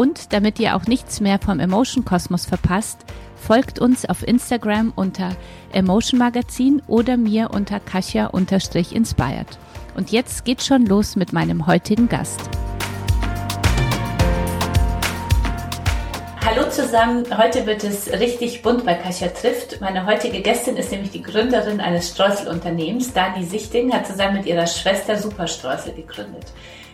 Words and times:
Und 0.00 0.32
damit 0.32 0.58
ihr 0.58 0.76
auch 0.76 0.86
nichts 0.86 1.20
mehr 1.20 1.38
vom 1.38 1.60
Emotion 1.60 2.06
Kosmos 2.06 2.46
verpasst, 2.46 3.00
folgt 3.36 3.78
uns 3.80 4.06
auf 4.06 4.26
Instagram 4.26 4.94
unter 4.96 5.36
Emotion 5.72 6.18
Magazin 6.18 6.80
oder 6.86 7.18
mir 7.18 7.50
unter 7.52 7.80
Kasia-inspired. 7.80 9.58
Und 9.94 10.10
jetzt 10.10 10.46
geht's 10.46 10.66
schon 10.66 10.86
los 10.86 11.16
mit 11.16 11.34
meinem 11.34 11.66
heutigen 11.66 12.08
Gast. 12.08 12.40
Hallo 16.46 16.70
zusammen, 16.70 17.26
heute 17.36 17.66
wird 17.66 17.84
es 17.84 18.10
richtig 18.10 18.62
bunt 18.62 18.86
bei 18.86 18.94
Kasia 18.94 19.28
trifft. 19.28 19.82
Meine 19.82 20.06
heutige 20.06 20.40
Gästin 20.40 20.78
ist 20.78 20.90
nämlich 20.90 21.10
die 21.10 21.20
Gründerin 21.20 21.78
eines 21.78 22.08
Streuselunternehmens. 22.08 23.12
Dani 23.12 23.44
Sichting 23.44 23.92
hat 23.92 24.06
zusammen 24.06 24.38
mit 24.38 24.46
ihrer 24.46 24.66
Schwester 24.66 25.18
Superstreusel 25.18 25.92
gegründet. 25.92 26.46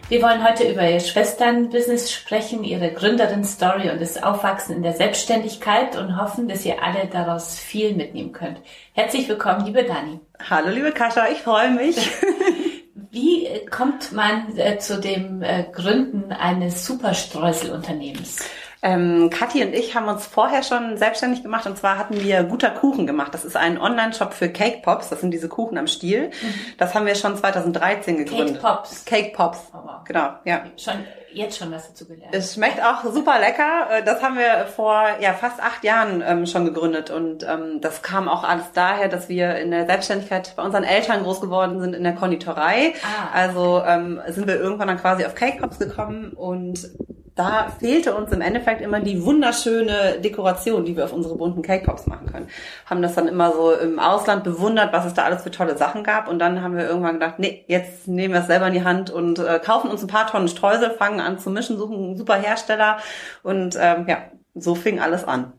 Wir 0.08 0.22
wollen 0.22 0.48
heute 0.48 0.70
über 0.70 0.88
ihr 0.88 1.00
Schwesternbusiness 1.00 2.12
sprechen, 2.12 2.62
ihre 2.62 2.92
Gründerin-Story 2.92 3.90
und 3.90 4.00
das 4.00 4.22
Aufwachsen 4.22 4.76
in 4.76 4.84
der 4.84 4.92
Selbstständigkeit 4.92 5.96
und 5.96 6.16
hoffen, 6.16 6.46
dass 6.46 6.64
ihr 6.64 6.80
alle 6.80 7.08
daraus 7.08 7.58
viel 7.58 7.92
mitnehmen 7.92 8.30
könnt. 8.30 8.60
Herzlich 8.92 9.28
willkommen, 9.28 9.66
liebe 9.66 9.82
Dani. 9.82 10.20
Hallo, 10.48 10.68
liebe 10.70 10.92
Kascha, 10.92 11.26
ich 11.32 11.38
freue 11.38 11.72
mich. 11.72 11.96
Wie 13.10 13.48
kommt 13.68 14.12
man 14.12 14.56
äh, 14.56 14.78
zu 14.78 15.00
dem 15.00 15.42
äh, 15.42 15.64
Gründen 15.72 16.30
eines 16.30 16.86
Superstreuselunternehmens? 16.86 18.48
Ähm, 18.82 19.30
Kathi 19.30 19.64
und 19.64 19.74
ich 19.74 19.96
haben 19.96 20.06
uns 20.06 20.26
vorher 20.26 20.62
schon 20.62 20.96
selbstständig 20.96 21.42
gemacht 21.42 21.66
und 21.66 21.76
zwar 21.76 21.98
hatten 21.98 22.22
wir 22.22 22.44
Guter 22.44 22.70
Kuchen 22.70 23.06
gemacht. 23.06 23.34
Das 23.34 23.44
ist 23.44 23.56
ein 23.56 23.80
Online-Shop 23.80 24.32
für 24.32 24.50
Cake 24.50 24.82
Pops. 24.82 25.08
Das 25.08 25.20
sind 25.20 25.32
diese 25.32 25.48
Kuchen 25.48 25.76
am 25.78 25.88
Stiel. 25.88 26.28
Mhm. 26.28 26.54
Das 26.78 26.94
haben 26.94 27.06
wir 27.06 27.16
schon 27.16 27.36
2013 27.36 28.18
gegründet. 28.18 28.60
Cake 28.60 28.60
Pops. 28.60 29.04
Cake 29.04 29.32
Pops. 29.34 29.58
Oh. 29.74 29.85
Genau, 30.06 30.30
ja. 30.44 30.64
Schon 30.76 31.04
jetzt 31.32 31.58
schon 31.58 31.70
was 31.70 31.88
dazu 31.88 32.06
gelernt. 32.06 32.34
Es 32.34 32.54
schmeckt 32.54 32.82
auch 32.82 33.04
super 33.04 33.38
lecker. 33.38 33.88
Äh, 33.90 34.04
das 34.04 34.22
haben 34.22 34.36
wir 34.36 34.66
vor 34.66 35.04
ja 35.20 35.32
fast 35.34 35.60
acht 35.62 35.84
Jahren 35.84 36.22
ähm, 36.26 36.46
schon 36.46 36.64
gegründet 36.64 37.10
und 37.10 37.42
ähm, 37.44 37.80
das 37.80 38.02
kam 38.02 38.28
auch 38.28 38.42
alles 38.42 38.72
daher, 38.72 39.08
dass 39.08 39.28
wir 39.28 39.56
in 39.56 39.70
der 39.70 39.86
Selbstständigkeit 39.86 40.54
bei 40.56 40.62
unseren 40.62 40.84
Eltern 40.84 41.22
groß 41.22 41.40
geworden 41.40 41.80
sind 41.80 41.94
in 41.94 42.04
der 42.04 42.14
Konditorei. 42.14 42.94
Ah. 43.02 43.34
Also 43.34 43.82
ähm, 43.86 44.20
sind 44.28 44.46
wir 44.46 44.58
irgendwann 44.58 44.88
dann 44.88 44.98
quasi 44.98 45.24
auf 45.24 45.34
Cake 45.34 45.58
Pops 45.60 45.78
gekommen 45.78 46.32
und 46.32 46.88
da 47.36 47.68
fehlte 47.78 48.14
uns 48.14 48.32
im 48.32 48.40
Endeffekt 48.40 48.80
immer 48.80 48.98
die 49.00 49.22
wunderschöne 49.22 50.20
Dekoration, 50.24 50.86
die 50.86 50.96
wir 50.96 51.04
auf 51.04 51.12
unsere 51.12 51.36
bunten 51.36 51.60
Cake 51.60 51.84
Pops 51.84 52.06
machen 52.06 52.26
können. 52.32 52.48
Haben 52.86 53.02
das 53.02 53.14
dann 53.14 53.28
immer 53.28 53.52
so 53.52 53.72
im 53.72 53.98
Ausland 53.98 54.42
bewundert, 54.42 54.92
was 54.94 55.04
es 55.04 55.12
da 55.12 55.24
alles 55.24 55.42
für 55.42 55.50
tolle 55.50 55.76
Sachen 55.76 56.02
gab. 56.02 56.28
Und 56.28 56.38
dann 56.38 56.62
haben 56.62 56.76
wir 56.76 56.88
irgendwann 56.88 57.14
gedacht, 57.14 57.38
nee, 57.38 57.64
jetzt 57.68 58.08
nehmen 58.08 58.32
wir 58.32 58.40
es 58.40 58.46
selber 58.46 58.68
in 58.68 58.72
die 58.72 58.84
Hand 58.84 59.10
und 59.10 59.38
äh, 59.38 59.60
kaufen 59.62 59.90
uns 59.90 60.02
ein 60.02 60.08
paar 60.08 60.26
Tonnen 60.26 60.48
Streusel, 60.48 60.90
fangen 60.92 61.20
an 61.20 61.38
zu 61.38 61.50
mischen, 61.50 61.76
suchen 61.76 61.96
einen 61.96 62.16
super 62.16 62.36
Hersteller. 62.36 62.96
Und 63.42 63.76
ähm, 63.78 64.06
ja, 64.08 64.18
so 64.54 64.74
fing 64.74 64.98
alles 64.98 65.24
an. 65.24 65.52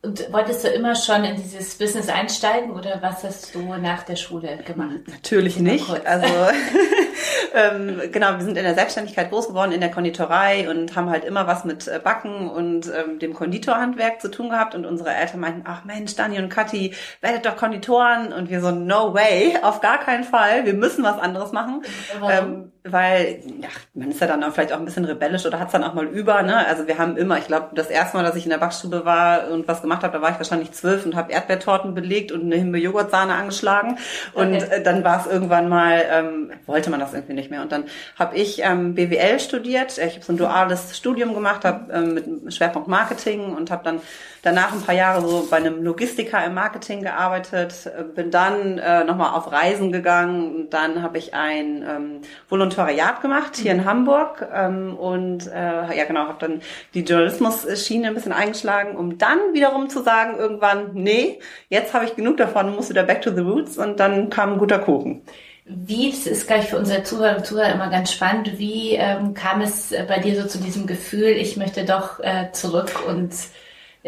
Und 0.00 0.32
wolltest 0.32 0.64
du 0.64 0.68
immer 0.68 0.94
schon 0.94 1.24
in 1.24 1.36
dieses 1.36 1.76
Business 1.76 2.08
einsteigen 2.08 2.70
oder 2.70 3.02
was 3.02 3.24
hast 3.24 3.54
du 3.54 3.74
nach 3.76 4.04
der 4.04 4.14
Schule 4.14 4.58
gemacht? 4.58 5.00
Natürlich 5.06 5.58
nicht. 5.58 5.88
Also 6.06 6.28
ähm, 7.54 8.00
genau, 8.12 8.36
wir 8.36 8.44
sind 8.44 8.56
in 8.56 8.64
der 8.64 8.74
Selbstständigkeit 8.74 9.30
groß 9.30 9.48
geworden 9.48 9.72
in 9.72 9.80
der 9.80 9.90
Konditorei 9.90 10.68
und 10.68 10.96
haben 10.96 11.10
halt 11.10 11.24
immer 11.24 11.46
was 11.46 11.64
mit 11.64 11.88
äh, 11.88 12.00
Backen 12.02 12.48
und 12.48 12.86
ähm, 12.86 13.18
dem 13.18 13.34
Konditorhandwerk 13.34 14.20
zu 14.20 14.30
tun 14.30 14.50
gehabt. 14.50 14.74
Und 14.74 14.86
unsere 14.86 15.14
Eltern 15.14 15.40
meinten, 15.40 15.62
ach 15.64 15.84
Mensch, 15.84 16.14
Dani 16.16 16.38
und 16.38 16.48
Kathi, 16.48 16.94
werdet 17.20 17.46
doch 17.46 17.56
Konditoren. 17.56 18.32
Und 18.32 18.50
wir 18.50 18.60
so, 18.60 18.70
no 18.70 19.14
way, 19.14 19.56
auf 19.62 19.80
gar 19.80 19.98
keinen 19.98 20.24
Fall. 20.24 20.64
Wir 20.64 20.74
müssen 20.74 21.04
was 21.04 21.18
anderes 21.18 21.52
machen. 21.52 21.82
Ähm, 22.28 22.72
weil, 22.92 23.40
ja, 23.60 23.68
man 23.94 24.10
ist 24.10 24.20
ja 24.20 24.26
dann 24.26 24.42
auch 24.44 24.52
vielleicht 24.52 24.72
auch 24.72 24.78
ein 24.78 24.84
bisschen 24.84 25.04
rebellisch 25.04 25.46
oder 25.46 25.58
hat 25.58 25.68
es 25.68 25.72
dann 25.72 25.84
auch 25.84 25.94
mal 25.94 26.06
über. 26.06 26.42
Ne? 26.42 26.66
Also 26.66 26.86
wir 26.86 26.98
haben 26.98 27.16
immer, 27.16 27.38
ich 27.38 27.46
glaube, 27.46 27.68
das 27.74 27.88
erste 27.88 28.16
Mal, 28.16 28.22
dass 28.22 28.36
ich 28.36 28.44
in 28.44 28.50
der 28.50 28.58
Backstube 28.58 29.04
war 29.04 29.48
und 29.50 29.68
was 29.68 29.82
gemacht 29.82 30.02
habe, 30.02 30.12
da 30.12 30.22
war 30.22 30.30
ich 30.30 30.38
wahrscheinlich 30.38 30.72
zwölf 30.72 31.04
und 31.04 31.16
habe 31.16 31.32
Erdbeertorten 31.32 31.94
belegt 31.94 32.32
und 32.32 32.42
eine 32.42 32.56
Himbeer-Joghurtsahne 32.56 33.34
angeschlagen. 33.34 33.98
Und 34.34 34.54
okay. 34.54 34.66
äh, 34.70 34.82
dann 34.82 35.04
war 35.04 35.20
es 35.20 35.26
irgendwann 35.26 35.68
mal, 35.68 36.04
ähm, 36.10 36.50
wollte 36.66 36.90
man 36.90 37.00
das 37.00 37.14
irgendwie 37.14 37.34
nicht 37.34 37.50
mehr. 37.50 37.62
Und 37.62 37.72
dann 37.72 37.84
habe 38.18 38.36
ich 38.36 38.62
ähm, 38.62 38.94
BWL 38.94 39.40
studiert. 39.40 39.98
Ich 39.98 40.14
habe 40.14 40.24
so 40.24 40.32
ein 40.32 40.36
duales 40.38 40.96
Studium 40.96 41.34
gemacht, 41.34 41.64
habe 41.64 41.92
ähm, 41.92 42.14
mit 42.14 42.54
Schwerpunkt 42.54 42.88
Marketing 42.88 43.54
und 43.54 43.70
habe 43.70 43.84
dann 43.84 44.00
danach 44.48 44.72
ein 44.72 44.80
paar 44.80 44.94
Jahre 44.94 45.20
so 45.20 45.46
bei 45.50 45.58
einem 45.58 45.82
Logistiker 45.82 46.44
im 46.44 46.54
Marketing 46.54 47.02
gearbeitet, 47.02 47.86
äh, 47.86 48.02
bin 48.02 48.30
dann 48.30 48.78
äh, 48.78 49.04
nochmal 49.04 49.34
auf 49.34 49.52
Reisen 49.52 49.92
gegangen 49.92 50.54
und 50.54 50.70
dann 50.70 51.02
habe 51.02 51.18
ich 51.18 51.34
ein 51.34 51.84
ähm, 51.86 52.20
Volontariat 52.48 53.20
gemacht 53.20 53.56
hier 53.56 53.72
in 53.72 53.84
Hamburg 53.84 54.48
ähm, 54.52 54.96
und 54.96 55.46
äh, 55.48 55.96
ja 55.96 56.04
genau, 56.06 56.28
habe 56.28 56.38
dann 56.38 56.62
die 56.94 57.02
Journalismus-Schiene 57.02 58.08
ein 58.08 58.14
bisschen 58.14 58.32
eingeschlagen, 58.32 58.96
um 58.96 59.18
dann 59.18 59.38
wiederum 59.52 59.90
zu 59.90 60.02
sagen 60.02 60.38
irgendwann, 60.38 60.90
nee, 60.94 61.40
jetzt 61.68 61.92
habe 61.92 62.06
ich 62.06 62.16
genug 62.16 62.38
davon, 62.38 62.74
muss 62.74 62.88
wieder 62.88 63.02
back 63.02 63.20
to 63.20 63.30
the 63.30 63.42
roots 63.42 63.76
und 63.76 64.00
dann 64.00 64.30
kam 64.30 64.54
ein 64.54 64.58
guter 64.58 64.78
Kuchen. 64.78 65.22
Wie, 65.66 66.10
das 66.10 66.26
ist 66.26 66.46
gleich 66.46 66.68
für 66.68 66.78
unsere 66.78 67.02
Zuhörer 67.02 67.36
und 67.36 67.44
Zuhörer 67.44 67.74
immer 67.74 67.90
ganz 67.90 68.10
spannend, 68.10 68.58
wie 68.58 68.94
ähm, 68.94 69.34
kam 69.34 69.60
es 69.60 69.92
bei 70.08 70.18
dir 70.18 70.40
so 70.40 70.48
zu 70.48 70.58
diesem 70.58 70.86
Gefühl, 70.86 71.28
ich 71.28 71.58
möchte 71.58 71.84
doch 71.84 72.20
äh, 72.20 72.50
zurück 72.52 72.90
und 73.06 73.34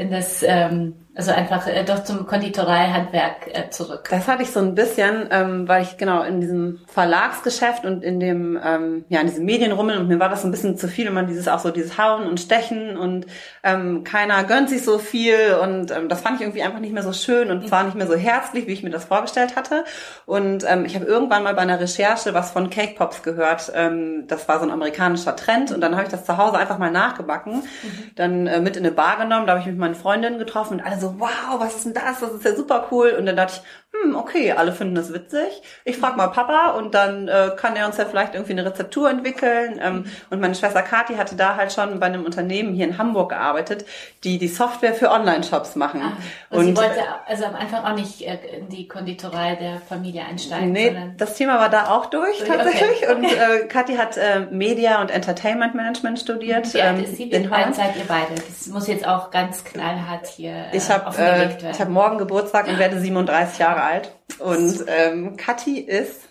in 0.01 0.11
das 0.11 0.43
ähm, 0.43 0.95
also 1.13 1.33
einfach 1.33 1.67
äh, 1.67 1.85
doch 1.85 2.05
zum 2.05 2.25
Konditoreihandwerk 2.25 3.49
äh, 3.53 3.71
zurück. 3.71 4.07
Das 4.11 4.29
hatte 4.29 4.45
ich 4.45 4.51
so 4.51 4.61
ein 4.61 4.77
bisschen, 4.77 5.29
ähm, 5.33 5.67
weil 5.67 5.83
ich 5.83 5.97
genau 5.97 6.23
in 6.23 6.41
diesem 6.41 6.81
Verlagsgeschäft 6.87 7.85
und 7.85 8.05
in 8.05 8.21
dem 8.21 8.59
ähm, 8.63 9.05
ja 9.09 9.21
in 9.21 9.27
diesem 9.27 9.45
Medienrummel 9.45 9.99
und 9.99 10.07
mir 10.07 10.21
war 10.21 10.29
das 10.29 10.45
ein 10.45 10.53
bisschen 10.53 10.77
zu 10.77 10.87
viel, 10.87 11.09
immer 11.09 11.25
dieses 11.25 11.49
auch 11.49 11.59
so 11.59 11.73
dieses 11.73 11.99
Hauen 11.99 12.29
und 12.29 12.39
Stechen 12.39 12.97
und 12.97 13.27
ähm, 13.65 14.05
keiner 14.05 14.45
gönnt 14.45 14.69
sich 14.69 14.85
so 14.85 14.99
viel 14.99 15.57
und 15.61 15.91
ähm, 15.91 16.09
das 16.09 16.21
fand 16.21 16.37
ich 16.37 16.43
irgendwie 16.43 16.63
einfach 16.63 16.79
nicht 16.79 16.93
mehr 16.93 17.03
so 17.03 17.13
schön 17.13 17.51
und 17.51 17.67
zwar 17.67 17.83
nicht 17.83 17.97
mehr 17.97 18.07
so 18.07 18.15
herzlich, 18.15 18.69
wie 18.69 18.73
ich 18.73 18.85
mir 18.85 18.91
das 18.91 19.07
vorgestellt 19.07 19.57
hatte. 19.57 19.85
Und 20.27 20.65
ähm, 20.69 20.85
ich 20.85 20.95
habe 20.95 21.07
irgendwann 21.07 21.43
mal 21.43 21.55
bei 21.55 21.63
einer 21.63 21.81
Recherche 21.81 22.35
was 22.35 22.53
von 22.53 22.71
Cake 22.71 22.95
Pops 22.97 23.25
gehört. 23.25 23.73
Ähm, 23.75 24.27
das 24.29 24.47
war 24.47 24.61
so 24.61 24.65
ein 24.65 24.71
amerikanischer 24.71 25.35
Trend 25.35 25.73
und 25.73 25.81
dann 25.81 25.97
habe 25.97 26.05
ich 26.05 26.11
das 26.11 26.25
zu 26.25 26.37
Hause 26.37 26.57
einfach 26.57 26.79
mal 26.79 26.93
nachgebacken, 26.93 27.57
mhm. 27.57 28.11
dann 28.15 28.47
äh, 28.47 28.61
mit 28.61 28.77
in 28.77 28.87
eine 28.87 28.95
Bar 28.95 29.17
genommen, 29.19 29.47
da 29.47 29.53
habe 29.53 29.61
ich 29.61 29.67
mich 29.67 29.75
mit 29.75 29.81
meinen 29.81 29.95
Freundinnen 29.97 30.39
getroffen 30.39 30.75
und 30.75 30.81
alle 30.87 31.00
so, 31.01 31.19
wow, 31.19 31.59
was 31.59 31.77
ist 31.77 31.87
denn 31.87 31.95
das? 31.95 32.21
Das 32.21 32.33
ist 32.33 32.45
ja 32.45 32.55
super 32.55 32.89
cool. 32.91 33.11
Und 33.19 33.27
dann 33.27 33.37
dachte 33.37 33.55
ich, 33.57 33.63
hm, 34.03 34.15
okay, 34.15 34.53
alle 34.53 34.73
finden 34.73 34.95
das 34.95 35.13
witzig. 35.13 35.63
Ich 35.85 35.97
frage 35.97 36.17
mal 36.17 36.29
Papa 36.29 36.71
und 36.71 36.95
dann 36.95 37.29
äh, 37.29 37.51
kann 37.57 37.75
er 37.75 37.87
uns 37.87 37.97
ja 37.97 38.05
vielleicht 38.05 38.35
irgendwie 38.35 38.53
eine 38.53 38.65
Rezeptur 38.65 39.11
entwickeln. 39.11 39.81
Ähm, 39.83 40.05
und 40.29 40.41
meine 40.41 40.55
Schwester 40.55 40.83
Kathi 40.83 41.15
hatte 41.15 41.35
da 41.35 41.57
halt 41.57 41.73
schon 41.73 41.99
bei 41.99 42.07
einem 42.07 42.25
Unternehmen 42.25 42.75
hier 42.75 42.87
in 42.87 42.99
Hamburg 42.99 43.31
gearbeitet, 43.31 43.87
die 44.23 44.39
die 44.39 44.49
Software 44.49 44.95
für 44.95 45.11
Online-Shops 45.11 45.77
machen. 45.77 46.03
Ah, 46.05 46.17
und, 46.51 46.59
und, 46.59 46.67
sie 46.67 46.77
wollte 46.77 47.03
also 47.27 47.45
am 47.47 47.55
Anfang 47.55 47.85
auch 47.85 47.95
nicht 47.95 48.23
äh, 48.23 48.39
in 48.59 48.69
die 48.69 48.87
Konditorei 48.87 49.57
der 49.57 49.81
Familie 49.81 50.25
einsteigen. 50.25 50.73
Nee, 50.73 50.97
das 51.17 51.35
Thema 51.35 51.59
war 51.59 51.71
da 51.71 51.89
auch 51.89 52.07
durch, 52.07 52.39
durch 52.39 52.49
tatsächlich. 52.49 53.03
Okay. 53.03 53.15
Und 53.15 53.25
äh, 53.25 53.67
Kathi 53.67 53.97
hat 53.97 54.17
äh, 54.17 54.41
Media 54.51 55.01
und 55.01 55.11
Entertainment 55.11 55.75
Management 55.75 56.21
studiert. 56.21 56.67
Alt 56.75 56.99
ähm, 56.99 57.07
sie? 57.07 57.33
Alt 57.51 57.75
seid 57.75 57.97
ihr 57.97 58.05
beide? 58.07 58.35
Das 58.35 58.67
muss 58.69 58.87
jetzt 58.87 59.07
auch 59.07 59.31
ganz 59.31 59.65
knallhart 59.65 60.27
hier 60.27 60.53
äh, 60.73 60.77
ich 60.77 60.89
hab, 60.91 61.19
äh, 61.19 61.71
Ich 61.71 61.81
habe 61.81 61.91
morgen 61.91 62.19
Geburtstag 62.19 62.69
und 62.69 62.79
werde 62.79 63.01
37 63.01 63.59
Jahre 63.59 63.71
Jahre 63.71 63.83
alt. 63.91 64.13
Und 64.39 64.85
ähm, 64.87 65.37
Kathi 65.37 65.81
ist 65.81 66.31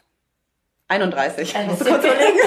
31. 0.89 1.56
Musst 1.67 1.81
du 1.81 1.85
kurz 1.85 2.03
überlegen. 2.03 2.39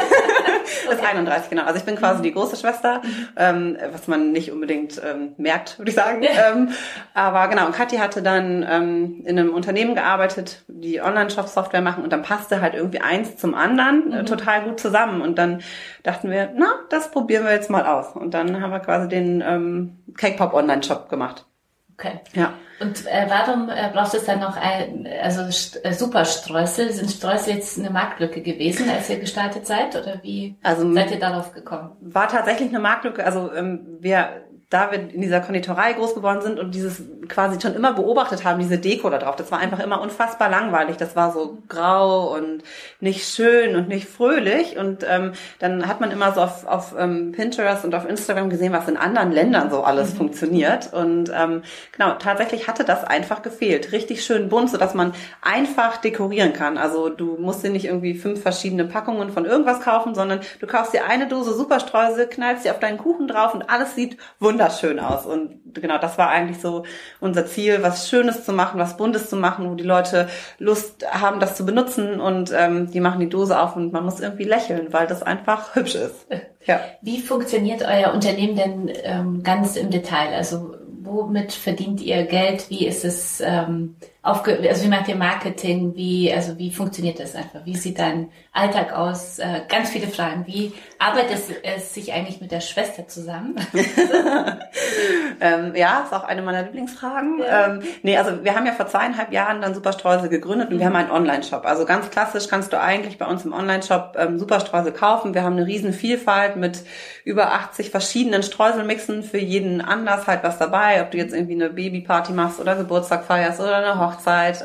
okay. 0.85 0.95
ist 0.95 1.05
31, 1.05 1.51
genau. 1.51 1.63
Also 1.63 1.79
ich 1.79 1.85
bin 1.85 1.97
quasi 1.97 2.19
mhm. 2.19 2.23
die 2.25 2.33
große 2.33 2.57
Schwester, 2.57 3.01
mhm. 3.03 3.29
ähm, 3.37 3.79
was 3.93 4.09
man 4.09 4.33
nicht 4.33 4.51
unbedingt 4.51 5.01
ähm, 5.05 5.35
merkt, 5.37 5.79
würde 5.79 5.91
ich 5.91 5.97
sagen. 5.97 6.23
ähm, 6.23 6.71
aber 7.15 7.49
genau, 7.49 7.67
und 7.67 7.75
Kathi 7.75 7.97
hatte 7.99 8.23
dann 8.23 8.67
ähm, 8.69 9.23
in 9.25 9.39
einem 9.39 9.55
Unternehmen 9.55 9.95
gearbeitet, 9.95 10.65
die 10.67 11.01
Online-Shop-Software 11.01 11.83
machen 11.83 12.03
und 12.03 12.13
dann 12.13 12.23
passte 12.23 12.61
halt 12.61 12.75
irgendwie 12.75 13.01
eins 13.01 13.37
zum 13.37 13.55
anderen 13.55 14.13
äh, 14.13 14.17
mhm. 14.17 14.21
äh, 14.21 14.25
total 14.25 14.63
gut 14.65 14.81
zusammen. 14.81 15.23
Und 15.23 15.39
dann 15.39 15.63
dachten 16.03 16.31
wir, 16.31 16.51
na, 16.57 16.75
das 16.91 17.11
probieren 17.11 17.45
wir 17.45 17.53
jetzt 17.53 17.71
mal 17.71 17.87
aus. 17.87 18.15
Und 18.17 18.35
dann 18.35 18.61
haben 18.61 18.73
wir 18.73 18.81
quasi 18.81 19.09
den 19.09 19.41
ähm, 19.47 19.99
Cake 20.17 20.37
Pop 20.37 20.53
Online-Shop 20.53 21.09
gemacht. 21.09 21.47
Okay. 21.95 22.21
Ja. 22.35 22.55
Und 22.83 23.07
äh, 23.07 23.27
warum 23.29 23.69
äh, 23.69 23.91
brauchst 23.93 24.15
du 24.15 24.19
dann 24.19 24.41
noch 24.41 24.57
ein, 24.57 25.09
also 25.23 25.43
äh, 25.83 25.93
Superstreusel? 25.93 26.93
Sind 26.93 27.11
Streusel 27.11 27.55
jetzt 27.55 27.79
eine 27.79 27.91
Marktlücke 27.91 28.43
gewesen, 28.43 28.91
als 28.91 29.09
ihr 29.09 29.19
gestartet 29.19 29.67
seid? 29.67 29.95
Oder 29.97 30.21
wie 30.23 30.57
also, 30.63 30.93
seid 30.93 31.11
ihr 31.13 31.21
darauf 31.21 31.53
gekommen? 31.53 31.93
War 32.01 32.29
tatsächlich 32.29 32.71
eine 32.71 32.81
Marktlücke. 32.81 33.25
Also 33.25 33.53
ähm, 33.53 33.99
wir 34.01 34.43
da 34.73 34.91
wir 34.91 34.99
in 34.99 35.21
dieser 35.21 35.41
Konditorei 35.41 35.93
groß 35.93 36.15
geworden 36.15 36.41
sind 36.41 36.59
und 36.59 36.75
dieses 36.75 37.03
quasi 37.29 37.61
schon 37.61 37.75
immer 37.75 37.93
beobachtet 37.93 38.43
haben, 38.43 38.59
diese 38.59 38.79
Deko 38.79 39.11
da 39.11 39.19
drauf, 39.19 39.37
das 39.37 39.53
war 39.53 39.59
einfach 39.59 39.81
immer 39.81 40.01
unfassbar 40.01 40.49
langweilig. 40.49 40.97
Das 40.97 41.15
war 41.15 41.31
so 41.31 41.59
grau 41.69 42.35
und 42.35 42.63
nicht 42.99 43.29
schön 43.29 43.77
und 43.77 43.89
nicht 43.89 44.09
fröhlich. 44.09 44.79
Und 44.79 45.05
ähm, 45.07 45.33
dann 45.59 45.87
hat 45.87 46.01
man 46.01 46.11
immer 46.11 46.33
so 46.33 46.41
auf, 46.41 46.67
auf 46.67 46.95
ähm, 46.99 47.33
Pinterest 47.33 47.85
und 47.85 47.95
auf 47.95 48.09
Instagram 48.09 48.49
gesehen, 48.49 48.73
was 48.73 48.89
in 48.89 48.97
anderen 48.97 49.31
Ländern 49.31 49.71
so 49.71 49.83
alles 49.83 50.15
mhm. 50.15 50.17
funktioniert. 50.17 50.91
Und 50.91 51.31
ähm, 51.37 51.63
genau, 51.95 52.15
tatsächlich 52.15 52.67
hatte 52.67 52.85
das 52.85 53.05
einfach 53.05 53.43
gefehlt. 53.43 53.93
Richtig 53.93 54.25
schön 54.25 54.49
bunt, 54.49 54.71
so 54.71 54.79
dass 54.79 54.95
man 54.95 55.13
einfach 55.43 55.99
dekorieren 55.99 56.55
kann. 56.55 56.79
Also 56.79 57.11
du 57.11 57.37
musst 57.39 57.63
dir 57.63 57.71
nicht 57.71 57.85
irgendwie 57.85 58.15
fünf 58.15 58.41
verschiedene 58.41 58.87
Packungen 58.87 59.33
von 59.33 59.45
irgendwas 59.45 59.81
kaufen, 59.81 60.15
sondern 60.15 60.41
du 60.61 60.67
kaufst 60.67 60.95
dir 60.95 61.05
eine 61.05 61.29
Dose 61.29 61.53
Superstreusel, 61.53 62.27
knallst 62.27 62.63
sie 62.63 62.71
auf 62.71 62.79
deinen 62.79 62.97
Kuchen 62.97 63.29
drauf 63.29 63.55
und 63.55 63.69
alles 63.69 63.95
sieht 63.95 64.17
wunderbar 64.41 64.62
wunderschön 64.63 65.01
aus. 65.01 65.27
Und 65.27 65.75
genau, 65.75 65.99
das 65.99 66.19
war 66.19 66.29
eigentlich 66.29 66.61
so 66.61 66.85
unser 67.21 67.47
Ziel, 67.47 67.83
was 67.83 68.09
Schönes 68.09 68.45
zu 68.45 68.53
machen, 68.53 68.79
was 68.79 68.97
Buntes 68.97 69.29
zu 69.29 69.37
machen, 69.37 69.71
wo 69.71 69.75
die 69.75 69.85
Leute 69.85 70.29
Lust 70.59 71.07
haben, 71.11 71.41
das 71.41 71.57
zu 71.57 71.67
benutzen 71.67 72.21
und 72.21 72.53
ähm, 72.57 72.91
die 72.91 73.01
machen 73.01 73.21
die 73.21 73.29
Dose 73.29 73.61
auf 73.61 73.77
und 73.77 73.93
man 73.93 74.05
muss 74.05 74.21
irgendwie 74.21 74.45
lächeln, 74.45 74.93
weil 74.93 75.07
das 75.07 75.23
einfach 75.23 75.75
hübsch 75.75 75.95
ist. 75.95 76.27
Ja. 76.67 76.81
Wie 77.01 77.21
funktioniert 77.21 77.83
euer 77.83 78.13
Unternehmen 78.13 78.57
denn 78.57 78.91
ähm, 79.03 79.43
ganz 79.43 79.77
im 79.77 79.91
Detail? 79.91 80.35
Also 80.35 80.75
womit 81.03 81.53
verdient 81.53 82.01
ihr 82.01 82.25
Geld? 82.25 82.71
Wie 82.71 82.87
ist 82.87 83.05
es 83.05 83.43
ähm, 83.45 83.97
aufge 84.23 84.57
also 84.69 84.85
wie 84.85 84.89
macht 84.89 85.09
ihr 85.09 85.17
Marketing? 85.17 85.97
Wie 85.97 86.33
also 86.33 86.57
wie 86.57 86.71
funktioniert 86.71 87.19
das 87.19 87.35
einfach? 87.35 87.65
Wie 87.65 87.77
sieht 87.77 87.99
dein 87.99 88.31
Alltag 88.53 88.93
aus? 88.93 89.41
Äh, 89.41 89.63
ganz 89.69 89.91
viele 89.91 90.07
Fragen. 90.07 90.47
Wie 90.47 90.73
arbeitet 91.01 91.41
es, 91.65 91.93
sich 91.93 92.13
eigentlich 92.13 92.41
mit 92.41 92.53
der 92.53 92.61
Schwester 92.61 93.09
zusammen? 93.09 93.57
ähm, 95.41 95.75
ja, 95.75 96.03
ist 96.05 96.13
auch 96.13 96.23
eine 96.23 96.43
meiner 96.43 96.63
Lieblingsfragen. 96.63 97.41
Ja. 97.41 97.67
Ähm, 97.67 97.83
nee, 98.05 98.17
also 98.17 98.45
wir 98.45 98.55
haben 98.55 98.65
ja 98.65 98.73
vor 98.73 98.87
zweieinhalb 98.87 99.33
Jahren 99.33 99.61
dann 99.61 99.75
Superstreusel 99.75 100.29
gegründet 100.29 100.69
und 100.69 100.77
mhm. 100.77 100.81
wir 100.81 100.87
haben 100.87 100.97
einen 100.97 101.11
Online-Shop. 101.11 101.67
Also 101.67 101.85
ganz 101.85 102.09
klassisch 102.11 102.47
kannst 102.47 102.73
du 102.73 102.81
eigentlich 102.81 103.19
bei 103.19 103.27
uns 103.27 103.45
im 103.45 103.53
Online-Shop 103.53 104.17
ähm, 104.17 104.39
Superstreusel 104.39 104.93
kaufen. 104.93 105.35
Wir 105.35 105.43
haben 105.43 105.57
eine 105.57 105.67
riesen 105.67 105.93
Vielfalt 105.93 106.55
mit 106.55 106.85
über 107.25 107.55
80 107.55 107.91
verschiedenen 107.91 108.45
Streuselmixen 108.45 109.25
für 109.25 109.39
jeden 109.39 109.81
Anlass 109.81 110.29
halt 110.29 110.45
was 110.45 110.59
dabei. 110.59 111.03
Ob 111.03 111.11
du 111.11 111.19
jetzt 111.19 111.35
irgendwie 111.35 111.55
eine 111.55 111.71
Babyparty 111.71 112.33
machst 112.33 112.61
oder 112.61 112.77
Geburtstag 112.77 113.25
feierst 113.25 113.61
oder 113.61 113.77
eine 113.77 113.99
Hochzeit 113.99 114.12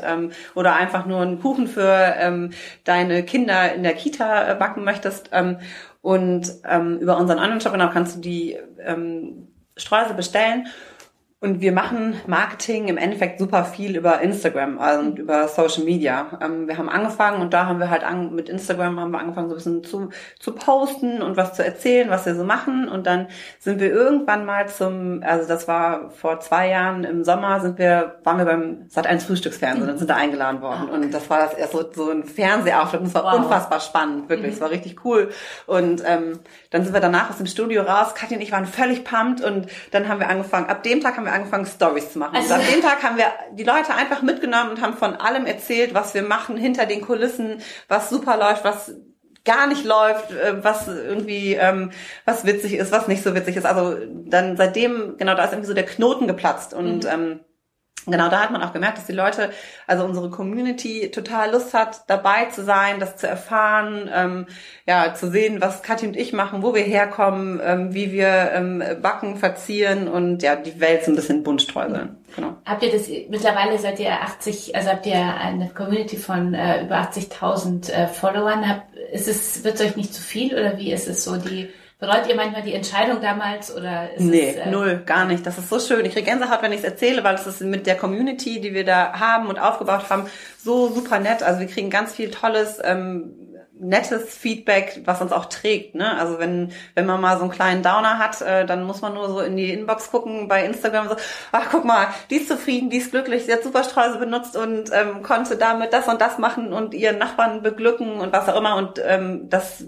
ähm, 0.04 0.30
oder 0.54 0.74
einfach 0.74 1.06
nur 1.06 1.20
einen 1.20 1.40
Kuchen 1.40 1.66
für 1.66 2.14
ähm, 2.18 2.50
deine 2.84 3.22
Kinder 3.22 3.72
in 3.74 3.82
der 3.82 3.94
Kita 3.94 4.50
äh, 4.50 4.54
backen 4.54 4.84
möchtest. 4.84 5.30
Ähm, 5.32 5.58
und 6.00 6.52
ähm, 6.64 6.98
über 6.98 7.16
unseren 7.18 7.38
anderen 7.38 7.60
Shop 7.60 7.72
genau 7.72 7.90
kannst 7.90 8.16
du 8.16 8.20
die 8.20 8.56
ähm, 8.84 9.48
Streusel 9.76 10.14
bestellen. 10.14 10.68
Und 11.40 11.60
wir 11.60 11.70
machen 11.70 12.20
Marketing 12.26 12.88
im 12.88 12.96
Endeffekt 12.96 13.38
super 13.38 13.64
viel 13.64 13.96
über 13.96 14.20
Instagram 14.20 14.76
und 14.76 15.14
mhm. 15.14 15.20
über 15.20 15.46
Social 15.46 15.84
Media. 15.84 16.36
Ähm, 16.42 16.66
wir 16.66 16.78
haben 16.78 16.88
angefangen 16.88 17.40
und 17.40 17.54
da 17.54 17.66
haben 17.66 17.78
wir 17.78 17.90
halt 17.90 18.02
an, 18.02 18.34
mit 18.34 18.48
Instagram 18.48 18.98
haben 18.98 19.12
wir 19.12 19.20
angefangen 19.20 19.48
so 19.48 19.54
ein 19.54 19.58
bisschen 19.58 19.84
zu, 19.84 20.08
zu 20.40 20.52
posten 20.52 21.22
und 21.22 21.36
was 21.36 21.54
zu 21.54 21.64
erzählen, 21.64 22.10
was 22.10 22.26
wir 22.26 22.34
so 22.34 22.42
machen. 22.42 22.88
Und 22.88 23.06
dann 23.06 23.28
sind 23.60 23.78
wir 23.78 23.92
irgendwann 23.92 24.46
mal 24.46 24.68
zum, 24.68 25.22
also 25.24 25.46
das 25.46 25.68
war 25.68 26.10
vor 26.10 26.40
zwei 26.40 26.70
Jahren 26.70 27.04
im 27.04 27.22
Sommer, 27.22 27.60
sind 27.60 27.78
wir, 27.78 28.16
waren 28.24 28.38
wir 28.38 28.44
beim 28.44 28.88
Sat 28.88 29.06
1 29.06 29.22
Frühstücksfernsehen 29.22 29.86
mhm. 29.86 29.92
und 29.92 29.98
sind 29.98 30.10
da 30.10 30.16
eingeladen 30.16 30.60
worden. 30.60 30.88
Und 30.88 31.14
das 31.14 31.30
war 31.30 31.38
das 31.38 31.54
erst 31.54 31.70
so, 31.70 31.84
so 31.92 32.10
ein 32.10 32.24
Fernsehauftritt 32.24 33.00
und 33.00 33.06
es 33.06 33.14
war 33.14 33.22
wow. 33.22 33.34
unfassbar 33.34 33.78
spannend, 33.78 34.28
wirklich. 34.28 34.50
Mhm. 34.50 34.54
Es 34.54 34.60
war 34.60 34.70
richtig 34.70 35.04
cool. 35.04 35.30
Und 35.66 36.02
ähm, 36.04 36.40
dann 36.70 36.82
sind 36.82 36.94
wir 36.94 37.00
danach 37.00 37.30
aus 37.30 37.36
dem 37.36 37.46
Studio 37.46 37.82
raus. 37.82 38.16
Katja 38.16 38.38
und 38.38 38.42
ich 38.42 38.50
waren 38.50 38.66
völlig 38.66 39.04
pumped 39.04 39.40
und 39.44 39.68
dann 39.92 40.08
haben 40.08 40.18
wir 40.18 40.28
angefangen, 40.28 40.68
ab 40.68 40.82
dem 40.82 41.00
Tag 41.00 41.16
haben 41.16 41.27
wir 41.27 41.27
angefangen, 41.32 41.66
Stories 41.66 42.12
zu 42.12 42.18
machen. 42.18 42.36
Also, 42.36 42.54
und 42.54 42.60
ab 42.60 42.66
dem 42.72 42.82
Tag 42.82 43.02
haben 43.02 43.16
wir 43.16 43.26
die 43.52 43.64
Leute 43.64 43.94
einfach 43.94 44.22
mitgenommen 44.22 44.70
und 44.70 44.80
haben 44.80 44.94
von 44.94 45.14
allem 45.14 45.46
erzählt, 45.46 45.94
was 45.94 46.14
wir 46.14 46.22
machen 46.22 46.56
hinter 46.56 46.86
den 46.86 47.00
Kulissen, 47.00 47.60
was 47.88 48.10
super 48.10 48.36
läuft, 48.36 48.64
was 48.64 48.92
gar 49.44 49.66
nicht 49.66 49.84
läuft, 49.84 50.30
äh, 50.30 50.62
was 50.62 50.88
irgendwie 50.88 51.54
ähm, 51.54 51.90
was 52.24 52.44
witzig 52.44 52.74
ist, 52.74 52.92
was 52.92 53.08
nicht 53.08 53.22
so 53.22 53.34
witzig 53.34 53.56
ist. 53.56 53.64
Also 53.64 53.96
dann 54.26 54.56
seitdem, 54.56 55.16
genau, 55.16 55.34
da 55.34 55.44
ist 55.44 55.52
irgendwie 55.52 55.68
so 55.68 55.74
der 55.74 55.86
Knoten 55.86 56.26
geplatzt 56.26 56.74
und 56.74 57.04
mhm. 57.04 57.10
ähm, 57.10 57.40
Genau, 58.10 58.28
da 58.28 58.40
hat 58.40 58.50
man 58.50 58.62
auch 58.62 58.72
gemerkt, 58.72 58.98
dass 58.98 59.06
die 59.06 59.12
Leute, 59.12 59.50
also 59.86 60.04
unsere 60.04 60.30
Community 60.30 61.10
total 61.10 61.52
Lust 61.52 61.74
hat, 61.74 62.02
dabei 62.08 62.46
zu 62.46 62.64
sein, 62.64 63.00
das 63.00 63.16
zu 63.16 63.28
erfahren, 63.28 64.10
ähm, 64.12 64.46
ja, 64.86 65.14
zu 65.14 65.30
sehen, 65.30 65.60
was 65.60 65.82
Kathi 65.82 66.06
und 66.06 66.16
ich 66.16 66.32
machen, 66.32 66.62
wo 66.62 66.74
wir 66.74 66.82
herkommen, 66.82 67.60
ähm, 67.62 67.94
wie 67.94 68.12
wir 68.12 68.52
ähm, 68.52 68.82
backen, 69.02 69.36
verzieren 69.36 70.08
und 70.08 70.42
ja, 70.42 70.56
die 70.56 70.80
Welt 70.80 71.04
so 71.04 71.12
ein 71.12 71.16
bisschen 71.16 71.42
bunt 71.42 71.62
streuseln. 71.62 72.16
Genau. 72.34 72.54
Habt 72.64 72.82
ihr 72.82 72.92
das, 72.92 73.08
mittlerweile 73.28 73.78
seid 73.78 73.98
ihr 74.00 74.12
80, 74.12 74.74
also 74.76 74.90
habt 74.90 75.06
ihr 75.06 75.16
eine 75.16 75.68
Community 75.70 76.16
von 76.16 76.54
äh, 76.54 76.84
über 76.84 76.96
80.000 76.96 77.90
äh, 77.90 78.06
Followern, 78.08 78.68
habt, 78.68 78.94
ist 79.12 79.28
es, 79.28 79.64
wird 79.64 79.80
euch 79.80 79.96
nicht 79.96 80.14
zu 80.14 80.22
viel 80.22 80.52
oder 80.52 80.78
wie 80.78 80.92
ist 80.92 81.08
es 81.08 81.24
so 81.24 81.36
die 81.36 81.68
Bereut 82.00 82.28
ihr 82.28 82.36
manchmal 82.36 82.62
die 82.62 82.74
Entscheidung 82.74 83.20
damals 83.20 83.74
oder 83.74 84.12
ist 84.12 84.20
nee, 84.20 84.50
es, 84.50 84.66
äh, 84.66 84.70
null, 84.70 85.02
gar 85.04 85.24
nicht. 85.24 85.44
Das 85.44 85.58
ist 85.58 85.68
so 85.68 85.80
schön. 85.80 86.04
Ich 86.06 86.12
kriege 86.12 86.30
Gänsehaut, 86.30 86.62
wenn 86.62 86.70
ich 86.70 86.78
es 86.78 86.84
erzähle, 86.84 87.24
weil 87.24 87.34
es 87.34 87.46
ist 87.46 87.60
mit 87.60 87.88
der 87.88 87.96
Community, 87.96 88.60
die 88.60 88.72
wir 88.72 88.84
da 88.84 89.18
haben 89.18 89.48
und 89.48 89.58
aufgebaut 89.58 90.08
haben, 90.08 90.26
so 90.62 90.88
super 90.88 91.18
nett. 91.18 91.42
Also 91.42 91.58
wir 91.58 91.66
kriegen 91.66 91.90
ganz 91.90 92.12
viel 92.14 92.30
tolles, 92.30 92.78
ähm, 92.84 93.32
nettes 93.80 94.36
Feedback, 94.36 95.02
was 95.06 95.20
uns 95.20 95.32
auch 95.32 95.46
trägt. 95.46 95.96
Ne? 95.96 96.16
Also 96.16 96.38
wenn 96.38 96.70
wenn 96.94 97.04
man 97.04 97.20
mal 97.20 97.36
so 97.36 97.42
einen 97.42 97.50
kleinen 97.50 97.82
Downer 97.82 98.18
hat, 98.18 98.40
äh, 98.42 98.64
dann 98.64 98.84
muss 98.84 99.00
man 99.00 99.14
nur 99.14 99.28
so 99.28 99.40
in 99.40 99.56
die 99.56 99.72
Inbox 99.72 100.12
gucken 100.12 100.46
bei 100.46 100.64
Instagram 100.64 101.08
so, 101.08 101.16
ach 101.50 101.66
guck 101.68 101.84
mal, 101.84 102.08
die 102.30 102.36
ist 102.36 102.48
zufrieden, 102.48 102.90
die 102.90 102.98
ist 102.98 103.10
glücklich, 103.10 103.46
sie 103.46 103.52
hat 103.52 103.64
Superstreuse 103.64 104.18
benutzt 104.18 104.56
und 104.56 104.90
ähm, 104.92 105.24
konnte 105.24 105.56
damit 105.56 105.92
das 105.92 106.06
und 106.06 106.20
das 106.20 106.38
machen 106.38 106.72
und 106.72 106.94
ihren 106.94 107.18
Nachbarn 107.18 107.62
beglücken 107.62 108.20
und 108.20 108.32
was 108.32 108.48
auch 108.48 108.56
immer 108.56 108.76
und 108.76 109.00
ähm, 109.04 109.48
das 109.48 109.84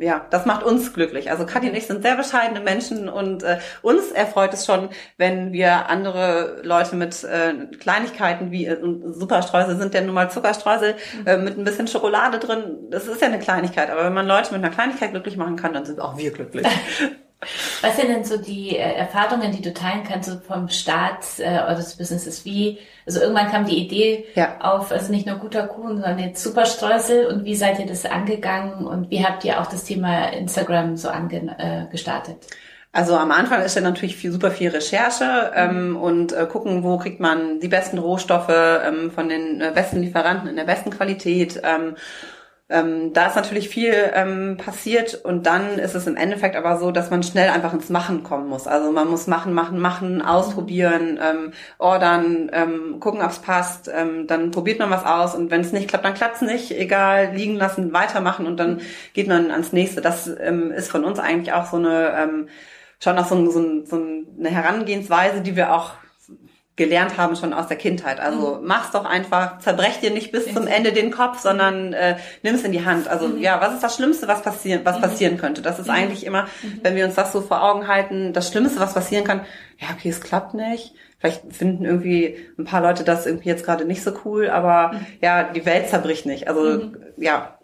ja, 0.00 0.26
das 0.30 0.46
macht 0.46 0.62
uns 0.62 0.92
glücklich. 0.92 1.30
Also 1.30 1.44
Kathi 1.44 1.68
und 1.68 1.76
ich 1.76 1.86
sind 1.86 2.02
sehr 2.02 2.16
bescheidene 2.16 2.60
Menschen 2.60 3.08
und 3.08 3.42
äh, 3.42 3.58
uns 3.82 4.10
erfreut 4.12 4.54
es 4.54 4.64
schon, 4.64 4.90
wenn 5.16 5.52
wir 5.52 5.88
andere 5.88 6.60
Leute 6.62 6.96
mit 6.96 7.24
äh, 7.24 7.66
Kleinigkeiten 7.78 8.50
wie 8.50 8.66
äh, 8.66 8.78
Superstreusel 8.80 9.76
sind 9.76 9.94
ja 9.94 10.00
nun 10.00 10.14
mal 10.14 10.30
Zuckerstreusel 10.30 10.94
äh, 11.26 11.36
mit 11.36 11.58
ein 11.58 11.64
bisschen 11.64 11.88
Schokolade 11.88 12.38
drin. 12.38 12.88
Das 12.90 13.08
ist 13.08 13.20
ja 13.20 13.28
eine 13.28 13.38
Kleinigkeit. 13.38 13.90
Aber 13.90 14.04
wenn 14.04 14.14
man 14.14 14.26
Leute 14.26 14.52
mit 14.52 14.64
einer 14.64 14.72
Kleinigkeit 14.72 15.10
glücklich 15.10 15.36
machen 15.36 15.56
kann, 15.56 15.72
dann 15.72 15.84
sind 15.84 16.00
auch 16.00 16.16
wir 16.16 16.30
glücklich. 16.32 16.66
Was 17.82 17.96
sind 17.96 18.08
denn 18.08 18.24
so 18.24 18.36
die 18.36 18.76
äh, 18.76 18.94
Erfahrungen, 18.94 19.52
die 19.52 19.62
du 19.62 19.72
teilen 19.72 20.02
kannst 20.02 20.28
so 20.28 20.40
vom 20.40 20.68
Start 20.68 21.24
äh, 21.38 21.60
eures 21.68 21.96
Businesses? 21.96 22.44
Wie, 22.44 22.78
also 23.06 23.20
irgendwann 23.20 23.50
kam 23.50 23.64
die 23.64 23.78
Idee 23.78 24.26
ja. 24.34 24.56
auf, 24.60 24.90
also 24.90 25.12
nicht 25.12 25.26
nur 25.26 25.36
guter 25.36 25.68
Kuchen, 25.68 26.00
sondern 26.00 26.18
jetzt 26.18 26.42
Superstreusel. 26.42 27.26
Und 27.26 27.44
wie 27.44 27.54
seid 27.54 27.78
ihr 27.78 27.86
das 27.86 28.04
angegangen 28.04 28.86
und 28.86 29.10
wie 29.10 29.24
habt 29.24 29.44
ihr 29.44 29.60
auch 29.60 29.66
das 29.66 29.84
Thema 29.84 30.32
Instagram 30.32 30.96
so 30.96 31.08
ange, 31.08 31.56
äh, 31.58 31.90
gestartet? 31.90 32.38
Also 32.90 33.16
am 33.16 33.30
Anfang 33.30 33.62
ist 33.62 33.76
ja 33.76 33.82
natürlich 33.82 34.16
viel, 34.16 34.32
super 34.32 34.50
viel 34.50 34.70
Recherche 34.70 35.52
ähm, 35.54 35.96
und 35.96 36.32
äh, 36.32 36.46
gucken, 36.46 36.82
wo 36.82 36.96
kriegt 36.96 37.20
man 37.20 37.60
die 37.60 37.68
besten 37.68 37.98
Rohstoffe 37.98 38.48
ähm, 38.48 39.12
von 39.12 39.28
den 39.28 39.60
äh, 39.60 39.70
besten 39.72 40.00
Lieferanten 40.00 40.48
in 40.48 40.56
der 40.56 40.64
besten 40.64 40.90
Qualität. 40.90 41.60
Ähm, 41.62 41.96
ähm, 42.70 43.14
da 43.14 43.28
ist 43.28 43.36
natürlich 43.36 43.70
viel 43.70 43.94
ähm, 44.12 44.58
passiert 44.58 45.14
und 45.14 45.46
dann 45.46 45.78
ist 45.78 45.94
es 45.94 46.06
im 46.06 46.16
Endeffekt 46.16 46.54
aber 46.54 46.78
so, 46.78 46.90
dass 46.90 47.10
man 47.10 47.22
schnell 47.22 47.48
einfach 47.48 47.72
ins 47.72 47.88
Machen 47.88 48.22
kommen 48.24 48.48
muss. 48.48 48.66
Also 48.66 48.92
man 48.92 49.08
muss 49.08 49.26
machen, 49.26 49.54
machen, 49.54 49.78
machen, 49.78 50.20
ausprobieren, 50.20 51.18
ähm, 51.22 51.52
ordern, 51.78 52.50
ähm, 52.52 53.00
gucken, 53.00 53.22
ob's 53.22 53.38
passt. 53.38 53.90
Ähm, 53.94 54.26
dann 54.26 54.50
probiert 54.50 54.78
man 54.80 54.90
was 54.90 55.06
aus 55.06 55.34
und 55.34 55.50
wenn 55.50 55.62
es 55.62 55.72
nicht 55.72 55.88
klappt, 55.88 56.04
dann 56.04 56.14
klappt's 56.14 56.42
nicht. 56.42 56.70
Egal, 56.70 57.32
liegen 57.34 57.56
lassen, 57.56 57.94
weitermachen 57.94 58.46
und 58.46 58.58
dann 58.58 58.82
geht 59.14 59.28
man 59.28 59.50
ans 59.50 59.72
nächste. 59.72 60.02
Das 60.02 60.26
ähm, 60.38 60.70
ist 60.70 60.90
von 60.90 61.04
uns 61.04 61.18
eigentlich 61.18 61.54
auch 61.54 61.66
so 61.66 61.78
eine 61.78 62.12
ähm, 62.18 62.48
schon 63.00 63.18
auch 63.18 63.26
so, 63.26 63.50
so, 63.50 63.84
so 63.84 63.96
eine 64.38 64.50
Herangehensweise, 64.50 65.40
die 65.40 65.56
wir 65.56 65.72
auch 65.72 65.92
gelernt 66.78 67.18
haben 67.18 67.36
schon 67.36 67.52
aus 67.52 67.66
der 67.66 67.76
Kindheit. 67.76 68.20
Also 68.20 68.54
mhm. 68.54 68.66
mach's 68.66 68.92
doch 68.92 69.04
einfach, 69.04 69.58
zerbrech 69.58 70.00
dir 70.00 70.10
nicht 70.10 70.32
bis 70.32 70.52
zum 70.54 70.66
Ende 70.66 70.92
den 70.92 71.10
Kopf, 71.10 71.40
sondern 71.40 71.92
äh, 71.92 72.16
nimm's 72.42 72.62
in 72.62 72.72
die 72.72 72.86
Hand. 72.86 73.08
Also 73.08 73.28
mhm. 73.28 73.40
ja, 73.40 73.60
was 73.60 73.74
ist 73.74 73.82
das 73.82 73.96
Schlimmste, 73.96 74.28
was 74.28 74.42
passieren, 74.42 74.82
was 74.84 74.96
mhm. 74.96 75.02
passieren 75.02 75.36
könnte? 75.36 75.60
Das 75.60 75.78
ist 75.78 75.88
mhm. 75.88 75.94
eigentlich 75.94 76.24
immer, 76.24 76.44
mhm. 76.62 76.80
wenn 76.82 76.94
wir 76.94 77.04
uns 77.04 77.16
das 77.16 77.32
so 77.32 77.42
vor 77.42 77.62
Augen 77.62 77.88
halten, 77.88 78.32
das 78.32 78.50
Schlimmste, 78.50 78.80
was 78.80 78.94
passieren 78.94 79.24
kann, 79.24 79.40
ja, 79.78 79.88
okay, 79.92 80.08
es 80.08 80.20
klappt 80.20 80.54
nicht. 80.54 80.94
Vielleicht 81.18 81.52
finden 81.52 81.84
irgendwie 81.84 82.38
ein 82.56 82.64
paar 82.64 82.80
Leute 82.80 83.02
das 83.02 83.26
irgendwie 83.26 83.48
jetzt 83.48 83.64
gerade 83.64 83.84
nicht 83.84 84.04
so 84.04 84.12
cool, 84.24 84.48
aber 84.48 84.92
mhm. 84.92 85.06
ja, 85.20 85.42
die 85.42 85.66
Welt 85.66 85.88
zerbricht 85.88 86.26
nicht. 86.26 86.46
Also 86.46 86.92
ja, 87.16 87.58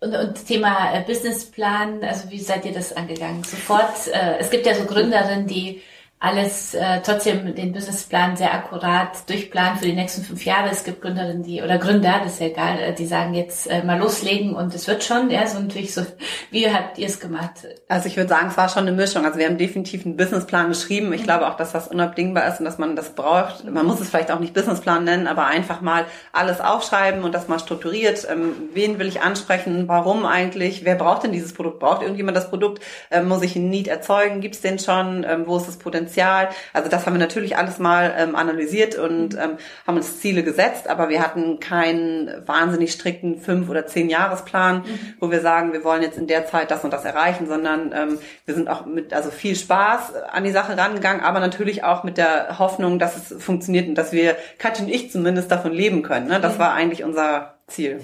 und, 0.00 0.16
und 0.16 0.46
Thema 0.46 0.94
äh, 0.94 1.02
Businessplan, 1.06 2.02
also 2.02 2.28
wie 2.30 2.40
seid 2.40 2.64
ihr 2.64 2.72
das 2.72 2.94
angegangen? 2.94 3.44
Sofort, 3.44 4.08
äh, 4.12 4.38
es 4.40 4.50
gibt 4.50 4.66
ja 4.66 4.74
so 4.74 4.84
Gründerinnen, 4.84 5.46
die 5.46 5.80
alles 6.22 6.72
äh, 6.74 7.00
trotzdem 7.04 7.52
den 7.52 7.72
Businessplan 7.72 8.36
sehr 8.36 8.54
akkurat 8.54 9.28
durchplanen 9.28 9.76
für 9.76 9.86
die 9.86 9.92
nächsten 9.92 10.22
fünf 10.22 10.44
Jahre. 10.44 10.70
Es 10.70 10.84
gibt 10.84 11.02
Gründerinnen, 11.02 11.42
die 11.42 11.62
oder 11.62 11.78
Gründer, 11.78 12.20
das 12.22 12.34
ist 12.34 12.40
ja 12.40 12.46
egal, 12.46 12.78
äh, 12.78 12.94
die 12.94 13.06
sagen 13.06 13.34
jetzt 13.34 13.68
äh, 13.68 13.82
mal 13.82 13.98
loslegen 13.98 14.54
und 14.54 14.72
es 14.72 14.86
wird 14.86 15.02
schon. 15.02 15.30
Ja, 15.30 15.44
so 15.48 15.58
natürlich 15.58 15.92
so. 15.92 16.06
Wie 16.52 16.72
habt 16.72 16.96
ihr 16.98 17.08
es 17.08 17.18
gemacht? 17.18 17.66
Also 17.88 18.06
ich 18.06 18.16
würde 18.16 18.28
sagen, 18.28 18.46
es 18.50 18.56
war 18.56 18.68
schon 18.68 18.86
eine 18.86 18.92
Mischung. 18.92 19.24
Also 19.24 19.36
wir 19.40 19.46
haben 19.46 19.58
definitiv 19.58 20.06
einen 20.06 20.16
Businessplan 20.16 20.68
geschrieben. 20.68 21.12
Ich 21.12 21.22
mhm. 21.22 21.24
glaube 21.24 21.48
auch, 21.48 21.56
dass 21.56 21.72
das 21.72 21.88
unabdingbar 21.88 22.46
ist 22.46 22.60
und 22.60 22.66
dass 22.66 22.78
man 22.78 22.94
das 22.94 23.16
braucht. 23.16 23.64
Man 23.68 23.84
muss 23.84 24.00
es 24.00 24.08
vielleicht 24.08 24.30
auch 24.30 24.38
nicht 24.38 24.54
Businessplan 24.54 25.02
nennen, 25.02 25.26
aber 25.26 25.46
einfach 25.46 25.80
mal 25.80 26.04
alles 26.32 26.60
aufschreiben 26.60 27.24
und 27.24 27.34
das 27.34 27.48
mal 27.48 27.58
strukturiert. 27.58 28.28
Ähm, 28.30 28.52
wen 28.74 29.00
will 29.00 29.08
ich 29.08 29.22
ansprechen? 29.22 29.88
Warum 29.88 30.24
eigentlich? 30.24 30.84
Wer 30.84 30.94
braucht 30.94 31.24
denn 31.24 31.32
dieses 31.32 31.52
Produkt? 31.52 31.80
Braucht 31.80 32.02
irgendjemand 32.02 32.36
das 32.36 32.48
Produkt? 32.48 32.80
Ähm, 33.10 33.26
muss 33.26 33.42
ich 33.42 33.56
ein 33.56 33.68
Need 33.70 33.88
erzeugen? 33.88 34.40
Gibt 34.40 34.54
es 34.54 34.60
den 34.60 34.78
schon? 34.78 35.26
Ähm, 35.28 35.48
wo 35.48 35.56
ist 35.56 35.66
das 35.66 35.78
Potenzial? 35.78 36.11
Potenzial. 36.12 36.48
Also 36.72 36.88
das 36.88 37.06
haben 37.06 37.14
wir 37.14 37.20
natürlich 37.20 37.56
alles 37.56 37.78
mal 37.78 38.14
ähm, 38.16 38.36
analysiert 38.36 38.96
und 38.96 39.34
mhm. 39.34 39.40
ähm, 39.40 39.50
haben 39.86 39.96
uns 39.96 40.20
Ziele 40.20 40.42
gesetzt, 40.42 40.88
aber 40.88 41.08
wir 41.08 41.22
hatten 41.22 41.60
keinen 41.60 42.30
wahnsinnig 42.46 42.92
strikten 42.92 43.38
fünf 43.40 43.68
oder 43.68 43.86
zehn 43.86 44.08
Jahresplan, 44.08 44.78
mhm. 44.78 45.14
wo 45.20 45.30
wir 45.30 45.40
sagen, 45.40 45.72
wir 45.72 45.84
wollen 45.84 46.02
jetzt 46.02 46.18
in 46.18 46.26
der 46.26 46.46
Zeit 46.46 46.70
das 46.70 46.84
und 46.84 46.92
das 46.92 47.04
erreichen, 47.04 47.46
sondern 47.46 47.92
ähm, 47.94 48.18
wir 48.44 48.54
sind 48.54 48.68
auch 48.68 48.86
mit 48.86 49.12
also 49.12 49.30
viel 49.30 49.56
Spaß 49.56 50.14
an 50.30 50.44
die 50.44 50.50
Sache 50.50 50.76
rangegangen, 50.76 51.22
aber 51.22 51.40
natürlich 51.40 51.84
auch 51.84 52.04
mit 52.04 52.18
der 52.18 52.58
Hoffnung, 52.58 52.98
dass 52.98 53.16
es 53.16 53.42
funktioniert 53.42 53.88
und 53.88 53.94
dass 53.94 54.12
wir, 54.12 54.36
Katja 54.58 54.84
und 54.84 54.90
ich 54.90 55.10
zumindest 55.10 55.50
davon 55.50 55.72
leben 55.72 56.02
können. 56.02 56.28
Ne? 56.28 56.40
Das 56.40 56.54
mhm. 56.54 56.58
war 56.58 56.74
eigentlich 56.74 57.04
unser 57.04 57.54
Ziel. 57.66 57.98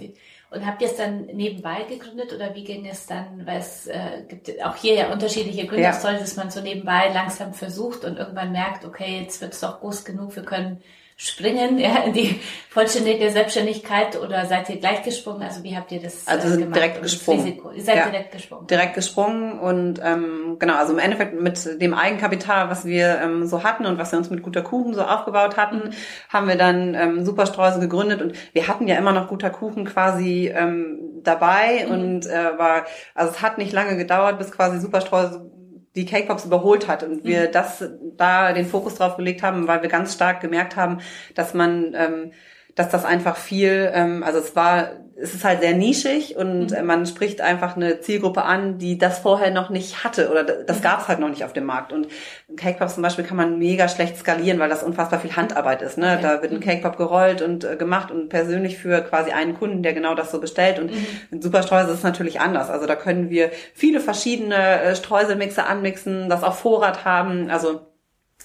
Und 0.50 0.64
habt 0.64 0.81
ihr 0.81 0.88
es 0.88 0.97
dann 0.97 1.26
nebenbei 1.26 1.83
gegründet 1.83 2.33
oder 2.33 2.55
wie 2.55 2.64
ging 2.64 2.87
es 2.87 3.07
dann? 3.07 3.47
Weil 3.47 3.59
es 3.59 3.87
äh, 3.87 4.23
gibt 4.26 4.64
auch 4.64 4.76
hier 4.76 4.95
ja 4.95 5.12
unterschiedliche 5.12 5.67
Gründungsstories, 5.67 6.19
ja. 6.19 6.25
dass 6.25 6.37
man 6.37 6.50
so 6.50 6.62
nebenbei 6.62 7.11
langsam 7.12 7.52
versucht 7.52 8.05
und 8.05 8.17
irgendwann 8.17 8.52
merkt, 8.52 8.87
okay, 8.87 9.21
jetzt 9.21 9.43
wird 9.43 9.52
es 9.52 9.61
doch 9.61 9.81
groß 9.81 10.07
genug, 10.07 10.35
wir 10.37 10.45
können 10.45 10.83
springen 11.21 11.81
ja, 11.81 12.05
in 12.05 12.13
die 12.13 12.41
vollständige 12.71 13.29
Selbstständigkeit 13.33 14.17
oder 14.21 14.47
seid 14.47 14.71
ihr 14.71 14.77
gleich 14.77 15.03
gesprungen? 15.03 15.43
Also 15.43 15.65
wie 15.65 15.77
habt 15.77 15.91
ihr 15.91 16.01
das 16.01 16.29
also 16.29 16.55
äh, 16.55 16.59
gemacht? 16.59 16.77
direkt 16.77 17.03
gesprungen. 17.03 17.61
Ihr 17.75 17.83
seid 17.83 17.97
ja, 17.97 18.09
direkt 18.09 18.31
gesprungen. 18.31 18.67
Direkt 18.69 18.95
gesprungen 18.95 19.59
und 19.59 20.01
ähm, 20.01 20.57
genau, 20.61 20.77
also 20.77 20.93
im 20.93 21.01
Endeffekt 21.01 21.35
mit 21.35 21.83
dem 21.83 21.93
Eigenkapital, 21.93 22.71
was 22.71 22.85
wir 22.85 23.21
ähm, 23.21 23.49
so 23.49 23.65
hatten 23.65 23.85
und 23.85 23.99
was 23.99 24.13
wir 24.13 24.19
uns 24.21 24.31
mit 24.31 24.45
guter 24.45 24.63
Kuchen 24.63 24.95
so 24.95 25.03
aufgebaut 25.03 25.57
hatten, 25.57 25.89
mhm. 25.89 25.93
haben 26.29 26.47
wir 26.47 26.57
dann 26.57 26.95
ähm, 26.95 27.25
Superstreuse 27.25 27.81
gegründet 27.81 28.23
und 28.23 28.35
wir 28.53 28.69
hatten 28.69 28.87
ja 28.87 28.97
immer 28.97 29.13
noch 29.13 29.27
guter 29.27 29.51
Kuchen 29.51 29.87
quasi 29.87 30.53
ähm, 30.55 31.01
dabei 31.25 31.85
mhm. 31.85 31.93
und 31.93 32.27
äh, 32.27 32.57
war, 32.59 32.85
also 33.17 33.33
es 33.33 33.43
hat 33.43 33.59
nicht 33.59 33.73
lange 33.73 33.97
gedauert, 33.97 34.39
bis 34.39 34.53
quasi 34.53 34.79
Superstreuse 34.79 35.51
die 35.95 36.07
Cake 36.07 36.26
Pops 36.26 36.45
überholt 36.45 36.88
hat 36.88 37.02
und 37.02 37.25
wir 37.25 37.49
mhm. 37.49 37.52
das 37.52 37.85
da 38.16 38.52
den 38.52 38.66
Fokus 38.66 38.97
drauf 38.97 39.16
gelegt 39.16 39.42
haben, 39.42 39.66
weil 39.66 39.83
wir 39.83 39.88
ganz 39.88 40.14
stark 40.14 40.40
gemerkt 40.40 40.76
haben, 40.76 40.99
dass 41.35 41.54
man, 41.54 41.95
ähm, 41.95 42.33
dass 42.75 42.88
das 42.88 43.04
einfach 43.04 43.37
viel, 43.37 43.90
ähm, 43.92 44.23
also 44.23 44.38
es 44.38 44.54
war 44.54 44.90
es 45.21 45.35
ist 45.35 45.45
halt 45.45 45.61
sehr 45.61 45.75
nischig 45.75 46.37
und 46.37 46.71
mhm. 46.71 46.87
man 46.87 47.05
spricht 47.05 47.41
einfach 47.41 47.75
eine 47.75 48.01
Zielgruppe 48.01 48.45
an, 48.45 48.79
die 48.79 48.99
das 48.99 49.19
vorher 49.19 49.51
noch 49.51 49.69
nicht 49.69 50.05
hatte 50.05 50.31
oder 50.31 50.45
das 50.45 50.79
mhm. 50.79 50.83
gab 50.83 51.01
es 51.01 51.09
halt 51.09 51.19
noch 51.19 51.29
nicht 51.29 51.45
auf 51.45 51.53
dem 51.53 51.65
Markt. 51.65 51.93
Und 51.93 52.09
Cake 52.57 52.79
Pop 52.79 52.89
zum 52.89 53.03
Beispiel 53.03 53.25
kann 53.25 53.37
man 53.37 53.59
mega 53.59 53.89
schlecht 53.89 54.17
skalieren, 54.17 54.61
weil 54.61 54.69
das 54.69 54.83
unfassbar 54.83 55.19
viel 55.19 55.35
Handarbeit 55.35 55.83
ist. 55.83 55.99
Ne? 55.99 56.13
Okay. 56.13 56.23
Da 56.23 56.43
wird 56.43 56.53
ein 56.53 56.59
mhm. 56.59 56.63
Cake 56.63 56.83
Pop 56.83 56.97
gerollt 56.97 57.43
und 57.43 57.65
äh, 57.65 57.77
gemacht 57.77 58.11
und 58.13 58.29
persönlich 58.29 58.79
für 58.79 59.01
quasi 59.01 59.33
einen 59.33 59.55
Kunden, 59.55 59.83
der 59.83 59.93
genau 59.93 60.15
das 60.15 60.31
so 60.31 60.41
bestellt. 60.41 60.79
Und 60.79 60.93
mhm. 60.93 61.07
in 61.33 61.43
Superstreusel 61.43 61.91
ist 61.91 61.99
es 61.99 62.05
natürlich 62.05 62.41
anders. 62.41 62.71
Also 62.71 62.87
da 62.87 62.95
können 62.95 63.29
wir 63.29 63.51
viele 63.75 64.01
verschiedene 64.01 64.83
äh, 64.83 64.95
Streuselmixe 64.95 65.65
anmixen, 65.65 66.29
das 66.29 66.45
auf 66.45 66.61
Vorrat 66.61 67.05
haben. 67.05 67.51
Also 67.51 67.81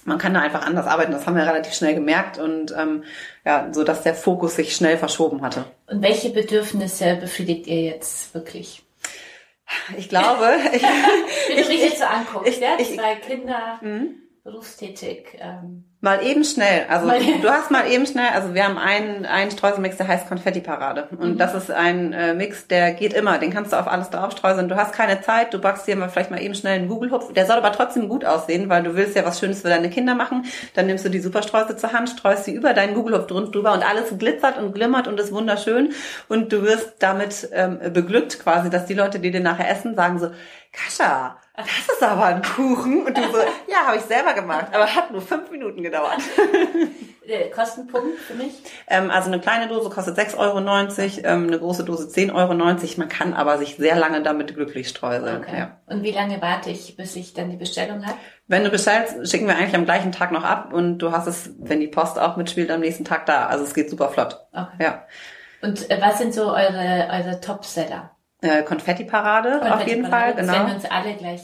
man 0.04 0.18
kann 0.18 0.34
da 0.34 0.40
einfach 0.40 0.66
anders 0.66 0.86
arbeiten. 0.86 1.12
Das 1.12 1.26
haben 1.26 1.36
wir 1.36 1.46
relativ 1.46 1.74
schnell 1.74 1.94
gemerkt 1.94 2.38
und 2.38 2.74
ähm, 2.76 3.04
ja, 3.44 3.68
so 3.72 3.84
dass 3.84 4.02
der 4.02 4.14
Fokus 4.14 4.56
sich 4.56 4.74
schnell 4.74 4.96
verschoben 4.96 5.42
hatte. 5.42 5.66
Und 5.86 6.02
welche 6.02 6.30
Bedürfnisse 6.30 7.16
befriedigt 7.16 7.66
ihr 7.66 7.82
jetzt 7.82 8.34
wirklich? 8.34 8.82
Ich 9.96 10.08
glaube, 10.08 10.56
ich, 10.72 10.82
wenn 10.82 11.56
du 11.56 11.68
dich 11.68 11.82
jetzt 11.82 11.98
so 11.98 12.04
anguckst, 12.04 12.48
ich, 12.48 12.60
ja, 12.60 12.76
zwei 12.78 13.16
Kinder, 13.16 13.78
mhm. 13.82 14.16
Berufstätig. 14.44 15.38
Ähm, 15.40 15.84
Mal 16.02 16.22
eben 16.22 16.44
schnell. 16.44 16.84
Also 16.90 17.08
du 17.08 17.48
hast 17.48 17.70
mal 17.70 17.90
eben 17.90 18.06
schnell, 18.06 18.28
also 18.34 18.52
wir 18.52 18.62
haben 18.64 18.76
einen, 18.76 19.24
einen 19.24 19.50
Streuselmix, 19.50 19.96
der 19.96 20.06
heißt 20.06 20.28
Konfetti-Parade. 20.28 21.08
Und 21.12 21.32
mhm. 21.32 21.38
das 21.38 21.54
ist 21.54 21.70
ein 21.70 22.12
äh, 22.12 22.34
Mix, 22.34 22.68
der 22.68 22.92
geht 22.92 23.14
immer. 23.14 23.38
Den 23.38 23.50
kannst 23.50 23.72
du 23.72 23.80
auf 23.80 23.88
alles 23.88 24.10
drauf 24.10 24.32
streuseln. 24.32 24.68
Du 24.68 24.76
hast 24.76 24.92
keine 24.92 25.22
Zeit, 25.22 25.54
du 25.54 25.58
backst 25.58 25.86
dir 25.86 25.96
mal 25.96 26.10
vielleicht 26.10 26.30
mal 26.30 26.42
eben 26.42 26.54
schnell 26.54 26.78
einen 26.78 26.88
Google-Hupf. 26.88 27.32
Der 27.32 27.46
soll 27.46 27.56
aber 27.56 27.72
trotzdem 27.72 28.10
gut 28.10 28.26
aussehen, 28.26 28.68
weil 28.68 28.82
du 28.82 28.94
willst 28.96 29.16
ja 29.16 29.24
was 29.24 29.40
Schönes 29.40 29.62
für 29.62 29.70
deine 29.70 29.88
Kinder 29.88 30.14
machen. 30.14 30.44
Dann 30.74 30.88
nimmst 30.88 31.06
du 31.06 31.08
die 31.08 31.20
Superstreuse 31.20 31.78
zur 31.78 31.94
Hand, 31.94 32.10
streust 32.10 32.44
sie 32.44 32.52
über 32.52 32.74
deinen 32.74 32.92
Google-Hupf 32.92 33.26
drüber 33.50 33.72
und 33.72 33.82
alles 33.82 34.12
glitzert 34.18 34.58
und 34.58 34.74
glimmert 34.74 35.08
und 35.08 35.18
ist 35.18 35.32
wunderschön. 35.32 35.94
Und 36.28 36.52
du 36.52 36.64
wirst 36.64 36.96
damit 36.98 37.48
ähm, 37.52 37.78
beglückt 37.94 38.40
quasi, 38.40 38.68
dass 38.68 38.84
die 38.84 38.94
Leute, 38.94 39.20
die 39.20 39.30
den 39.30 39.44
nachher 39.44 39.70
essen, 39.70 39.94
sagen 39.94 40.18
so, 40.18 40.30
Kascha, 40.70 41.38
das 41.56 41.94
ist 41.96 42.02
aber 42.02 42.26
ein 42.26 42.42
Kuchen. 42.42 43.06
Und 43.06 43.16
du 43.16 43.22
so, 43.22 43.38
ja, 43.68 43.86
habe 43.86 43.96
ich 43.96 44.02
selber 44.02 44.34
gemacht, 44.34 44.66
aber 44.72 44.86
hat 44.92 45.10
nur 45.10 45.22
fünf 45.22 45.50
Minuten 45.50 45.82
gedauert. 45.82 46.20
Kostenpunkt 47.54 48.18
für 48.18 48.34
mich? 48.34 48.52
Ähm, 48.88 49.10
also 49.10 49.28
eine 49.28 49.40
kleine 49.40 49.68
Dose 49.68 49.88
kostet 49.88 50.18
6,90 50.18 50.38
Euro, 50.38 50.58
ähm, 51.26 51.46
eine 51.46 51.58
große 51.58 51.84
Dose 51.84 52.08
10,90 52.08 52.34
Euro. 52.34 52.54
Man 52.54 53.08
kann 53.08 53.34
aber 53.34 53.58
sich 53.58 53.76
sehr 53.76 53.96
lange 53.96 54.22
damit 54.22 54.54
glücklich 54.54 54.88
streuseln. 54.88 55.38
Okay. 55.38 55.58
Ja. 55.58 55.80
Und 55.86 56.02
wie 56.02 56.10
lange 56.10 56.40
warte 56.42 56.70
ich, 56.70 56.96
bis 56.96 57.16
ich 57.16 57.32
dann 57.34 57.50
die 57.50 57.56
Bestellung 57.56 58.04
habe? 58.04 58.18
Wenn 58.46 58.64
du 58.64 58.70
bestellst, 58.70 59.30
schicken 59.30 59.46
wir 59.46 59.56
eigentlich 59.56 59.74
am 59.74 59.86
gleichen 59.86 60.12
Tag 60.12 60.32
noch 60.32 60.44
ab 60.44 60.72
und 60.72 60.98
du 60.98 61.12
hast 61.12 61.26
es, 61.26 61.50
wenn 61.58 61.80
die 61.80 61.88
Post 61.88 62.18
auch 62.18 62.36
mitspielt, 62.36 62.70
am 62.70 62.80
nächsten 62.80 63.04
Tag 63.04 63.26
da. 63.26 63.46
Also 63.46 63.64
es 63.64 63.74
geht 63.74 63.88
super 63.88 64.10
flott. 64.10 64.40
Okay. 64.52 64.82
Ja. 64.82 65.06
Und 65.62 65.90
äh, 65.90 65.98
was 66.00 66.18
sind 66.18 66.34
so 66.34 66.52
eure, 66.52 67.08
eure 67.10 67.40
Top-Seller? 67.40 68.13
Äh, 68.44 68.62
Konfetti-Parade 68.62 69.50
Konfetti 69.50 69.72
auf 69.72 69.86
jeden 69.86 70.06
Fall, 70.06 70.34
genau. 70.34 70.46
Das 70.46 70.56
werden 70.56 70.74
uns 70.74 70.84
alle 70.84 71.14
gleich 71.14 71.42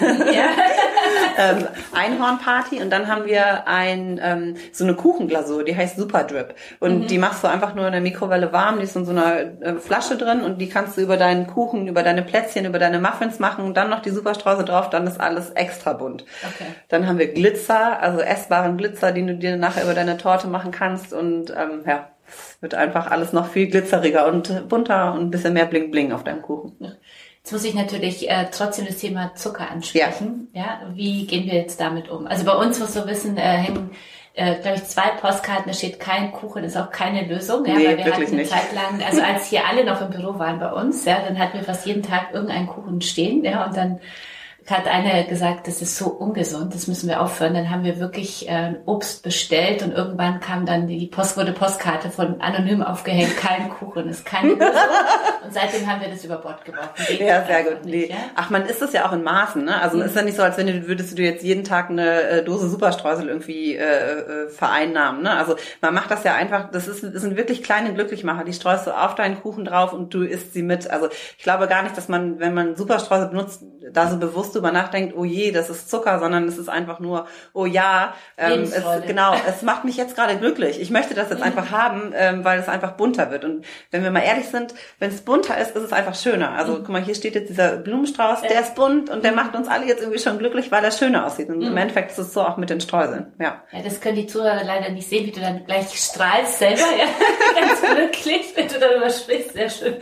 merken. 0.00 0.34
ja. 0.34 0.44
ähm, 1.38 1.68
Einhornparty 1.92 2.80
und 2.82 2.90
dann 2.90 3.08
haben 3.08 3.24
wir 3.26 3.66
ein 3.66 4.20
ähm, 4.22 4.56
so 4.72 4.84
eine 4.84 4.94
Kuchenglasur, 4.94 5.64
die 5.64 5.76
heißt 5.76 5.96
Super 5.96 6.24
Drip 6.24 6.54
und 6.80 7.02
mhm. 7.02 7.06
die 7.06 7.18
machst 7.18 7.42
du 7.42 7.48
einfach 7.48 7.74
nur 7.74 7.86
in 7.86 7.92
der 7.92 8.00
Mikrowelle 8.00 8.52
warm, 8.52 8.78
die 8.78 8.84
ist 8.84 8.96
in 8.96 9.04
so 9.04 9.12
einer 9.12 9.40
äh, 9.60 9.74
Flasche 9.76 10.16
drin 10.16 10.42
und 10.42 10.58
die 10.58 10.68
kannst 10.68 10.96
du 10.96 11.00
über 11.00 11.16
deinen 11.16 11.46
Kuchen, 11.46 11.88
über 11.88 12.02
deine 12.02 12.22
Plätzchen, 12.22 12.64
über 12.64 12.78
deine 12.78 13.00
Muffins 13.00 13.38
machen 13.38 13.64
und 13.64 13.76
dann 13.76 13.90
noch 13.90 14.02
die 14.02 14.10
Superstrauße 14.10 14.64
drauf, 14.64 14.90
dann 14.90 15.06
ist 15.06 15.20
alles 15.20 15.50
extra 15.50 15.92
bunt. 15.92 16.24
Okay. 16.42 16.70
Dann 16.88 17.06
haben 17.06 17.18
wir 17.18 17.32
Glitzer, 17.32 18.00
also 18.00 18.20
essbaren 18.20 18.76
Glitzer, 18.76 19.12
den 19.12 19.26
du 19.26 19.34
dir 19.36 19.56
nachher 19.56 19.84
über 19.84 19.94
deine 19.94 20.16
Torte 20.16 20.48
machen 20.48 20.70
kannst 20.70 21.12
und 21.12 21.50
ähm, 21.50 21.82
ja, 21.86 22.08
wird 22.60 22.74
einfach 22.74 23.10
alles 23.10 23.32
noch 23.32 23.48
viel 23.48 23.68
glitzeriger 23.68 24.26
und 24.26 24.68
bunter 24.68 25.14
und 25.14 25.20
ein 25.20 25.30
bisschen 25.30 25.54
mehr 25.54 25.66
Bling 25.66 25.90
Bling 25.90 26.12
auf 26.12 26.24
deinem 26.24 26.42
Kuchen. 26.42 26.96
Jetzt 27.42 27.52
muss 27.52 27.64
ich 27.64 27.74
natürlich 27.74 28.30
äh, 28.30 28.46
trotzdem 28.52 28.86
das 28.86 28.98
Thema 28.98 29.34
Zucker 29.34 29.68
ansprechen. 29.68 30.48
Ja. 30.52 30.62
ja. 30.62 30.80
Wie 30.94 31.26
gehen 31.26 31.46
wir 31.46 31.54
jetzt 31.54 31.80
damit 31.80 32.08
um? 32.08 32.26
Also 32.26 32.44
bei 32.44 32.54
uns, 32.54 32.78
musst 32.78 32.94
du 32.94 33.04
wissen, 33.06 33.36
äh, 33.36 33.40
hängen, 33.40 33.90
äh, 34.34 34.54
glaube 34.60 34.76
ich, 34.76 34.84
zwei 34.84 35.08
Postkarten, 35.20 35.66
da 35.66 35.72
steht 35.72 35.98
kein 35.98 36.30
Kuchen, 36.30 36.62
ist 36.64 36.76
auch 36.76 36.90
keine 36.90 37.26
Lösung. 37.26 37.64
Ja, 37.66 37.74
nee, 37.74 37.86
weil 37.86 37.98
wir 37.98 38.04
wirklich 38.06 38.14
hatten 38.14 38.26
eine 38.26 38.36
nicht. 38.36 38.50
Zeit 38.50 38.72
lang, 38.74 39.02
also 39.02 39.22
als 39.22 39.46
hier 39.46 39.66
alle 39.66 39.84
noch 39.84 40.00
im 40.00 40.10
Büro 40.10 40.38
waren 40.38 40.60
bei 40.60 40.72
uns, 40.72 41.04
ja, 41.04 41.18
dann 41.20 41.38
hatten 41.38 41.58
wir 41.58 41.64
fast 41.64 41.84
jeden 41.84 42.02
Tag 42.02 42.32
irgendeinen 42.32 42.68
Kuchen 42.68 43.00
stehen, 43.02 43.44
ja, 43.44 43.66
und 43.66 43.76
dann 43.76 44.00
hat 44.66 44.86
einer 44.86 45.24
gesagt, 45.24 45.66
das 45.66 45.82
ist 45.82 45.96
so 45.96 46.06
ungesund, 46.06 46.74
das 46.74 46.86
müssen 46.86 47.08
wir 47.08 47.20
aufhören. 47.20 47.54
Dann 47.54 47.70
haben 47.70 47.84
wir 47.84 47.98
wirklich 47.98 48.48
äh, 48.48 48.74
Obst 48.86 49.22
bestellt 49.22 49.82
und 49.82 49.92
irgendwann 49.92 50.40
kam 50.40 50.66
dann 50.66 50.86
die 50.86 51.06
Post 51.06 51.36
wurde 51.36 51.52
Postkarte 51.52 52.10
von 52.10 52.40
anonym 52.40 52.82
aufgehängt, 52.82 53.36
kein 53.36 53.68
Kuchen, 53.70 54.08
ist 54.08 54.24
keine 54.24 54.54
Lösung. 54.54 54.66
und 55.44 55.52
seitdem 55.52 55.86
haben 55.90 56.00
wir 56.00 56.08
das 56.08 56.24
über 56.24 56.36
Bord 56.36 56.64
geworfen. 56.64 57.16
ja, 57.18 57.44
sehr 57.44 57.64
gut. 57.64 57.84
Nicht, 57.84 58.10
ja? 58.10 58.16
Ach, 58.34 58.50
man 58.50 58.66
isst 58.66 58.82
das 58.82 58.92
ja 58.92 59.06
auch 59.06 59.12
in 59.12 59.22
Maßen, 59.22 59.64
ne? 59.64 59.80
Also 59.80 59.96
mhm. 59.96 60.04
ist 60.04 60.16
ja 60.16 60.22
nicht 60.22 60.36
so, 60.36 60.42
als 60.42 60.56
wenn 60.56 60.66
du 60.66 60.86
würdest 60.86 61.18
du 61.18 61.22
jetzt 61.22 61.42
jeden 61.42 61.64
Tag 61.64 61.90
eine 61.90 62.22
äh, 62.22 62.44
Dose 62.44 62.68
Superstreusel 62.68 63.28
irgendwie 63.28 63.74
äh, 63.74 63.82
äh, 63.82 64.48
vereinnahmen, 64.48 65.22
ne? 65.22 65.30
Also 65.32 65.56
man 65.80 65.94
macht 65.94 66.10
das 66.10 66.24
ja 66.24 66.34
einfach, 66.34 66.70
das 66.70 66.88
ist 66.88 67.02
das 67.02 67.22
sind 67.22 67.36
wirklich 67.36 67.62
kleine 67.62 67.92
Glücklichmacher, 67.92 68.44
die 68.44 68.52
streust 68.52 68.86
du 68.86 68.92
auf 68.92 69.14
deinen 69.14 69.40
Kuchen 69.40 69.64
drauf 69.64 69.92
und 69.92 70.14
du 70.14 70.22
isst 70.22 70.52
sie 70.52 70.62
mit. 70.62 70.90
Also 70.90 71.08
ich 71.36 71.42
glaube 71.42 71.66
gar 71.66 71.82
nicht, 71.82 71.96
dass 71.96 72.08
man, 72.08 72.38
wenn 72.38 72.54
man 72.54 72.76
Superstreusel 72.76 73.28
benutzt, 73.28 73.64
da 73.92 74.08
so 74.08 74.18
bewusst 74.18 74.51
bewusst 74.52 74.54
drüber 74.54 74.72
nachdenkt, 74.72 75.14
oh 75.16 75.24
je, 75.24 75.52
das 75.52 75.70
ist 75.70 75.90
Zucker, 75.90 76.18
sondern 76.18 76.46
es 76.46 76.58
ist 76.58 76.68
einfach 76.68 77.00
nur, 77.00 77.26
oh 77.52 77.66
ja, 77.66 78.14
ähm, 78.36 78.62
es, 78.62 78.82
genau, 79.06 79.34
es 79.48 79.62
macht 79.62 79.84
mich 79.84 79.96
jetzt 79.96 80.14
gerade 80.14 80.36
glücklich. 80.36 80.80
Ich 80.80 80.90
möchte 80.90 81.14
das 81.14 81.30
jetzt 81.30 81.38
mhm. 81.38 81.44
einfach 81.44 81.70
haben, 81.70 82.12
ähm, 82.14 82.44
weil 82.44 82.60
es 82.60 82.68
einfach 82.68 82.92
bunter 82.92 83.30
wird. 83.30 83.44
Und 83.44 83.64
wenn 83.90 84.02
wir 84.02 84.10
mal 84.10 84.22
ehrlich 84.22 84.46
sind, 84.46 84.74
wenn 84.98 85.10
es 85.10 85.22
bunter 85.22 85.58
ist, 85.58 85.74
ist 85.74 85.82
es 85.82 85.92
einfach 85.92 86.14
schöner. 86.14 86.52
Also 86.52 86.72
mhm. 86.72 86.76
guck 86.78 86.88
mal, 86.90 87.02
hier 87.02 87.14
steht 87.14 87.34
jetzt 87.34 87.48
dieser 87.48 87.76
Blumenstrauß, 87.76 88.42
der 88.42 88.60
ist 88.60 88.74
bunt 88.74 89.10
und 89.10 89.24
der 89.24 89.32
mhm. 89.32 89.36
macht 89.36 89.54
uns 89.54 89.68
alle 89.68 89.86
jetzt 89.86 90.00
irgendwie 90.00 90.20
schon 90.20 90.38
glücklich, 90.38 90.70
weil 90.70 90.84
er 90.84 90.90
schöner 90.90 91.26
aussieht. 91.26 91.48
Und 91.48 91.62
im 91.62 91.72
mhm. 91.72 91.78
Endeffekt 91.78 92.12
ist 92.12 92.18
es 92.18 92.32
so 92.32 92.42
auch 92.42 92.56
mit 92.56 92.70
den 92.70 92.80
Streuseln. 92.80 93.32
Ja. 93.38 93.62
ja, 93.72 93.82
das 93.82 94.00
können 94.00 94.16
die 94.16 94.26
Zuhörer 94.26 94.64
leider 94.64 94.90
nicht 94.90 95.08
sehen, 95.08 95.26
wie 95.26 95.32
du 95.32 95.40
dann 95.40 95.64
gleich 95.64 95.88
strahlst 95.92 96.58
selber, 96.58 96.80
ja. 96.80 97.06
ganz 97.60 97.80
glücklich, 97.80 98.52
wenn 98.54 98.68
du 98.68 98.78
darüber 98.78 99.10
sprichst. 99.10 99.52
Sehr 99.52 99.70
schön. 99.70 99.96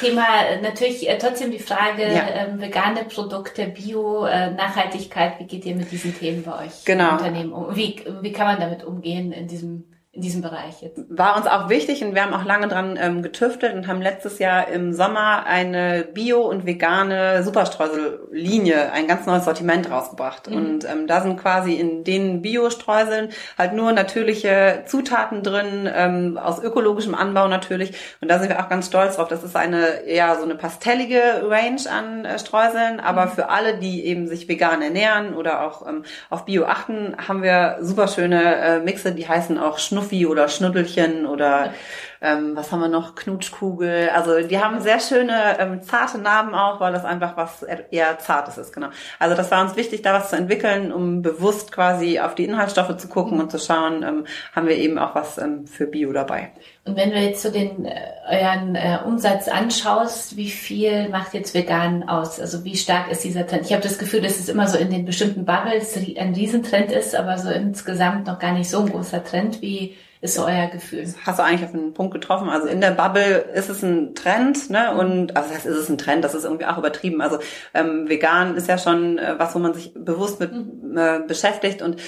Thema 0.00 0.24
äh, 0.48 0.60
natürlich 0.60 1.08
äh, 1.08 1.18
trotzdem 1.18 1.50
die 1.50 1.58
Frage 1.58 2.02
ja. 2.02 2.28
ähm, 2.28 2.60
vegane 2.60 3.04
Produkte, 3.04 3.66
Bio, 3.66 4.26
äh, 4.26 4.50
Nachhaltigkeit. 4.50 5.38
Wie 5.38 5.44
geht 5.44 5.64
ihr 5.64 5.74
mit 5.74 5.90
diesen 5.90 6.16
Themen 6.16 6.42
bei 6.42 6.66
euch 6.66 6.84
genau. 6.84 7.10
im 7.10 7.16
Unternehmen 7.16 7.52
um? 7.52 7.76
Wie, 7.76 8.02
wie 8.20 8.32
kann 8.32 8.46
man 8.46 8.60
damit 8.60 8.84
umgehen 8.84 9.32
in 9.32 9.48
diesem 9.48 9.84
in 10.16 10.22
diesem 10.22 10.40
Bereich 10.40 10.80
jetzt? 10.80 11.04
War 11.10 11.36
uns 11.36 11.46
auch 11.46 11.68
wichtig 11.68 12.02
und 12.02 12.14
wir 12.14 12.24
haben 12.24 12.32
auch 12.32 12.44
lange 12.44 12.68
dran 12.68 12.98
ähm, 13.00 13.22
getüftelt 13.22 13.74
und 13.74 13.86
haben 13.86 14.00
letztes 14.00 14.38
Jahr 14.38 14.68
im 14.68 14.94
Sommer 14.94 15.44
eine 15.44 16.04
bio- 16.12 16.48
und 16.48 16.64
vegane 16.64 17.42
Superstreusellinie, 17.42 18.92
ein 18.92 19.06
ganz 19.06 19.26
neues 19.26 19.44
Sortiment 19.44 19.90
rausgebracht. 19.90 20.50
Mhm. 20.50 20.56
Und 20.56 20.84
ähm, 20.86 21.06
da 21.06 21.20
sind 21.20 21.36
quasi 21.36 21.74
in 21.74 22.02
den 22.02 22.40
Bio-Streuseln 22.40 23.28
halt 23.58 23.74
nur 23.74 23.92
natürliche 23.92 24.84
Zutaten 24.86 25.42
drin, 25.42 25.88
ähm, 25.94 26.38
aus 26.38 26.62
ökologischem 26.62 27.14
Anbau 27.14 27.46
natürlich. 27.46 27.92
Und 28.22 28.30
da 28.30 28.38
sind 28.38 28.48
wir 28.48 28.58
auch 28.58 28.70
ganz 28.70 28.86
stolz 28.86 29.16
drauf. 29.16 29.28
Das 29.28 29.44
ist 29.44 29.54
eine 29.54 30.00
eher 30.06 30.34
so 30.36 30.44
eine 30.44 30.54
pastellige 30.54 31.20
Range 31.46 31.82
an 31.90 32.24
äh, 32.24 32.38
Streuseln, 32.38 33.00
aber 33.00 33.26
mhm. 33.26 33.30
für 33.32 33.48
alle, 33.50 33.76
die 33.76 34.06
eben 34.06 34.26
sich 34.26 34.48
vegan 34.48 34.80
ernähren 34.80 35.34
oder 35.34 35.62
auch 35.62 35.86
ähm, 35.86 36.04
auf 36.30 36.46
Bio 36.46 36.64
achten, 36.64 37.14
haben 37.28 37.42
wir 37.42 37.78
super 37.82 38.08
schöne 38.08 38.56
äh, 38.56 38.80
Mixe, 38.80 39.12
die 39.12 39.28
heißen 39.28 39.58
auch 39.58 39.78
Schnuff 39.78 40.05
Schnuffi 40.06 40.26
oder 40.26 40.48
Schnuddelchen 40.48 41.26
oder 41.26 41.74
ähm, 42.20 42.52
was 42.54 42.72
haben 42.72 42.80
wir 42.80 42.88
noch? 42.88 43.14
Knutschkugel. 43.14 44.10
Also 44.10 44.40
die 44.46 44.58
haben 44.58 44.80
sehr 44.80 45.00
schöne, 45.00 45.58
ähm, 45.58 45.82
zarte 45.82 46.18
Namen 46.18 46.54
auch, 46.54 46.80
weil 46.80 46.92
das 46.92 47.04
einfach 47.04 47.36
was 47.36 47.62
eher 47.62 48.18
Zartes 48.18 48.58
ist, 48.58 48.72
genau. 48.72 48.88
Also 49.18 49.36
das 49.36 49.50
war 49.50 49.62
uns 49.62 49.76
wichtig, 49.76 50.02
da 50.02 50.14
was 50.14 50.30
zu 50.30 50.36
entwickeln, 50.36 50.92
um 50.92 51.22
bewusst 51.22 51.72
quasi 51.72 52.20
auf 52.20 52.34
die 52.34 52.44
Inhaltsstoffe 52.44 52.96
zu 52.96 53.08
gucken 53.08 53.40
und 53.40 53.50
zu 53.50 53.58
schauen, 53.58 54.02
ähm, 54.02 54.24
haben 54.54 54.66
wir 54.66 54.76
eben 54.76 54.98
auch 54.98 55.14
was 55.14 55.38
ähm, 55.38 55.66
für 55.66 55.86
Bio 55.86 56.12
dabei. 56.12 56.52
Und 56.84 56.96
wenn 56.96 57.10
du 57.10 57.18
jetzt 57.18 57.42
so 57.42 57.50
den 57.50 57.84
äh, 57.84 57.94
euren 58.30 58.76
äh, 58.76 58.98
Umsatz 59.04 59.48
anschaust, 59.48 60.36
wie 60.36 60.50
viel 60.50 61.08
macht 61.08 61.34
jetzt 61.34 61.52
vegan 61.52 62.08
aus? 62.08 62.38
Also 62.38 62.64
wie 62.64 62.76
stark 62.76 63.10
ist 63.10 63.24
dieser 63.24 63.46
Trend? 63.46 63.66
Ich 63.66 63.72
habe 63.72 63.82
das 63.82 63.98
Gefühl, 63.98 64.20
dass 64.20 64.38
es 64.38 64.48
immer 64.48 64.68
so 64.68 64.78
in 64.78 64.90
den 64.90 65.04
bestimmten 65.04 65.44
Bubbles 65.44 65.96
ein 65.96 66.34
Riesentrend 66.34 66.92
ist, 66.92 67.16
aber 67.16 67.38
so 67.38 67.50
insgesamt 67.50 68.28
noch 68.28 68.38
gar 68.38 68.52
nicht 68.52 68.70
so 68.70 68.80
ein 68.80 68.90
großer 68.90 69.24
Trend. 69.24 69.62
Wie 69.62 69.96
ist 70.20 70.34
so 70.34 70.44
euer 70.44 70.68
Gefühl? 70.68 71.02
Das 71.02 71.14
hast 71.24 71.38
du 71.38 71.42
eigentlich 71.42 71.64
auf 71.64 71.74
einen 71.74 71.94
Punkt 71.94 72.14
getroffen. 72.14 72.48
Also 72.48 72.66
in 72.66 72.80
der 72.80 72.92
Bubble 72.92 73.38
ist 73.54 73.68
es 73.68 73.82
ein 73.82 74.14
Trend, 74.14 74.70
ne? 74.70 74.90
Mhm. 74.92 74.98
Und 74.98 75.36
also 75.36 75.48
das 75.48 75.58
heißt, 75.58 75.66
ist 75.66 75.76
es 75.76 75.88
ein 75.88 75.98
Trend, 75.98 76.24
das 76.24 76.34
ist 76.34 76.44
irgendwie 76.44 76.66
auch 76.66 76.78
übertrieben. 76.78 77.20
Also 77.20 77.38
ähm, 77.74 78.08
vegan 78.08 78.56
ist 78.56 78.68
ja 78.68 78.78
schon 78.78 79.18
äh, 79.18 79.34
was, 79.38 79.54
wo 79.54 79.58
man 79.58 79.74
sich 79.74 79.92
bewusst 79.94 80.40
mit 80.40 80.52
mhm. 80.52 80.96
äh, 80.96 81.20
beschäftigt 81.26 81.82
und 81.82 82.00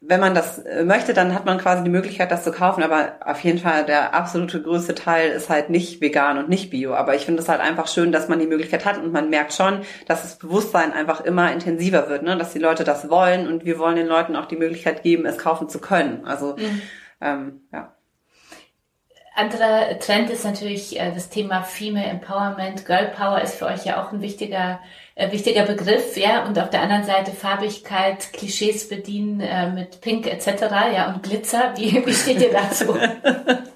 wenn 0.00 0.20
man 0.20 0.34
das 0.34 0.58
äh, 0.58 0.84
möchte, 0.84 1.14
dann 1.14 1.34
hat 1.34 1.46
man 1.46 1.58
quasi 1.58 1.82
die 1.82 1.90
Möglichkeit, 1.90 2.30
das 2.30 2.44
zu 2.44 2.52
kaufen. 2.52 2.82
Aber 2.82 3.14
auf 3.24 3.40
jeden 3.40 3.58
Fall 3.58 3.84
der 3.84 4.14
absolute 4.14 4.60
größte 4.60 4.94
Teil 4.94 5.30
ist 5.30 5.48
halt 5.48 5.70
nicht 5.70 6.00
vegan 6.00 6.38
und 6.38 6.48
nicht 6.48 6.70
bio. 6.70 6.94
Aber 6.94 7.14
ich 7.14 7.24
finde 7.24 7.42
es 7.42 7.48
halt 7.48 7.60
einfach 7.60 7.88
schön, 7.88 8.12
dass 8.12 8.28
man 8.28 8.38
die 8.38 8.46
Möglichkeit 8.46 8.84
hat 8.84 8.98
und 8.98 9.12
man 9.12 9.30
merkt 9.30 9.54
schon, 9.54 9.80
dass 10.06 10.22
das 10.22 10.38
Bewusstsein 10.38 10.92
einfach 10.92 11.22
immer 11.22 11.50
intensiver 11.52 12.08
wird, 12.08 12.22
ne? 12.22 12.36
dass 12.36 12.52
die 12.52 12.58
Leute 12.58 12.84
das 12.84 13.08
wollen 13.08 13.48
und 13.48 13.64
wir 13.64 13.78
wollen 13.78 13.96
den 13.96 14.06
Leuten 14.06 14.36
auch 14.36 14.46
die 14.46 14.56
Möglichkeit 14.56 15.02
geben, 15.02 15.26
es 15.26 15.38
kaufen 15.38 15.68
zu 15.68 15.80
können. 15.80 16.24
Also 16.24 16.56
mhm 16.56 16.82
ähm, 17.20 17.60
ja. 17.72 17.92
Anderer 19.36 19.98
Trend 19.98 20.30
ist 20.30 20.44
natürlich 20.44 20.98
äh, 20.98 21.12
das 21.12 21.28
Thema 21.28 21.62
Female 21.62 22.06
Empowerment. 22.06 22.86
Girl 22.86 23.08
Power 23.08 23.42
ist 23.42 23.56
für 23.56 23.66
euch 23.66 23.84
ja 23.84 24.02
auch 24.02 24.10
ein 24.10 24.22
wichtiger, 24.22 24.80
äh, 25.14 25.30
wichtiger 25.30 25.64
Begriff, 25.64 26.16
ja. 26.16 26.46
Und 26.46 26.58
auf 26.58 26.70
der 26.70 26.80
anderen 26.80 27.04
Seite 27.04 27.32
Farbigkeit, 27.32 28.32
Klischees 28.32 28.88
bedienen 28.88 29.40
äh, 29.40 29.70
mit 29.70 30.00
Pink 30.00 30.26
etc. 30.26 30.62
ja 30.94 31.12
und 31.12 31.22
Glitzer. 31.22 31.74
Wie, 31.76 32.06
wie 32.06 32.14
steht 32.14 32.40
ihr 32.40 32.50
dazu? 32.50 32.96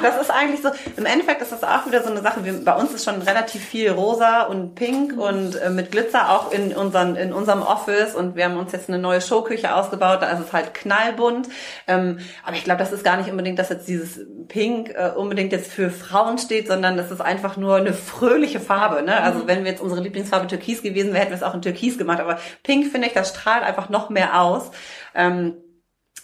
Ach, 0.00 0.02
das 0.02 0.20
ist 0.20 0.30
eigentlich 0.30 0.62
so, 0.62 0.70
im 0.96 1.06
Endeffekt 1.06 1.42
ist 1.42 1.52
das 1.52 1.62
auch 1.62 1.86
wieder 1.86 2.02
so 2.02 2.10
eine 2.10 2.22
Sache, 2.22 2.44
wir, 2.44 2.64
bei 2.64 2.74
uns 2.74 2.92
ist 2.92 3.04
schon 3.04 3.20
relativ 3.22 3.64
viel 3.64 3.90
rosa 3.90 4.42
und 4.42 4.74
pink 4.74 5.14
mhm. 5.14 5.20
und 5.20 5.56
äh, 5.56 5.70
mit 5.70 5.92
Glitzer 5.92 6.30
auch 6.30 6.52
in, 6.52 6.74
unseren, 6.74 7.16
in 7.16 7.32
unserem 7.32 7.62
Office 7.62 8.14
und 8.14 8.36
wir 8.36 8.44
haben 8.44 8.56
uns 8.56 8.72
jetzt 8.72 8.88
eine 8.88 8.98
neue 8.98 9.20
Showküche 9.20 9.74
ausgebaut, 9.74 10.22
da 10.22 10.30
ist 10.30 10.40
es 10.40 10.52
halt 10.52 10.74
knallbunt. 10.74 11.48
Ähm, 11.86 12.18
aber 12.44 12.56
ich 12.56 12.64
glaube, 12.64 12.78
das 12.78 12.92
ist 12.92 13.04
gar 13.04 13.16
nicht 13.16 13.30
unbedingt, 13.30 13.58
dass 13.58 13.68
jetzt 13.68 13.88
dieses 13.88 14.20
Pink 14.48 14.90
äh, 14.90 15.10
unbedingt 15.14 15.52
jetzt 15.52 15.72
für 15.72 15.90
Frauen 15.90 16.38
steht, 16.38 16.68
sondern 16.68 16.96
das 16.96 17.10
ist 17.10 17.20
einfach 17.20 17.56
nur 17.56 17.76
eine 17.76 17.92
fröhliche 17.92 18.60
Farbe. 18.60 19.02
Ne? 19.02 19.20
Also 19.22 19.40
mhm. 19.40 19.48
wenn 19.48 19.64
wir 19.64 19.70
jetzt 19.70 19.82
unsere 19.82 20.00
Lieblingsfarbe 20.00 20.46
Türkis 20.46 20.82
gewesen 20.82 21.12
wäre, 21.12 21.20
hätten 21.20 21.30
wir 21.30 21.36
es 21.36 21.42
auch 21.42 21.54
in 21.54 21.62
Türkis 21.62 21.98
gemacht. 21.98 22.20
Aber 22.20 22.38
Pink 22.62 22.90
finde 22.90 23.08
ich, 23.08 23.12
das 23.12 23.30
strahlt 23.30 23.62
einfach 23.62 23.88
noch 23.88 24.10
mehr 24.10 24.40
aus. 24.40 24.70
Ähm, 25.14 25.54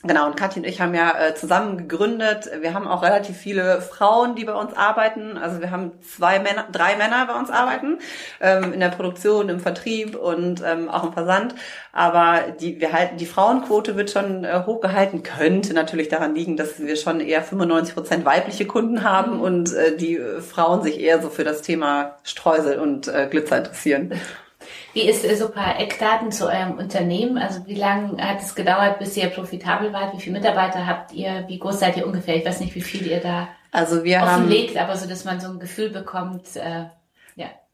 Genau, 0.07 0.27
und 0.27 0.37
Katja 0.37 0.63
und 0.63 0.69
ich 0.69 0.81
haben 0.81 0.95
ja 0.95 1.19
äh, 1.19 1.35
zusammen 1.35 1.77
gegründet. 1.79 2.51
Wir 2.61 2.75
haben 2.75 2.87
auch 2.87 3.03
relativ 3.03 3.37
viele 3.37 3.81
Frauen, 3.81 4.37
die 4.37 4.45
bei 4.45 4.55
uns 4.55 4.75
arbeiten. 4.75 5.37
Also 5.37 5.61
wir 5.61 5.71
haben 5.71 5.93
zwei 6.03 6.39
Männer, 6.39 6.69
drei 6.71 6.97
Männer 6.97 7.27
bei 7.27 7.35
uns 7.35 7.51
arbeiten, 7.51 7.99
ähm, 8.41 8.73
in 8.73 8.81
der 8.81 8.91
Produktion, 8.91 9.49
im 9.49 9.59
Vertrieb 9.59 10.15
und 10.15 10.63
ähm, 10.65 10.89
auch 10.89 11.05
im 11.05 11.13
Versand. 11.13 11.55
Aber 11.93 12.53
die, 12.61 12.81
wir 12.81 12.93
halten, 12.93 13.17
die 13.17 13.27
Frauenquote 13.27 13.97
wird 13.97 14.11
schon 14.11 14.45
äh, 14.45 14.63
hochgehalten, 14.65 15.23
könnte 15.23 15.75
natürlich 15.75 16.09
daran 16.09 16.35
liegen, 16.35 16.57
dass 16.57 16.79
wir 16.79 16.97
schon 16.97 17.21
eher 17.21 17.43
95 17.43 17.95
Prozent 17.95 18.25
weibliche 18.25 18.67
Kunden 18.67 19.03
haben 19.03 19.37
mhm. 19.37 19.41
und 19.41 19.75
äh, 19.75 19.97
die 19.97 20.21
Frauen 20.41 20.83
sich 20.83 21.01
eher 21.01 21.21
so 21.21 21.31
für 21.31 21.45
das 21.45 21.63
Thema 21.63 22.17
Streusel 22.23 22.79
und 22.79 23.09
äh, 23.09 23.27
Glitzer 23.29 23.59
interessieren. 23.59 24.13
Wie 24.97 25.07
ist 25.11 25.29
so 25.39 25.49
ein 25.49 25.53
paar 25.53 25.79
Eckdaten 25.79 26.33
zu 26.33 26.47
eurem 26.47 26.79
Unternehmen? 26.79 27.37
Also 27.37 27.67
wie 27.67 27.75
lange 27.75 28.17
hat 28.17 28.41
es 28.41 28.55
gedauert, 28.55 28.99
bis 28.99 29.15
ihr 29.19 29.29
profitabel 29.29 29.93
wart? 29.93 30.15
Wie 30.15 30.21
viele 30.23 30.39
Mitarbeiter 30.39 30.87
habt 30.87 31.13
ihr? 31.13 31.45
Wie 31.49 31.59
groß 31.59 31.81
seid 31.81 31.99
ihr 31.99 32.07
ungefähr? 32.07 32.37
Ich 32.37 32.47
weiß 32.47 32.61
nicht, 32.61 32.75
wie 32.75 32.81
viel 32.81 33.07
ihr 33.07 33.21
da 33.21 33.49
also 33.73 34.05
wir 34.05 34.23
offenlegt, 34.23 34.75
haben, 34.75 34.89
aber 34.89 34.97
so, 34.97 35.07
dass 35.07 35.27
man 35.27 35.39
so 35.39 35.49
ein 35.49 35.59
Gefühl 35.59 35.91
bekommt, 35.91 36.57
äh. 36.57 36.87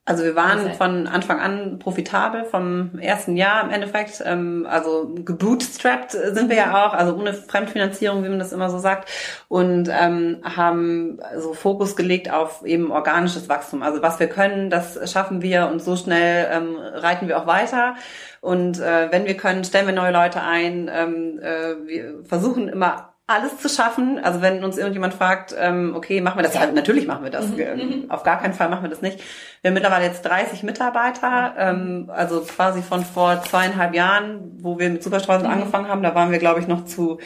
Also 0.05 0.25
wir 0.25 0.35
waren 0.35 0.73
von 0.73 1.07
Anfang 1.07 1.39
an 1.39 1.79
profitabel 1.79 2.45
vom 2.45 2.99
ersten 2.99 3.37
Jahr 3.37 3.63
im 3.63 3.71
Endeffekt. 3.71 4.21
Ähm, 4.27 4.67
also 4.69 5.15
gebootstrapped 5.15 6.11
sind 6.11 6.49
wir 6.49 6.57
ja 6.57 6.67
mhm. 6.67 6.75
auch, 6.75 6.93
also 6.93 7.15
ohne 7.15 7.33
Fremdfinanzierung, 7.33 8.25
wie 8.25 8.29
man 8.29 8.41
das 8.41 8.53
immer 8.53 8.69
so 8.69 8.79
sagt. 8.79 9.09
Und 9.47 9.89
ähm, 9.89 10.39
haben 10.43 11.21
so 11.39 11.55
Fokus 11.55 11.95
gelegt 11.95 12.33
auf 12.33 12.65
eben 12.65 12.91
organisches 12.91 13.49
Wachstum. 13.49 13.85
Also 13.85 14.03
was 14.03 14.19
wir 14.19 14.27
können, 14.27 14.71
das 14.71 15.13
schaffen 15.13 15.41
wir 15.41 15.69
und 15.69 15.81
so 15.81 15.95
schnell 15.95 16.49
ähm, 16.51 16.77
reiten 16.79 17.29
wir 17.29 17.39
auch 17.39 17.47
weiter. 17.47 17.95
Und 18.41 18.81
äh, 18.81 19.13
wenn 19.13 19.25
wir 19.25 19.37
können, 19.37 19.63
stellen 19.63 19.87
wir 19.87 19.95
neue 19.95 20.13
Leute 20.13 20.43
ein. 20.43 20.91
Ähm, 20.93 21.39
äh, 21.41 21.87
wir 21.87 22.25
versuchen 22.25 22.69
immer 22.69 23.12
alles 23.33 23.59
zu 23.59 23.69
schaffen. 23.69 24.19
Also 24.23 24.41
wenn 24.43 24.65
uns 24.65 24.79
irgendjemand 24.79 25.15
fragt, 25.15 25.55
ähm, 25.59 25.95
okay, 25.97 26.21
machen 26.21 26.39
wir 26.39 26.43
das? 26.43 26.55
Ja, 26.55 26.67
natürlich 26.67 27.07
machen 27.07 27.25
wir 27.25 27.31
das. 27.31 27.49
Mhm. 27.49 27.61
Ähm, 27.61 28.05
auf 28.09 28.23
gar 28.23 28.41
keinen 28.41 28.55
Fall 28.55 28.69
machen 28.69 28.83
wir 28.83 28.91
das 28.91 29.03
nicht. 29.03 29.21
Wir 29.61 29.69
haben 29.71 29.75
mittlerweile 29.75 30.05
jetzt 30.05 30.23
30 30.23 30.63
Mitarbeiter, 30.63 31.55
ähm, 31.59 32.11
also 32.15 32.41
quasi 32.41 32.83
von 32.83 33.05
vor 33.05 33.43
zweieinhalb 33.43 33.95
Jahren, 33.95 34.59
wo 34.61 34.79
wir 34.79 34.91
mit 34.91 35.03
Superstraßen 35.03 35.47
mhm. 35.47 35.53
angefangen 35.53 35.89
haben. 35.89 36.03
Da 36.03 36.15
waren 36.15 36.31
wir, 36.31 36.39
glaube 36.39 36.61
ich, 36.61 36.69
noch 36.69 36.85
zu 36.85 37.19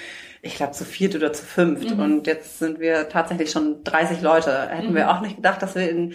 ich 0.43 0.57
glaube, 0.57 0.73
zu 0.73 0.85
viert 0.85 1.15
oder 1.15 1.33
zu 1.33 1.45
fünft. 1.45 1.91
Mhm. 1.91 2.01
Und 2.01 2.27
jetzt 2.27 2.59
sind 2.59 2.79
wir 2.79 3.09
tatsächlich 3.09 3.51
schon 3.51 3.83
30 3.85 4.23
Leute. 4.23 4.69
Hätten 4.69 4.93
mhm. 4.93 4.97
wir 4.97 5.11
auch 5.11 5.21
nicht 5.21 5.37
gedacht, 5.37 5.61
dass 5.61 5.75
wir 5.75 5.91
in 5.91 6.15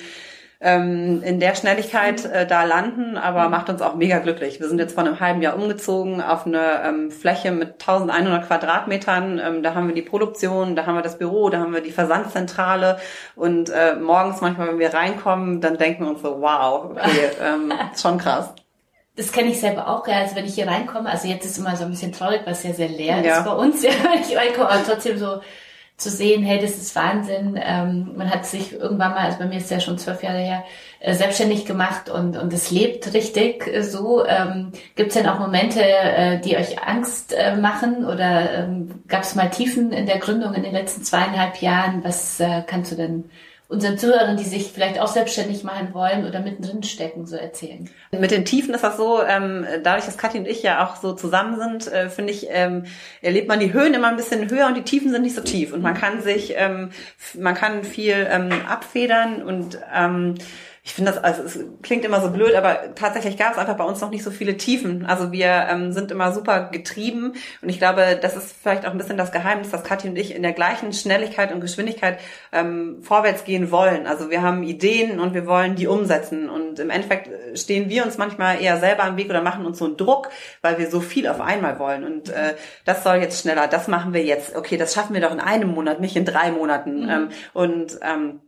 ähm, 0.64 1.24
in 1.24 1.40
der 1.40 1.56
Schnelligkeit 1.56 2.24
äh, 2.26 2.46
da 2.46 2.64
landen, 2.66 3.18
aber 3.18 3.50
macht 3.50 3.70
uns 3.70 3.82
auch 3.82 3.96
mega 3.96 4.20
glücklich. 4.20 4.60
Wir 4.60 4.70
sind 4.70 4.78
jetzt 4.78 4.94
vor 4.94 5.04
einem 5.04 5.20
halben 5.20 5.42
Jahr 5.42 5.56
umgezogen 5.56 6.22
auf 6.22 6.46
eine 6.46 6.84
ähm, 6.86 7.10
Fläche 7.10 7.52
mit 7.52 7.82
1100 7.82 8.46
Quadratmetern. 8.46 9.42
Ähm, 9.44 9.64
da 9.64 9.74
haben 9.74 9.88
wir 9.88 9.96
die 9.96 10.04
Produktion, 10.04 10.76
da 10.76 10.86
haben 10.86 10.94
wir 10.94 11.02
das 11.02 11.18
Büro, 11.18 11.50
da 11.50 11.60
haben 11.60 11.74
wir 11.74 11.82
die 11.82 11.92
Versandzentrale 11.92 13.00
und 13.36 13.72
äh, 13.72 13.96
morgens 13.96 14.42
manchmal, 14.42 14.68
wenn 14.68 14.80
wir 14.80 14.94
reinkommen, 14.94 15.62
dann 15.62 15.78
denken 15.78 16.04
wir 16.04 16.12
uns 16.12 16.22
so, 16.22 16.40
wow, 16.40 16.92
okay, 16.92 17.32
ähm, 17.44 17.74
schon 18.00 18.20
krass. 18.20 18.54
Das 19.16 19.32
kenne 19.32 19.50
ich 19.50 19.60
selber 19.60 19.88
auch, 19.88 20.08
ja. 20.08 20.20
Also 20.20 20.36
wenn 20.36 20.46
ich 20.46 20.54
hier 20.54 20.68
reinkomme, 20.68 21.10
also 21.10 21.28
jetzt 21.28 21.46
ist 21.46 21.58
immer 21.58 21.76
so 21.76 21.86
ein 21.86 21.90
bisschen 21.90 22.12
traurig, 22.12 22.42
weil 22.46 22.54
es 22.54 22.64
ja 22.64 22.74
sehr 22.74 22.88
leer 22.88 23.20
ja. 23.22 23.40
ist 23.40 23.46
bei 23.46 23.52
uns, 23.52 23.84
ja, 23.84 23.92
wenn 24.04 24.22
ich 24.22 24.38
reinkomme, 24.38 24.70
aber 24.70 24.84
trotzdem 24.86 25.18
so 25.18 25.42
zu 26.02 26.10
sehen, 26.10 26.44
hey, 26.44 26.60
das 26.60 26.72
ist 26.72 26.96
Wahnsinn. 26.96 27.60
Ähm, 27.62 28.12
man 28.16 28.30
hat 28.30 28.46
sich 28.46 28.74
irgendwann 28.74 29.12
mal, 29.12 29.26
also 29.26 29.40
bei 29.40 29.46
mir 29.46 29.58
ist 29.58 29.72
ja 29.72 29.80
schon 29.80 29.98
zwölf 29.98 30.24
Jahre 30.24 30.40
her, 30.40 30.64
äh, 31.00 31.14
selbstständig 31.14 31.66
gemacht 31.66 32.10
und 32.10 32.38
und 32.38 32.54
es 32.54 32.72
lebt 32.72 33.14
richtig 33.14 33.68
äh, 33.68 33.84
so. 33.84 34.26
Ähm, 34.26 34.72
Gibt 34.96 35.10
es 35.10 35.16
denn 35.16 35.28
auch 35.28 35.40
Momente, 35.40 35.82
äh, 35.84 36.40
die 36.40 36.58
euch 36.58 36.84
Angst 36.84 37.34
äh, 37.34 37.56
machen 37.56 38.06
oder 38.06 38.64
ähm, 38.64 39.04
gab 39.08 39.24
es 39.24 39.36
mal 39.36 39.50
Tiefen 39.50 39.92
in 39.92 40.06
der 40.06 40.20
Gründung 40.20 40.54
in 40.54 40.64
den 40.64 40.74
letzten 40.74 41.04
zweieinhalb 41.04 41.62
Jahren? 41.62 42.04
Was 42.04 42.40
äh, 42.40 42.64
kannst 42.66 42.92
du 42.92 42.96
denn 42.96 43.30
unseren 43.72 43.98
Zuhörern, 43.98 44.36
die 44.36 44.44
sich 44.44 44.72
vielleicht 44.74 45.00
auch 45.00 45.08
selbstständig 45.08 45.64
machen 45.64 45.94
wollen 45.94 46.28
oder 46.28 46.42
mittendrin 46.42 46.84
stecken, 46.84 47.26
so 47.26 47.38
erzählen? 47.38 47.90
Mit 48.12 48.32
den 48.32 48.44
Tiefen 48.44 48.74
ist 48.74 48.84
das 48.84 48.98
so, 48.98 49.24
ähm, 49.24 49.66
dadurch, 49.82 50.06
dass 50.06 50.18
Kathi 50.18 50.40
und 50.40 50.48
ich 50.48 50.62
ja 50.62 50.86
auch 50.86 50.98
so 50.98 51.14
zusammen 51.14 51.58
sind, 51.58 51.92
äh, 51.92 52.10
finde 52.10 52.34
ich, 52.34 52.48
ähm, 52.50 52.84
erlebt 53.22 53.48
man 53.48 53.62
die 53.62 53.72
Höhen 53.72 53.94
immer 53.94 54.10
ein 54.10 54.18
bisschen 54.18 54.50
höher 54.50 54.68
und 54.68 54.76
die 54.76 54.84
Tiefen 54.84 55.10
sind 55.10 55.22
nicht 55.22 55.36
so 55.36 55.42
tief. 55.42 55.72
Und 55.72 55.82
man 55.82 55.94
kann 55.94 56.22
sich, 56.22 56.54
ähm, 56.58 56.92
man 57.40 57.56
kann 57.56 57.86
viel 57.86 58.28
ähm, 58.30 58.50
abfedern 58.68 59.42
und 59.42 59.80
ähm, 59.96 60.36
ich 60.84 60.94
finde 60.94 61.12
das, 61.12 61.24
also 61.24 61.44
es 61.44 61.60
klingt 61.84 62.04
immer 62.06 62.22
so 62.22 62.32
blöd, 62.32 62.56
aber 62.56 62.96
tatsächlich 62.96 63.38
gab 63.38 63.52
es 63.52 63.60
einfach 63.60 63.78
bei 63.78 63.84
uns 63.84 64.02
noch 64.02 64.10
nicht 64.10 64.24
so 64.24 64.32
viele 64.32 64.58
Tiefen. 64.58 65.06
Also 65.06 65.32
wir 65.32 65.68
ähm, 65.70 65.92
sind 65.92 66.10
immer 66.10 66.32
super 66.32 66.70
getrieben 66.72 67.34
und 67.62 67.70
ich 67.70 67.78
glaube, 67.78 68.18
das 68.20 68.36
ist 68.36 68.56
vielleicht 68.64 68.88
auch 68.88 68.92
ein 68.92 68.98
bisschen 68.98 69.18
das 69.18 69.32
Geheimnis, 69.32 69.70
dass 69.70 69.84
Kathi 69.84 70.10
und 70.10 70.18
ich 70.18 70.34
in 70.34 70.42
der 70.42 70.54
gleichen 70.54 70.92
Schnelligkeit 70.92 71.54
und 71.54 71.62
Geschwindigkeit 71.62 72.18
ähm, 72.52 72.98
vorwärts 73.04 73.44
gehen 73.44 73.70
wollen. 73.70 74.08
Also 74.08 74.32
wir 74.32 74.42
haben 74.42 74.64
Ideen 74.64 75.20
und 75.20 75.36
wir 75.36 75.46
wollen 75.46 75.76
die 75.76 75.86
umsetzen 75.86 76.50
und 76.50 76.80
im 76.80 76.90
Endeffekt 76.90 77.30
stehen 77.60 77.88
wir 77.90 78.04
uns 78.04 78.18
manchmal 78.18 78.60
eher 78.60 78.78
selber 78.78 79.04
am 79.04 79.18
Weg 79.18 79.30
oder 79.30 79.44
machen 79.44 79.68
uns 79.68 79.78
so 79.78 79.86
einen 79.86 79.98
Druck, 79.98 80.30
weil 80.64 80.80
wir 80.80 80.90
so 80.90 81.00
viel 81.00 81.28
auf 81.28 81.42
einmal 81.42 81.78
wollen 81.78 82.04
und 82.04 82.30
äh, 82.30 82.56
das 82.86 83.04
soll 83.04 83.18
jetzt 83.18 83.40
schneller, 83.40 83.68
das 83.68 83.88
machen 83.88 84.14
wir 84.14 84.24
jetzt. 84.24 84.56
Okay, 84.56 84.78
das 84.78 84.96
schaffen 84.96 85.14
wir 85.14 85.22
doch 85.22 85.32
in 85.32 85.40
einem 85.40 85.70
Monat, 85.70 86.00
nicht 86.00 86.16
in 86.16 86.26
drei 86.26 86.52
Monaten. 86.52 87.04
Mhm. 87.04 87.10
Ähm, 87.10 87.30
und 87.54 88.00
ähm, 88.02 88.40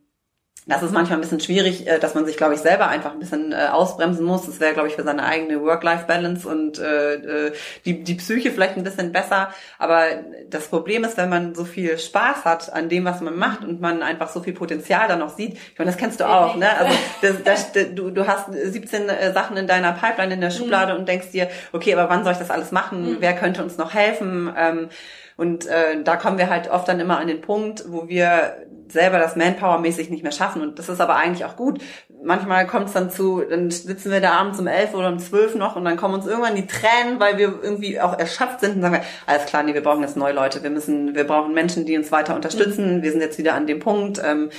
das 0.65 0.81
ist 0.81 0.93
manchmal 0.93 1.17
ein 1.17 1.21
bisschen 1.21 1.41
schwierig, 1.41 1.87
äh, 1.87 1.99
dass 1.99 2.15
man 2.15 2.25
sich, 2.25 2.37
glaube 2.37 2.53
ich, 2.53 2.61
selber 2.61 2.87
einfach 2.87 3.11
ein 3.11 3.19
bisschen 3.19 3.51
äh, 3.51 3.67
ausbremsen 3.71 4.25
muss. 4.25 4.45
Das 4.45 4.59
wäre, 4.59 4.73
glaube 4.73 4.87
ich, 4.87 4.95
für 4.95 5.03
seine 5.03 5.23
eigene 5.23 5.61
Work-Life-Balance 5.61 6.47
und 6.47 6.79
äh, 6.79 7.15
äh, 7.15 7.53
die, 7.85 8.03
die 8.03 8.15
Psyche 8.15 8.51
vielleicht 8.51 8.77
ein 8.77 8.83
bisschen 8.83 9.11
besser. 9.11 9.49
Aber 9.77 10.05
das 10.49 10.67
Problem 10.67 11.03
ist, 11.03 11.17
wenn 11.17 11.29
man 11.29 11.53
so 11.53 11.65
viel 11.65 11.97
Spaß 11.97 12.45
hat 12.45 12.71
an 12.71 12.87
dem, 12.87 13.03
was 13.03 13.19
man 13.19 13.35
macht 13.35 13.63
und 13.63 13.81
man 13.81 14.01
einfach 14.01 14.29
so 14.29 14.41
viel 14.41 14.53
Potenzial 14.53 15.07
da 15.07 15.17
noch 15.17 15.35
sieht. 15.35 15.53
Ich 15.53 15.77
meine, 15.77 15.91
das 15.91 15.99
kennst 15.99 16.21
du 16.21 16.29
auch, 16.29 16.55
ne? 16.55 16.69
Also 16.77 16.93
das, 17.21 17.43
das, 17.73 17.93
du, 17.93 18.11
du 18.11 18.25
hast 18.25 18.53
17 18.53 19.09
Sachen 19.33 19.57
in 19.57 19.67
deiner 19.67 19.91
Pipeline 19.91 20.35
in 20.35 20.41
der 20.41 20.51
Schublade 20.51 20.93
mhm. 20.93 20.99
und 20.99 21.09
denkst 21.09 21.31
dir, 21.31 21.49
okay, 21.73 21.93
aber 21.93 22.09
wann 22.09 22.23
soll 22.23 22.33
ich 22.33 22.39
das 22.39 22.51
alles 22.51 22.71
machen? 22.71 23.13
Mhm. 23.13 23.17
Wer 23.19 23.33
könnte 23.33 23.63
uns 23.63 23.77
noch 23.77 23.93
helfen? 23.93 24.53
Ähm, 24.57 24.89
und 25.35 25.65
äh, 25.65 26.01
da 26.03 26.15
kommen 26.15 26.37
wir 26.37 26.49
halt 26.49 26.69
oft 26.69 26.87
dann 26.87 26.99
immer 26.99 27.17
an 27.17 27.27
den 27.27 27.41
Punkt, 27.41 27.83
wo 27.87 28.07
wir 28.07 28.55
selber 28.93 29.19
das 29.19 29.35
Manpower-mäßig 29.35 30.09
nicht 30.09 30.23
mehr 30.23 30.31
schaffen. 30.31 30.61
Und 30.61 30.79
das 30.79 30.89
ist 30.89 31.01
aber 31.01 31.15
eigentlich 31.15 31.45
auch 31.45 31.55
gut. 31.55 31.81
Manchmal 32.23 32.65
kommt 32.67 32.87
es 32.87 32.93
dann 32.93 33.09
zu, 33.09 33.41
dann 33.41 33.69
sitzen 33.69 34.11
wir 34.11 34.21
da 34.21 34.31
abends 34.31 34.59
um 34.59 34.67
elf 34.67 34.93
oder 34.93 35.09
um 35.09 35.19
zwölf 35.19 35.55
noch 35.55 35.75
und 35.75 35.83
dann 35.83 35.97
kommen 35.97 36.13
uns 36.13 36.25
irgendwann 36.25 36.55
die 36.55 36.67
Tränen, 36.67 37.19
weil 37.19 37.37
wir 37.37 37.59
irgendwie 37.61 37.99
auch 37.99 38.17
erschöpft 38.17 38.61
sind 38.61 38.75
und 38.75 38.81
sagen, 38.81 38.93
wir, 38.93 39.03
alles 39.25 39.45
klar, 39.45 39.63
nee, 39.63 39.73
wir 39.73 39.83
brauchen 39.83 40.01
jetzt 40.01 40.15
neue 40.15 40.33
Leute. 40.33 40.63
Wir 40.63 40.69
müssen, 40.69 41.15
wir 41.15 41.25
brauchen 41.25 41.53
Menschen, 41.53 41.85
die 41.85 41.97
uns 41.97 42.11
weiter 42.11 42.35
unterstützen. 42.35 43.03
Wir 43.03 43.11
sind 43.11 43.21
jetzt 43.21 43.37
wieder 43.37 43.55
an 43.55 43.67
dem 43.67 43.79
Punkt. 43.79 44.21
Ähm, 44.23 44.49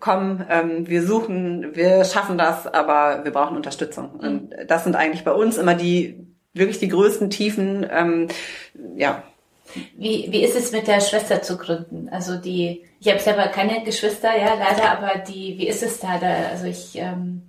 komm, 0.00 0.44
ähm, 0.50 0.86
wir 0.86 1.02
suchen, 1.02 1.74
wir 1.74 2.04
schaffen 2.04 2.36
das, 2.36 2.66
aber 2.66 3.24
wir 3.24 3.32
brauchen 3.32 3.56
Unterstützung. 3.56 4.10
Und 4.10 4.54
das 4.66 4.84
sind 4.84 4.96
eigentlich 4.96 5.24
bei 5.24 5.32
uns 5.32 5.56
immer 5.56 5.74
die 5.74 6.26
wirklich 6.52 6.78
die 6.78 6.88
größten 6.88 7.30
Tiefen. 7.30 7.86
Ähm, 7.90 8.28
ja, 8.96 9.22
wie, 9.96 10.28
wie 10.30 10.44
ist 10.44 10.56
es 10.56 10.72
mit 10.72 10.86
der 10.86 11.00
Schwester 11.00 11.42
zu 11.42 11.56
gründen? 11.56 12.08
Also 12.10 12.36
die, 12.36 12.84
ich 13.00 13.08
habe 13.08 13.20
selber 13.20 13.46
keine 13.48 13.84
Geschwister, 13.84 14.36
ja, 14.36 14.54
leider, 14.54 14.90
aber 14.90 15.18
die, 15.18 15.56
wie 15.58 15.68
ist 15.68 15.82
es 15.82 16.00
da? 16.00 16.18
da 16.18 16.50
also 16.50 16.66
ich 16.66 16.96
ähm, 16.96 17.48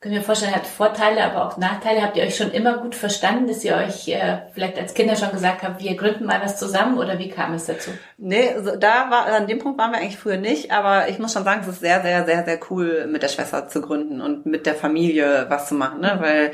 kann 0.00 0.12
mir 0.12 0.22
vorstellen, 0.22 0.54
hat 0.54 0.66
Vorteile, 0.66 1.24
aber 1.24 1.44
auch 1.44 1.56
Nachteile. 1.56 2.02
Habt 2.02 2.16
ihr 2.16 2.22
euch 2.22 2.36
schon 2.36 2.52
immer 2.52 2.78
gut 2.78 2.94
verstanden, 2.94 3.48
dass 3.48 3.64
ihr 3.64 3.74
euch 3.74 4.06
äh, 4.06 4.38
vielleicht 4.54 4.78
als 4.78 4.94
Kinder 4.94 5.16
schon 5.16 5.32
gesagt 5.32 5.64
habt, 5.64 5.82
wir 5.82 5.96
gründen 5.96 6.24
mal 6.24 6.40
was 6.40 6.56
zusammen 6.56 6.98
oder 6.98 7.18
wie 7.18 7.28
kam 7.28 7.52
es 7.54 7.66
dazu? 7.66 7.90
Nee, 8.16 8.54
so, 8.62 8.76
da 8.76 9.10
war, 9.10 9.26
an 9.26 9.48
dem 9.48 9.58
Punkt 9.58 9.76
waren 9.76 9.90
wir 9.90 9.98
eigentlich 9.98 10.16
früher 10.16 10.36
nicht, 10.36 10.70
aber 10.70 11.08
ich 11.08 11.18
muss 11.18 11.32
schon 11.32 11.42
sagen, 11.42 11.62
es 11.62 11.68
ist 11.68 11.80
sehr, 11.80 12.00
sehr, 12.02 12.24
sehr, 12.26 12.44
sehr 12.44 12.60
cool, 12.70 13.08
mit 13.10 13.24
der 13.24 13.28
Schwester 13.28 13.66
zu 13.66 13.80
gründen 13.80 14.20
und 14.20 14.46
mit 14.46 14.66
der 14.66 14.76
Familie 14.76 15.46
was 15.48 15.66
zu 15.66 15.74
machen, 15.74 16.00
ne? 16.00 16.16
Weil 16.20 16.52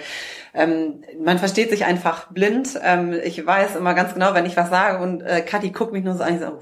ähm, 0.54 1.04
man 1.22 1.38
versteht 1.38 1.68
sich 1.68 1.84
einfach 1.84 2.30
blind. 2.30 2.80
Ähm, 2.82 3.12
ich 3.12 3.44
weiß 3.44 3.76
immer 3.76 3.92
ganz 3.92 4.14
genau, 4.14 4.32
wenn 4.32 4.46
ich 4.46 4.56
was 4.56 4.70
sage 4.70 5.02
und 5.02 5.20
äh, 5.20 5.42
Kathi 5.42 5.70
guckt 5.70 5.92
mich 5.92 6.04
nur 6.04 6.14
so 6.14 6.22
an, 6.22 6.40
so, 6.40 6.58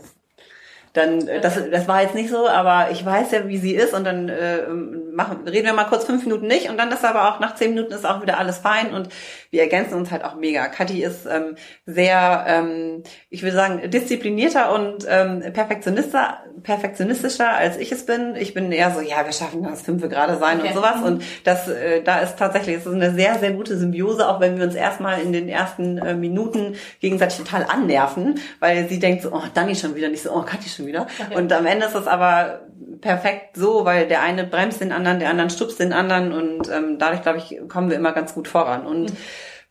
dann 0.92 1.26
äh, 1.26 1.40
das, 1.40 1.58
das 1.70 1.88
war 1.88 2.02
jetzt 2.02 2.14
nicht 2.14 2.30
so, 2.30 2.48
aber 2.48 2.90
ich 2.90 3.04
weiß 3.04 3.30
ja, 3.32 3.48
wie 3.48 3.58
sie 3.58 3.74
ist 3.74 3.94
und 3.94 4.04
dann 4.04 4.28
äh, 4.28 4.66
machen, 4.68 5.48
reden 5.48 5.66
wir 5.66 5.72
mal 5.72 5.84
kurz 5.84 6.04
fünf 6.04 6.24
Minuten 6.24 6.46
nicht 6.46 6.68
und 6.68 6.76
dann 6.76 6.90
ist 6.92 7.04
aber 7.04 7.28
auch 7.28 7.40
nach 7.40 7.54
zehn 7.54 7.74
Minuten 7.74 7.92
ist 7.92 8.06
auch 8.06 8.22
wieder 8.22 8.38
alles 8.38 8.58
fein 8.58 8.92
und 8.92 9.08
wir 9.52 9.62
ergänzen 9.62 9.94
uns 9.94 10.10
halt 10.10 10.24
auch 10.24 10.34
mega. 10.34 10.66
Kathi 10.66 11.02
ist 11.02 11.24
ähm, 11.26 11.54
sehr, 11.86 12.44
ähm, 12.48 13.04
ich 13.30 13.42
würde 13.42 13.56
sagen, 13.56 13.90
disziplinierter 13.90 14.74
und 14.74 15.06
ähm, 15.08 15.44
perfektionistischer, 15.52 16.38
perfektionistischer 16.62 17.48
als 17.48 17.78
ich 17.78 17.92
es 17.92 18.04
bin. 18.04 18.34
Ich 18.36 18.52
bin 18.52 18.70
eher 18.72 18.90
so, 18.90 19.00
ja, 19.00 19.24
wir 19.24 19.32
schaffen 19.32 19.62
das 19.62 19.82
fünf 19.82 20.02
gerade 20.08 20.36
sein 20.38 20.58
okay. 20.58 20.68
und 20.68 20.74
sowas 20.74 20.96
mhm. 20.96 21.04
und 21.04 21.24
das, 21.44 21.68
äh, 21.68 22.02
da 22.02 22.18
ist 22.18 22.36
tatsächlich, 22.36 22.76
es 22.76 22.86
ist 22.86 22.92
eine 22.92 23.14
sehr, 23.14 23.38
sehr 23.38 23.52
gute 23.52 23.78
Symbiose, 23.78 24.28
auch 24.28 24.40
wenn 24.40 24.58
wir 24.58 24.64
uns 24.64 24.74
erstmal 24.74 25.22
in 25.22 25.32
den 25.32 25.48
ersten 25.48 25.98
äh, 25.98 26.14
Minuten 26.14 26.74
gegenseitig 27.00 27.38
total 27.38 27.64
annerven, 27.64 28.40
weil 28.60 28.88
sie 28.88 28.98
denkt 28.98 29.22
so, 29.22 29.32
oh, 29.32 29.42
Dani 29.54 29.74
schon 29.74 29.94
wieder 29.94 30.08
nicht 30.08 30.22
so, 30.22 30.34
oh, 30.34 30.42
Kathi 30.42 30.68
schon 30.68 30.82
schon 30.82 30.86
wieder. 30.86 31.06
Okay. 31.18 31.36
Und 31.36 31.52
am 31.52 31.66
Ende 31.66 31.86
ist 31.86 31.94
es 31.94 32.06
aber 32.06 32.60
perfekt 33.00 33.56
so, 33.56 33.84
weil 33.84 34.08
der 34.08 34.22
eine 34.22 34.44
bremst 34.44 34.80
den 34.80 34.92
anderen, 34.92 35.20
der 35.20 35.30
anderen 35.30 35.50
stupst 35.50 35.80
den 35.80 35.92
anderen 35.92 36.32
und 36.32 36.68
ähm, 36.68 36.98
dadurch, 36.98 37.22
glaube 37.22 37.38
ich, 37.38 37.60
kommen 37.68 37.90
wir 37.90 37.96
immer 37.96 38.12
ganz 38.12 38.34
gut 38.34 38.48
voran. 38.48 38.86
Und 38.86 39.10
mhm 39.10 39.16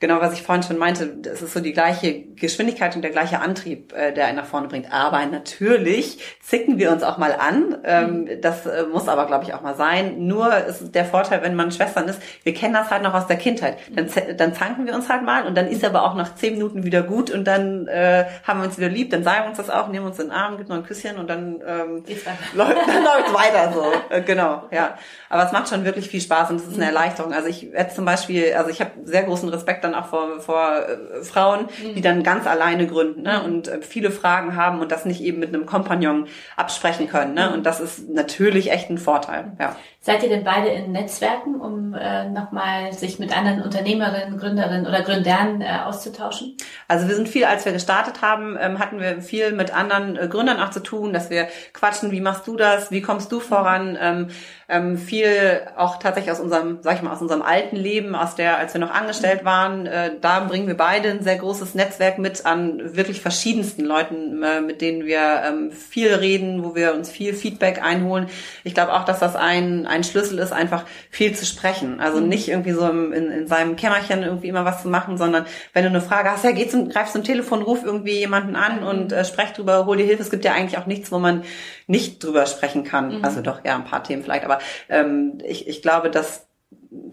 genau, 0.01 0.19
was 0.19 0.33
ich 0.33 0.41
vorhin 0.41 0.63
schon 0.63 0.77
meinte, 0.77 1.17
es 1.31 1.41
ist 1.41 1.53
so 1.53 1.61
die 1.61 1.71
gleiche 1.71 2.23
Geschwindigkeit 2.23 2.95
und 2.95 3.03
der 3.03 3.11
gleiche 3.11 3.39
Antrieb, 3.39 3.93
äh, 3.93 4.11
der 4.11 4.25
einen 4.25 4.35
nach 4.35 4.45
vorne 4.45 4.67
bringt. 4.67 4.91
Aber 4.91 5.25
natürlich 5.27 6.19
zicken 6.41 6.77
wir 6.79 6.91
uns 6.91 7.03
auch 7.03 7.17
mal 7.17 7.33
an. 7.33 7.77
Ähm, 7.85 8.21
mhm. 8.23 8.41
das 8.41 8.65
äh, 8.65 8.83
muss 8.91 9.07
aber, 9.07 9.27
glaube 9.27 9.45
ich, 9.45 9.53
auch 9.53 9.61
mal 9.61 9.75
sein. 9.75 10.27
Nur 10.27 10.53
ist 10.65 10.93
der 10.93 11.05
Vorteil, 11.05 11.43
wenn 11.43 11.55
man 11.55 11.71
Schwestern 11.71 12.07
ist, 12.07 12.21
wir 12.43 12.53
kennen 12.53 12.73
das 12.73 12.89
halt 12.89 13.03
noch 13.03 13.13
aus 13.13 13.27
der 13.27 13.37
Kindheit. 13.37 13.77
Dann, 13.91 14.09
dann 14.35 14.53
zanken 14.53 14.85
wir 14.87 14.95
uns 14.95 15.07
halt 15.07 15.23
mal 15.23 15.45
und 15.45 15.55
dann 15.55 15.67
ist 15.67 15.85
aber 15.85 16.03
auch 16.03 16.15
nach 16.15 16.35
zehn 16.35 16.53
Minuten 16.53 16.83
wieder 16.83 17.03
gut 17.03 17.29
und 17.29 17.45
dann 17.45 17.87
äh, 17.87 18.25
haben 18.45 18.59
wir 18.59 18.65
uns 18.65 18.77
wieder 18.77 18.89
lieb, 18.89 19.11
dann 19.11 19.23
sagen 19.23 19.43
wir 19.43 19.49
uns 19.49 19.57
das 19.57 19.69
auch, 19.69 19.87
nehmen 19.87 20.07
uns 20.07 20.19
in 20.19 20.27
den 20.27 20.31
Arm, 20.31 20.57
gibt 20.57 20.69
noch 20.69 20.77
ein 20.77 20.83
Küsschen 20.83 21.17
und 21.17 21.29
dann 21.29 21.61
ähm, 21.65 22.03
läuft 22.53 22.87
dann 22.87 23.03
läuft 23.03 23.33
weiter 23.33 23.71
so. 23.71 23.85
Äh, 24.09 24.21
genau, 24.21 24.63
ja. 24.71 24.97
Aber 25.29 25.45
es 25.45 25.51
macht 25.51 25.69
schon 25.69 25.85
wirklich 25.85 26.09
viel 26.09 26.21
Spaß 26.21 26.49
und 26.49 26.55
es 26.57 26.63
ist 26.63 26.73
eine 26.73 26.85
mhm. 26.85 26.95
Erleichterung. 26.95 27.33
Also 27.33 27.47
ich 27.47 27.71
werde 27.71 27.93
zum 27.93 28.05
Beispiel, 28.05 28.53
also 28.55 28.69
ich 28.69 28.81
habe 28.81 28.91
sehr 29.05 29.23
großen 29.23 29.47
Respekt 29.49 29.83
dann 29.83 29.90
auch 29.95 30.07
vor, 30.07 30.39
vor 30.39 30.85
äh, 30.87 31.23
Frauen, 31.23 31.67
die 31.81 31.99
mhm. 31.99 32.01
dann 32.01 32.23
ganz 32.23 32.47
alleine 32.47 32.87
gründen 32.87 33.23
ne? 33.23 33.43
und 33.43 33.67
äh, 33.67 33.81
viele 33.81 34.11
Fragen 34.11 34.55
haben 34.55 34.79
und 34.79 34.91
das 34.91 35.05
nicht 35.05 35.21
eben 35.21 35.39
mit 35.39 35.49
einem 35.49 35.65
Kompagnon 35.65 36.27
absprechen 36.55 37.07
können. 37.07 37.33
Ne? 37.33 37.47
Mhm. 37.47 37.53
Und 37.53 37.65
das 37.65 37.79
ist 37.79 38.09
natürlich 38.09 38.71
echt 38.71 38.89
ein 38.89 38.97
Vorteil. 38.97 39.53
Ja. 39.59 39.75
Seid 40.03 40.23
ihr 40.23 40.29
denn 40.29 40.43
beide 40.43 40.69
in 40.69 40.93
Netzwerken, 40.93 41.61
um 41.61 41.93
äh, 41.93 42.27
nochmal 42.27 42.91
sich 42.91 43.19
mit 43.19 43.37
anderen 43.37 43.61
Unternehmerinnen, 43.61 44.39
Gründerinnen 44.39 44.87
oder 44.87 45.03
Gründern 45.03 45.61
äh, 45.61 45.77
auszutauschen? 45.85 46.57
Also 46.87 47.07
wir 47.07 47.13
sind 47.13 47.29
viel, 47.29 47.45
als 47.45 47.65
wir 47.65 47.71
gestartet 47.71 48.23
haben, 48.23 48.57
ähm, 48.59 48.79
hatten 48.79 48.99
wir 48.99 49.21
viel 49.21 49.51
mit 49.51 49.71
anderen 49.71 50.17
äh, 50.17 50.27
Gründern 50.27 50.59
auch 50.59 50.71
zu 50.71 50.79
tun, 50.79 51.13
dass 51.13 51.29
wir 51.29 51.49
quatschen, 51.73 52.09
wie 52.09 52.19
machst 52.19 52.47
du 52.47 52.57
das, 52.57 52.89
wie 52.89 53.03
kommst 53.03 53.31
du 53.31 53.39
voran? 53.39 53.95
Ähm, 54.01 54.27
ähm, 54.71 54.97
viel 54.97 55.61
auch 55.75 55.99
tatsächlich 55.99 56.31
aus 56.31 56.39
unserem, 56.39 56.79
sag 56.81 56.95
ich 56.95 57.01
mal, 57.01 57.11
aus 57.11 57.21
unserem 57.21 57.41
alten 57.41 57.75
Leben, 57.75 58.15
aus 58.15 58.35
der, 58.35 58.57
als 58.57 58.73
wir 58.73 58.79
noch 58.79 58.91
angestellt 58.91 59.43
waren, 59.43 59.85
äh, 59.85 60.13
da 60.19 60.39
bringen 60.39 60.65
wir 60.65 60.77
beide 60.77 61.09
ein 61.09 61.21
sehr 61.21 61.35
großes 61.35 61.75
Netzwerk 61.75 62.17
mit 62.17 62.45
an 62.45 62.95
wirklich 62.95 63.21
verschiedensten 63.21 63.83
Leuten, 63.83 64.41
äh, 64.41 64.61
mit 64.61 64.81
denen 64.81 65.05
wir 65.05 65.43
ähm, 65.45 65.71
viel 65.71 66.13
reden, 66.13 66.63
wo 66.63 66.73
wir 66.73 66.93
uns 66.93 67.11
viel 67.11 67.33
Feedback 67.33 67.83
einholen. 67.83 68.27
Ich 68.63 68.73
glaube 68.73 68.93
auch, 68.93 69.03
dass 69.03 69.19
das 69.19 69.35
ein, 69.35 69.85
ein 69.91 70.03
Schlüssel 70.03 70.39
ist, 70.39 70.51
einfach 70.51 70.85
viel 71.09 71.35
zu 71.35 71.45
sprechen. 71.45 71.99
Also 71.99 72.19
mhm. 72.19 72.29
nicht 72.29 72.47
irgendwie 72.47 72.71
so 72.71 72.87
in, 72.89 73.11
in 73.11 73.47
seinem 73.47 73.75
Kämmerchen 73.75 74.23
irgendwie 74.23 74.47
immer 74.47 74.65
was 74.65 74.81
zu 74.81 74.87
machen, 74.87 75.17
sondern 75.17 75.45
wenn 75.73 75.83
du 75.83 75.89
eine 75.89 76.01
Frage 76.01 76.31
hast, 76.31 76.43
ja, 76.43 76.51
geh 76.51 76.67
zum, 76.67 76.89
greif 76.89 77.11
zum 77.11 77.23
Telefon, 77.23 77.61
ruf 77.61 77.83
irgendwie 77.83 78.17
jemanden 78.17 78.55
an 78.55 78.81
mhm. 78.81 78.87
und 78.87 79.11
äh, 79.11 79.23
sprech 79.25 79.51
drüber, 79.51 79.85
hol 79.85 79.97
dir 79.97 80.05
Hilfe. 80.05 80.23
Es 80.23 80.31
gibt 80.31 80.45
ja 80.45 80.53
eigentlich 80.53 80.77
auch 80.79 80.87
nichts, 80.87 81.11
wo 81.11 81.19
man 81.19 81.43
nicht 81.87 82.23
drüber 82.23 82.45
sprechen 82.45 82.83
kann. 82.83 83.19
Mhm. 83.19 83.25
Also 83.25 83.41
doch, 83.41 83.63
ja, 83.63 83.75
ein 83.75 83.85
paar 83.85 84.03
Themen 84.03 84.23
vielleicht, 84.23 84.45
aber 84.45 84.59
ähm, 84.89 85.37
ich, 85.45 85.67
ich 85.67 85.81
glaube, 85.81 86.09
dass 86.09 86.47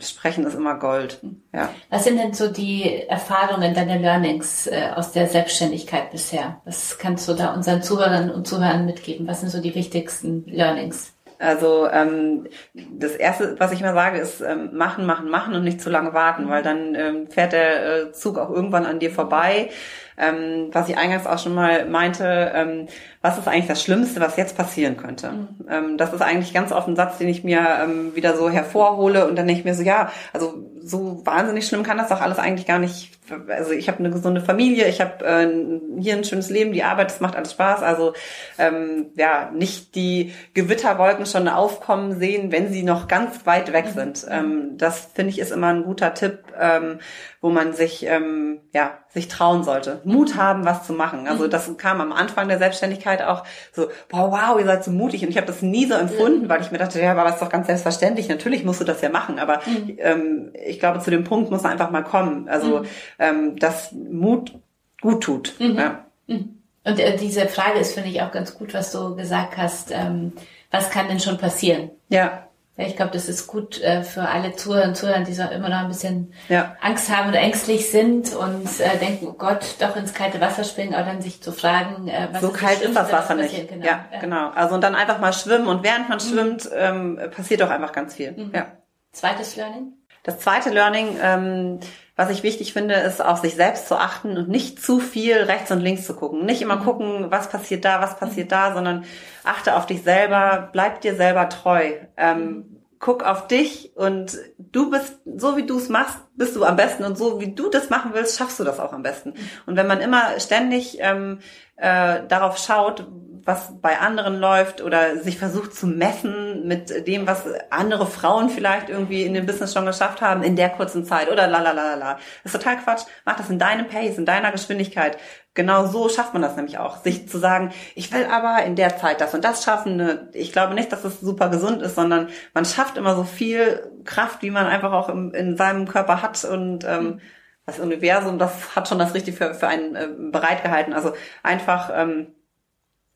Sprechen 0.00 0.44
ist 0.44 0.54
immer 0.54 0.76
Gold. 0.76 1.20
Ja. 1.52 1.70
Was 1.90 2.04
sind 2.04 2.18
denn 2.18 2.34
so 2.34 2.50
die 2.50 3.06
Erfahrungen, 3.08 3.74
deine 3.74 3.98
Learnings 3.98 4.66
äh, 4.66 4.90
aus 4.94 5.12
der 5.12 5.28
Selbstständigkeit 5.28 6.10
bisher? 6.10 6.60
Was 6.64 6.98
kannst 6.98 7.28
du 7.28 7.34
da 7.34 7.54
unseren 7.54 7.82
Zuhörern 7.82 8.30
und 8.30 8.46
Zuhörern 8.46 8.86
mitgeben? 8.86 9.26
Was 9.28 9.40
sind 9.40 9.50
so 9.50 9.60
die 9.60 9.74
wichtigsten 9.74 10.44
Learnings? 10.46 11.12
Also 11.38 11.88
ähm, 11.90 12.48
das 12.74 13.12
Erste, 13.12 13.54
was 13.58 13.72
ich 13.72 13.80
immer 13.80 13.94
sage, 13.94 14.18
ist 14.18 14.40
ähm, 14.40 14.70
machen, 14.76 15.06
machen, 15.06 15.28
machen 15.28 15.54
und 15.54 15.62
nicht 15.62 15.80
zu 15.80 15.88
lange 15.88 16.12
warten, 16.12 16.48
weil 16.48 16.62
dann 16.62 16.94
ähm, 16.94 17.28
fährt 17.28 17.52
der 17.52 17.86
äh, 17.86 18.12
Zug 18.12 18.38
auch 18.38 18.50
irgendwann 18.50 18.86
an 18.86 18.98
dir 18.98 19.10
vorbei. 19.10 19.70
Ähm, 20.16 20.70
was 20.72 20.88
ich 20.88 20.98
eingangs 20.98 21.26
auch 21.26 21.38
schon 21.38 21.54
mal 21.54 21.84
meinte, 21.86 22.52
ähm, 22.52 22.88
was 23.20 23.38
ist 23.38 23.48
eigentlich 23.48 23.66
das 23.66 23.82
Schlimmste, 23.82 24.20
was 24.20 24.36
jetzt 24.36 24.56
passieren 24.56 24.96
könnte? 24.96 25.32
Mhm. 25.32 25.48
Ähm, 25.68 25.98
das 25.98 26.12
ist 26.12 26.22
eigentlich 26.22 26.54
ganz 26.54 26.70
oft 26.72 26.86
ein 26.88 26.96
Satz, 26.96 27.18
den 27.18 27.28
ich 27.28 27.42
mir 27.42 27.66
ähm, 27.82 28.14
wieder 28.14 28.36
so 28.36 28.48
hervorhole 28.48 29.26
und 29.26 29.36
dann 29.36 29.46
denke 29.46 29.60
ich 29.60 29.64
mir 29.64 29.74
so, 29.74 29.82
ja, 29.82 30.10
also 30.32 30.64
so 30.88 31.20
wahnsinnig 31.24 31.66
schlimm 31.66 31.82
kann 31.82 31.98
das 31.98 32.08
doch 32.08 32.20
alles 32.20 32.38
eigentlich 32.38 32.66
gar 32.66 32.78
nicht. 32.78 33.12
Also 33.48 33.72
ich 33.72 33.88
habe 33.88 33.98
eine 33.98 34.10
gesunde 34.10 34.40
Familie, 34.40 34.88
ich 34.88 35.02
habe 35.02 35.24
äh, 35.24 36.00
hier 36.00 36.16
ein 36.16 36.24
schönes 36.24 36.48
Leben, 36.48 36.72
die 36.72 36.82
Arbeit, 36.82 37.10
das 37.10 37.20
macht 37.20 37.36
alles 37.36 37.52
Spaß. 37.52 37.82
Also 37.82 38.14
ähm, 38.58 39.06
ja, 39.16 39.50
nicht 39.52 39.94
die 39.94 40.32
Gewitterwolken 40.54 41.26
schon 41.26 41.46
aufkommen 41.48 42.18
sehen, 42.18 42.52
wenn 42.52 42.72
sie 42.72 42.82
noch 42.82 43.06
ganz 43.06 43.44
weit 43.44 43.72
weg 43.72 43.86
mhm. 43.86 43.98
sind. 43.98 44.26
Ähm, 44.30 44.78
das 44.78 45.10
finde 45.12 45.30
ich 45.30 45.40
ist 45.40 45.52
immer 45.52 45.68
ein 45.68 45.84
guter 45.84 46.14
Tipp, 46.14 46.44
ähm, 46.58 47.00
wo 47.40 47.50
man 47.50 47.74
sich 47.74 48.06
ähm, 48.06 48.60
ja 48.72 48.98
sich 49.08 49.28
trauen 49.28 49.64
sollte 49.64 50.00
Mut 50.04 50.36
haben, 50.36 50.64
was 50.64 50.86
zu 50.86 50.94
machen. 50.94 51.28
Also 51.28 51.44
mhm. 51.44 51.50
das 51.50 51.76
kam 51.76 52.00
am 52.00 52.12
Anfang 52.12 52.48
der 52.48 52.58
Selbstständigkeit 52.58 53.07
auch 53.16 53.44
so, 53.72 53.88
wow, 54.10 54.30
wow, 54.30 54.58
ihr 54.58 54.66
seid 54.66 54.84
so 54.84 54.90
mutig. 54.90 55.22
Und 55.22 55.30
ich 55.30 55.36
habe 55.36 55.46
das 55.46 55.62
nie 55.62 55.86
so 55.86 55.94
empfunden, 55.94 56.44
mhm. 56.44 56.48
weil 56.48 56.60
ich 56.60 56.70
mir 56.70 56.78
dachte, 56.78 57.00
ja, 57.00 57.12
aber 57.12 57.24
das 57.24 57.34
ist 57.34 57.42
doch 57.42 57.50
ganz 57.50 57.66
selbstverständlich. 57.66 58.28
Natürlich 58.28 58.64
musst 58.64 58.80
du 58.80 58.84
das 58.84 59.00
ja 59.00 59.08
machen. 59.08 59.38
Aber 59.38 59.60
mhm. 59.66 59.96
ähm, 59.98 60.52
ich 60.66 60.78
glaube, 60.78 61.00
zu 61.00 61.10
dem 61.10 61.24
Punkt 61.24 61.50
muss 61.50 61.62
man 61.62 61.72
einfach 61.72 61.90
mal 61.90 62.04
kommen. 62.04 62.48
Also 62.48 62.80
mhm. 62.80 62.86
ähm, 63.18 63.56
dass 63.56 63.92
Mut 63.92 64.54
gut 65.00 65.22
tut. 65.22 65.54
Mhm. 65.58 65.76
Ja. 65.76 66.04
Mhm. 66.26 66.58
Und 66.84 67.00
äh, 67.00 67.16
diese 67.16 67.46
Frage 67.48 67.78
ist, 67.78 67.94
finde 67.94 68.08
ich, 68.08 68.22
auch 68.22 68.32
ganz 68.32 68.54
gut, 68.54 68.74
was 68.74 68.92
du 68.92 69.14
gesagt 69.16 69.56
hast. 69.56 69.90
Ähm, 69.92 70.32
was 70.70 70.90
kann 70.90 71.08
denn 71.08 71.20
schon 71.20 71.38
passieren? 71.38 71.90
Ja. 72.08 72.47
Ja, 72.78 72.86
ich 72.86 72.94
glaube, 72.94 73.10
das 73.10 73.28
ist 73.28 73.48
gut 73.48 73.82
äh, 73.82 74.04
für 74.04 74.22
alle 74.22 74.54
Zuhörer 74.54 74.84
und 74.86 74.96
Zuhörer, 74.96 75.24
die 75.24 75.34
so 75.34 75.42
immer 75.42 75.68
noch 75.68 75.78
ein 75.78 75.88
bisschen 75.88 76.32
ja. 76.48 76.76
Angst 76.80 77.10
haben 77.10 77.28
oder 77.28 77.40
ängstlich 77.40 77.90
sind 77.90 78.32
und 78.36 78.68
äh, 78.78 78.96
denken, 78.98 79.26
oh 79.26 79.32
Gott, 79.32 79.74
doch 79.80 79.96
ins 79.96 80.14
kalte 80.14 80.40
Wasser 80.40 80.62
springen, 80.62 80.94
aber 80.94 81.06
dann 81.06 81.20
sich 81.20 81.42
zu 81.42 81.50
fragen, 81.50 82.06
äh, 82.06 82.28
was 82.30 82.40
so 82.40 82.50
ist 82.50 82.56
kalt 82.56 82.80
ist 82.80 82.94
das 82.94 83.10
Wasser 83.10 83.34
nicht. 83.34 83.68
Genau. 83.68 83.84
Ja, 83.84 84.06
ja, 84.12 84.20
genau. 84.20 84.50
Also 84.50 84.76
und 84.76 84.80
dann 84.82 84.94
einfach 84.94 85.18
mal 85.18 85.32
schwimmen 85.32 85.66
und 85.66 85.82
während 85.82 86.08
man 86.08 86.18
mhm. 86.18 86.22
schwimmt, 86.22 86.70
ähm, 86.72 87.20
passiert 87.34 87.62
doch 87.62 87.70
einfach 87.70 87.90
ganz 87.90 88.14
viel. 88.14 88.30
Mhm. 88.30 88.52
Ja. 88.54 88.66
Zweites 89.10 89.56
Learning? 89.56 89.97
Das 90.22 90.38
zweite 90.40 90.70
Learning, 90.70 91.16
ähm, 91.22 91.80
was 92.16 92.30
ich 92.30 92.42
wichtig 92.42 92.72
finde, 92.72 92.94
ist 92.94 93.24
auf 93.24 93.38
sich 93.38 93.54
selbst 93.54 93.86
zu 93.86 93.96
achten 93.96 94.36
und 94.36 94.48
nicht 94.48 94.82
zu 94.82 94.98
viel 94.98 95.36
rechts 95.36 95.70
und 95.70 95.80
links 95.80 96.04
zu 96.04 96.14
gucken. 96.14 96.44
Nicht 96.44 96.60
immer 96.60 96.76
mhm. 96.76 96.84
gucken, 96.84 97.30
was 97.30 97.48
passiert 97.48 97.84
da, 97.84 98.00
was 98.00 98.18
passiert 98.18 98.48
mhm. 98.48 98.50
da, 98.50 98.74
sondern 98.74 99.04
achte 99.44 99.76
auf 99.76 99.86
dich 99.86 100.02
selber, 100.02 100.68
bleib 100.72 101.00
dir 101.00 101.14
selber 101.14 101.48
treu. 101.48 101.92
Ähm, 102.16 102.40
mhm. 102.40 102.82
guck 102.98 103.22
auf 103.22 103.46
dich 103.46 103.92
und 103.94 104.36
du 104.58 104.90
bist, 104.90 105.20
so 105.36 105.56
wie 105.56 105.64
du 105.64 105.78
es 105.78 105.88
machst, 105.88 106.18
bist 106.34 106.56
du 106.56 106.64
am 106.64 106.74
besten 106.74 107.04
und 107.04 107.16
so 107.16 107.40
wie 107.40 107.54
du 107.54 107.70
das 107.70 107.88
machen 107.88 108.10
willst, 108.14 108.36
schaffst 108.36 108.58
du 108.58 108.64
das 108.64 108.80
auch 108.80 108.92
am 108.92 109.04
besten. 109.04 109.34
Und 109.66 109.76
wenn 109.76 109.86
man 109.86 110.00
immer 110.00 110.40
ständig 110.40 110.98
ähm, 111.00 111.38
äh, 111.76 112.26
darauf 112.26 112.58
schaut, 112.58 113.06
was 113.48 113.80
bei 113.80 113.98
anderen 113.98 114.38
läuft 114.38 114.82
oder 114.82 115.16
sich 115.16 115.38
versucht 115.38 115.74
zu 115.74 115.86
messen 115.86 116.68
mit 116.68 117.06
dem, 117.08 117.26
was 117.26 117.44
andere 117.70 118.06
Frauen 118.06 118.50
vielleicht 118.50 118.90
irgendwie 118.90 119.22
in 119.22 119.32
dem 119.32 119.46
Business 119.46 119.72
schon 119.72 119.86
geschafft 119.86 120.20
haben 120.20 120.42
in 120.42 120.54
der 120.54 120.68
kurzen 120.68 121.06
Zeit 121.06 121.32
oder 121.32 121.46
la 121.46 121.62
la 121.62 121.72
la 121.72 121.94
la. 121.94 122.18
Das 122.44 122.52
ist 122.52 122.60
total 122.60 122.76
Quatsch. 122.76 123.04
Mach 123.24 123.36
das 123.36 123.48
in 123.48 123.58
deinem 123.58 123.88
Pace, 123.88 124.18
in 124.18 124.26
deiner 124.26 124.52
Geschwindigkeit. 124.52 125.16
Genau 125.54 125.86
so 125.86 126.10
schafft 126.10 126.34
man 126.34 126.42
das 126.42 126.56
nämlich 126.56 126.76
auch. 126.76 126.98
Sich 127.02 127.26
zu 127.26 127.38
sagen, 127.38 127.72
ich 127.94 128.12
will 128.12 128.26
aber 128.26 128.62
in 128.66 128.76
der 128.76 128.98
Zeit 128.98 129.22
das 129.22 129.32
und 129.32 129.42
das 129.44 129.64
schaffen. 129.64 129.96
Ne, 129.96 130.28
ich 130.34 130.52
glaube 130.52 130.74
nicht, 130.74 130.92
dass 130.92 131.04
es 131.04 131.18
super 131.18 131.48
gesund 131.48 131.80
ist, 131.80 131.94
sondern 131.94 132.28
man 132.52 132.66
schafft 132.66 132.98
immer 132.98 133.16
so 133.16 133.24
viel 133.24 133.90
Kraft, 134.04 134.42
wie 134.42 134.50
man 134.50 134.66
einfach 134.66 134.92
auch 134.92 135.08
im, 135.08 135.32
in 135.32 135.56
seinem 135.56 135.88
Körper 135.88 136.20
hat 136.20 136.44
und 136.44 136.84
ähm, 136.84 137.20
das 137.64 137.80
Universum, 137.80 138.38
das 138.38 138.76
hat 138.76 138.88
schon 138.88 138.98
das 138.98 139.14
Richtige 139.14 139.36
für, 139.36 139.54
für 139.54 139.68
einen 139.68 139.96
äh, 139.96 140.08
bereitgehalten. 140.30 140.92
Also 140.92 141.12
einfach 141.42 141.90
ähm, 141.94 142.34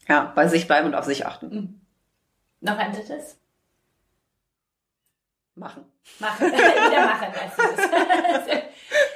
ja, 0.09 0.33
bei 0.35 0.49
sich 0.49 0.67
bleiben 0.67 0.89
und 0.89 0.95
auf 0.95 1.05
sich 1.05 1.27
achten. 1.27 1.49
Mhm. 1.49 1.81
Noch 2.61 2.79
ein 2.79 2.93
drittes? 2.93 3.39
Machen. 5.55 5.85
Machen. 6.19 6.47
Wieder 6.53 7.07
machen. 7.07 8.63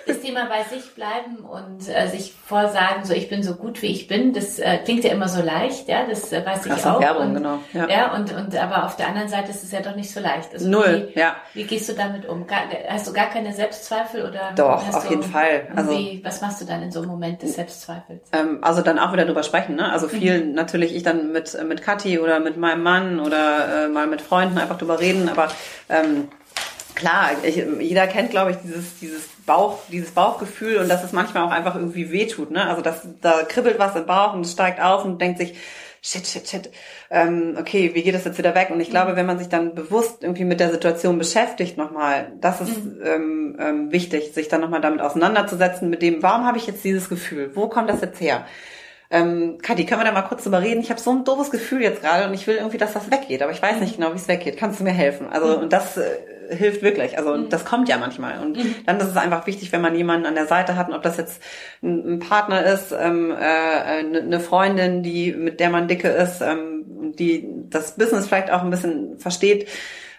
das 0.07 0.21
Thema 0.21 0.47
bei 0.47 0.63
sich 0.65 0.95
bleiben 0.95 1.37
und 1.39 1.89
äh, 1.89 2.09
sich 2.09 2.33
vorsagen, 2.33 3.05
so 3.05 3.13
ich 3.13 3.29
bin 3.29 3.43
so 3.43 3.55
gut 3.55 3.83
wie 3.83 3.87
ich 3.87 4.07
bin, 4.07 4.33
das 4.33 4.59
äh, 4.59 4.79
klingt 4.79 5.05
ja 5.05 5.13
immer 5.13 5.29
so 5.29 5.43
leicht, 5.43 5.89
ja, 5.89 6.07
das 6.09 6.33
äh, 6.33 6.45
weiß 6.45 6.67
ich 6.67 6.73
auch. 6.85 7.01
Werbung, 7.01 7.29
und, 7.29 7.35
genau. 7.35 7.59
Ja. 7.73 7.89
ja, 7.89 8.15
und, 8.15 8.33
und 8.33 8.57
aber 8.57 8.85
auf 8.85 8.97
der 8.97 9.09
anderen 9.09 9.29
Seite 9.29 9.51
ist 9.51 9.63
es 9.63 9.73
ja 9.73 9.81
doch 9.81 9.97
nicht 9.97 10.11
so 10.11 10.21
leicht. 10.21 10.53
Also 10.53 10.69
Null, 10.69 11.11
wie, 11.13 11.19
ja. 11.19 11.37
Wie 11.55 11.65
gehst 11.65 11.89
du 11.89 11.93
damit 11.93 12.27
um? 12.27 12.47
Gar, 12.47 12.63
hast 12.89 13.09
du 13.09 13.13
gar 13.13 13.27
keine 13.27 13.53
Selbstzweifel 13.53 14.23
oder? 14.23 14.53
Doch, 14.57 14.95
auf 14.95 15.11
jeden 15.11 15.23
Fall. 15.23 15.69
Also 15.75 15.91
wie, 15.91 16.21
was 16.25 16.41
machst 16.41 16.61
du 16.61 16.65
dann 16.65 16.83
in 16.83 16.93
so 16.93 17.01
einem 17.01 17.11
Moment 17.11 17.43
des 17.43 17.55
Selbstzweifels? 17.55 18.29
Ähm, 18.33 18.59
also 18.63 18.83
dann 18.83 18.99
auch 18.99 19.13
wieder 19.13 19.25
drüber 19.25 19.43
sprechen, 19.43 19.77
ne? 19.77 19.91
Also 19.91 20.09
viel 20.09 20.45
mhm. 20.45 20.55
natürlich 20.55 20.95
ich 20.95 21.03
dann 21.03 21.33
mit 21.33 21.57
mit 21.65 21.83
Kathi 21.83 22.19
oder 22.19 22.41
mit 22.41 22.57
meinem 22.57 22.83
Mann 22.83 23.21
oder 23.21 23.85
äh, 23.85 23.89
mal 23.89 24.07
mit 24.07 24.23
Freunden 24.23 24.59
einfach 24.59 24.79
drüber 24.79 25.01
reden, 25.01 25.29
aber 25.29 25.49
ähm, 25.89 26.29
klar, 26.97 27.31
ich, 27.45 27.63
jeder 27.81 28.09
kennt, 28.09 28.31
glaube 28.31 28.51
ich, 28.51 28.57
dieses, 28.65 28.99
dieses 28.99 29.29
Bauch, 29.47 29.79
dieses 29.93 30.11
Bauchgefühl 30.11 30.79
und 30.79 30.89
dass 30.89 31.05
es 31.05 31.13
manchmal 31.13 31.45
auch 31.45 31.53
einfach 31.53 31.77
irgendwie 31.77 32.11
wehtut. 32.11 32.51
Ne? 32.51 32.67
Also 32.67 32.83
dass 32.83 33.07
da 33.21 33.45
kribbelt 33.45 33.79
was 33.79 33.95
im 33.95 34.07
Bauch 34.07 34.35
und 34.35 34.41
es 34.41 34.53
steigt 34.53 34.81
auf 34.81 35.05
und 35.05 35.21
denkt 35.21 35.39
sich, 35.39 35.55
shit, 36.03 36.27
shit, 36.27 36.49
shit, 36.49 36.71
ähm, 37.11 37.57
okay, 37.59 37.95
wie 37.95 38.03
geht 38.03 38.15
das 38.15 38.25
jetzt 38.25 38.39
wieder 38.39 38.55
weg? 38.55 38.71
Und 38.71 38.81
ich 38.81 38.91
glaube, 38.91 39.17
wenn 39.17 39.27
man 39.27 39.39
sich 39.39 39.49
dann 39.49 39.75
bewusst 39.75 40.23
irgendwie 40.23 40.45
mit 40.45 40.61
der 40.61 40.71
Situation 40.71 41.19
beschäftigt 41.19 41.77
nochmal, 41.77 42.33
das 42.41 42.61
ist 42.61 42.85
mhm. 42.85 43.01
ähm, 43.05 43.57
ähm, 43.61 43.93
wichtig, 43.93 44.33
sich 44.33 44.49
dann 44.49 44.61
nochmal 44.61 44.81
damit 44.81 45.01
auseinanderzusetzen, 45.01 45.91
mit 45.91 46.03
dem, 46.03 46.23
warum 46.23 46.47
habe 46.47 46.59
ich 46.59 46.67
jetzt 46.67 46.85
dieses 46.85 47.09
Gefühl? 47.09 47.51
Wo 47.55 47.69
kommt 47.69 47.91
das 47.91 48.01
jetzt 48.01 48.21
her? 48.21 48.47
Ähm, 49.17 49.59
Kathi, 49.63 49.87
können 49.87 50.01
wir 50.01 50.05
da 50.05 50.13
mal 50.13 50.23
kurz 50.23 50.45
drüber 50.45 50.61
reden? 50.61 50.81
Ich 50.81 50.91
habe 50.91 51.01
so 51.01 51.11
ein 51.11 51.25
doofes 51.25 51.51
Gefühl 51.51 51.83
jetzt 51.83 52.03
gerade 52.03 52.27
und 52.29 52.35
ich 52.35 52.47
will 52.47 52.57
irgendwie, 52.57 52.79
dass 52.79 52.93
das 52.93 53.11
weggeht, 53.11 53.43
aber 53.43 53.53
ich 53.53 53.63
weiß 53.63 53.81
nicht 53.81 53.97
genau, 53.97 54.13
wie 54.13 54.17
es 54.17 54.29
weggeht. 54.29 54.57
Kannst 54.57 54.81
du 54.81 54.85
mir 54.85 54.93
helfen? 54.93 55.29
Also, 55.31 55.57
mhm. 55.57 55.63
und 55.65 55.73
das 55.73 55.97
äh, 55.97 56.05
hilft 56.51 56.83
wirklich. 56.83 57.17
Also, 57.17 57.37
mhm. 57.37 57.49
das 57.49 57.65
kommt 57.65 57.89
ja 57.89 57.97
manchmal. 57.99 58.41
Und 58.41 58.57
mhm. 58.57 58.75
dann 58.85 58.99
ist 58.99 59.09
es 59.09 59.17
einfach 59.17 59.47
wichtig, 59.47 59.73
wenn 59.73 59.81
man 59.81 59.95
jemanden 59.95 60.27
an 60.27 60.35
der 60.35 60.47
Seite 60.47 60.77
hat, 60.77 60.93
ob 60.93 61.03
das 61.03 61.17
jetzt 61.17 61.43
ein, 61.83 62.15
ein 62.15 62.19
Partner 62.19 62.65
ist, 62.65 62.93
ähm, 62.93 63.31
äh, 63.31 64.21
eine 64.21 64.41
Freundin, 64.41 65.03
die, 65.03 65.33
mit 65.33 65.61
der 65.61 65.71
man 65.71 65.89
dicke 65.89 66.09
ist, 66.09 66.43
ähm, 66.43 67.13
die 67.19 67.49
das 67.71 67.97
Business 67.97 68.27
vielleicht 68.27 68.51
auch 68.51 68.63
ein 68.63 68.71
bisschen 68.71 69.19
versteht, 69.19 69.69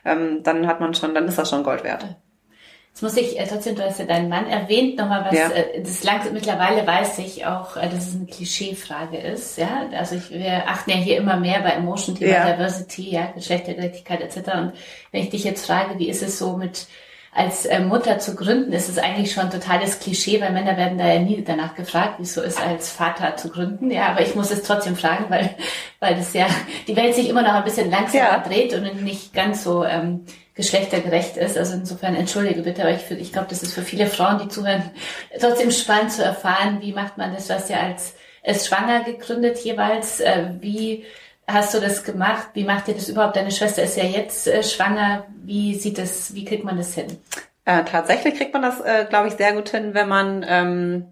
ähm, 0.05 0.41
dann 0.43 0.65
hat 0.67 0.79
man 0.79 0.93
schon, 0.93 1.13
dann 1.13 1.27
ist 1.27 1.37
das 1.37 1.49
schon 1.49 1.63
Gold 1.63 1.83
wert. 1.83 2.17
Jetzt 2.97 3.03
muss 3.03 3.17
ich 3.17 3.39
äh, 3.39 3.45
trotzdem, 3.45 3.75
du 3.75 3.83
hast 3.83 3.99
ja 3.99 4.05
deinen 4.05 4.27
Mann 4.27 4.47
erwähnt, 4.47 4.97
nochmal 4.97 5.25
was, 5.25 5.37
ja. 5.37 5.51
äh, 5.51 5.83
das 5.83 6.03
lang, 6.03 6.21
mittlerweile 6.33 6.87
weiß 6.87 7.19
ich 7.19 7.45
auch, 7.45 7.77
äh, 7.77 7.87
dass 7.89 8.07
es 8.07 8.15
eine 8.15 8.25
Klischeefrage 8.25 9.17
ist, 9.17 9.55
ja. 9.59 9.87
Also 9.95 10.15
ich, 10.15 10.31
wir 10.31 10.67
achten 10.67 10.89
ja 10.89 10.95
hier 10.95 11.17
immer 11.17 11.37
mehr 11.37 11.59
bei 11.59 11.73
Emotion, 11.73 12.15
Thema 12.15 12.31
ja. 12.31 12.53
Diversity, 12.53 13.11
ja, 13.11 13.27
Geschlechtergerechtigkeit 13.35 14.21
etc. 14.21 14.37
Und 14.55 14.73
wenn 15.11 15.21
ich 15.21 15.29
dich 15.29 15.43
jetzt 15.43 15.67
frage, 15.67 15.99
wie 15.99 16.09
ist 16.09 16.23
es 16.23 16.39
so 16.39 16.57
mit 16.57 16.87
als 17.33 17.65
äh, 17.65 17.79
Mutter 17.79 18.19
zu 18.19 18.35
gründen, 18.35 18.73
ist 18.73 18.89
es 18.89 18.97
eigentlich 18.97 19.31
schon 19.31 19.45
ein 19.45 19.51
totales 19.51 19.99
Klischee, 19.99 20.41
weil 20.41 20.51
Männer 20.51 20.77
werden 20.77 20.97
da 20.97 21.07
ja 21.07 21.19
nie 21.19 21.43
danach 21.43 21.75
gefragt, 21.75 22.19
wie 22.19 22.23
es 22.23 22.33
so 22.33 22.41
ist, 22.41 22.59
als 22.59 22.91
Vater 22.91 23.37
zu 23.37 23.49
gründen. 23.49 23.91
Ja, 23.91 24.07
aber 24.07 24.21
ich 24.21 24.35
muss 24.35 24.51
es 24.51 24.63
trotzdem 24.63 24.95
fragen, 24.95 25.25
weil, 25.29 25.55
weil 25.99 26.15
das 26.15 26.33
ja 26.33 26.47
die 26.87 26.95
Welt 26.95 27.15
sich 27.15 27.29
immer 27.29 27.43
noch 27.43 27.53
ein 27.53 27.63
bisschen 27.63 27.91
langsamer 27.91 28.23
ja. 28.23 28.39
dreht 28.39 28.73
und 28.73 29.03
nicht 29.03 29.33
ganz 29.33 29.63
so 29.63 29.83
ähm, 29.83 30.25
geschlechtergerecht 30.55 31.37
ist. 31.37 31.57
Also 31.57 31.75
insofern 31.75 32.15
entschuldige 32.15 32.63
bitte, 32.63 32.81
aber 32.81 32.91
ich, 32.91 33.09
ich 33.11 33.31
glaube, 33.31 33.47
das 33.49 33.61
ist 33.63 33.73
für 33.73 33.83
viele 33.83 34.07
Frauen, 34.07 34.39
die 34.39 34.47
zuhören, 34.47 34.89
trotzdem 35.39 35.71
spannend 35.71 36.11
zu 36.11 36.23
erfahren, 36.23 36.79
wie 36.81 36.93
macht 36.93 37.17
man 37.17 37.33
das, 37.33 37.49
was 37.49 37.69
ja 37.69 37.81
als 37.81 38.15
ist 38.47 38.67
schwanger 38.67 39.03
gegründet 39.03 39.59
jeweils, 39.59 40.21
äh, 40.21 40.45
wie 40.59 41.05
hast 41.47 41.73
du 41.73 41.79
das 41.79 42.03
gemacht? 42.03 42.49
Wie 42.53 42.63
macht 42.63 42.87
ihr 42.87 42.93
das 42.93 43.09
überhaupt? 43.09 43.35
Deine 43.35 43.51
Schwester 43.51 43.83
ist 43.83 43.97
ja 43.97 44.03
jetzt 44.03 44.47
äh, 44.47 44.63
schwanger. 44.63 45.25
Wie 45.43 45.75
sieht 45.75 45.97
das, 45.97 46.33
wie 46.35 46.45
kriegt 46.45 46.63
man 46.63 46.77
das 46.77 46.93
hin? 46.93 47.17
Äh, 47.65 47.83
tatsächlich 47.85 48.35
kriegt 48.35 48.53
man 48.53 48.61
das, 48.61 48.79
äh, 48.81 49.05
glaube 49.09 49.27
ich, 49.27 49.33
sehr 49.35 49.53
gut 49.53 49.69
hin, 49.69 49.93
wenn 49.93 50.07
man 50.07 50.45
ähm, 50.47 51.05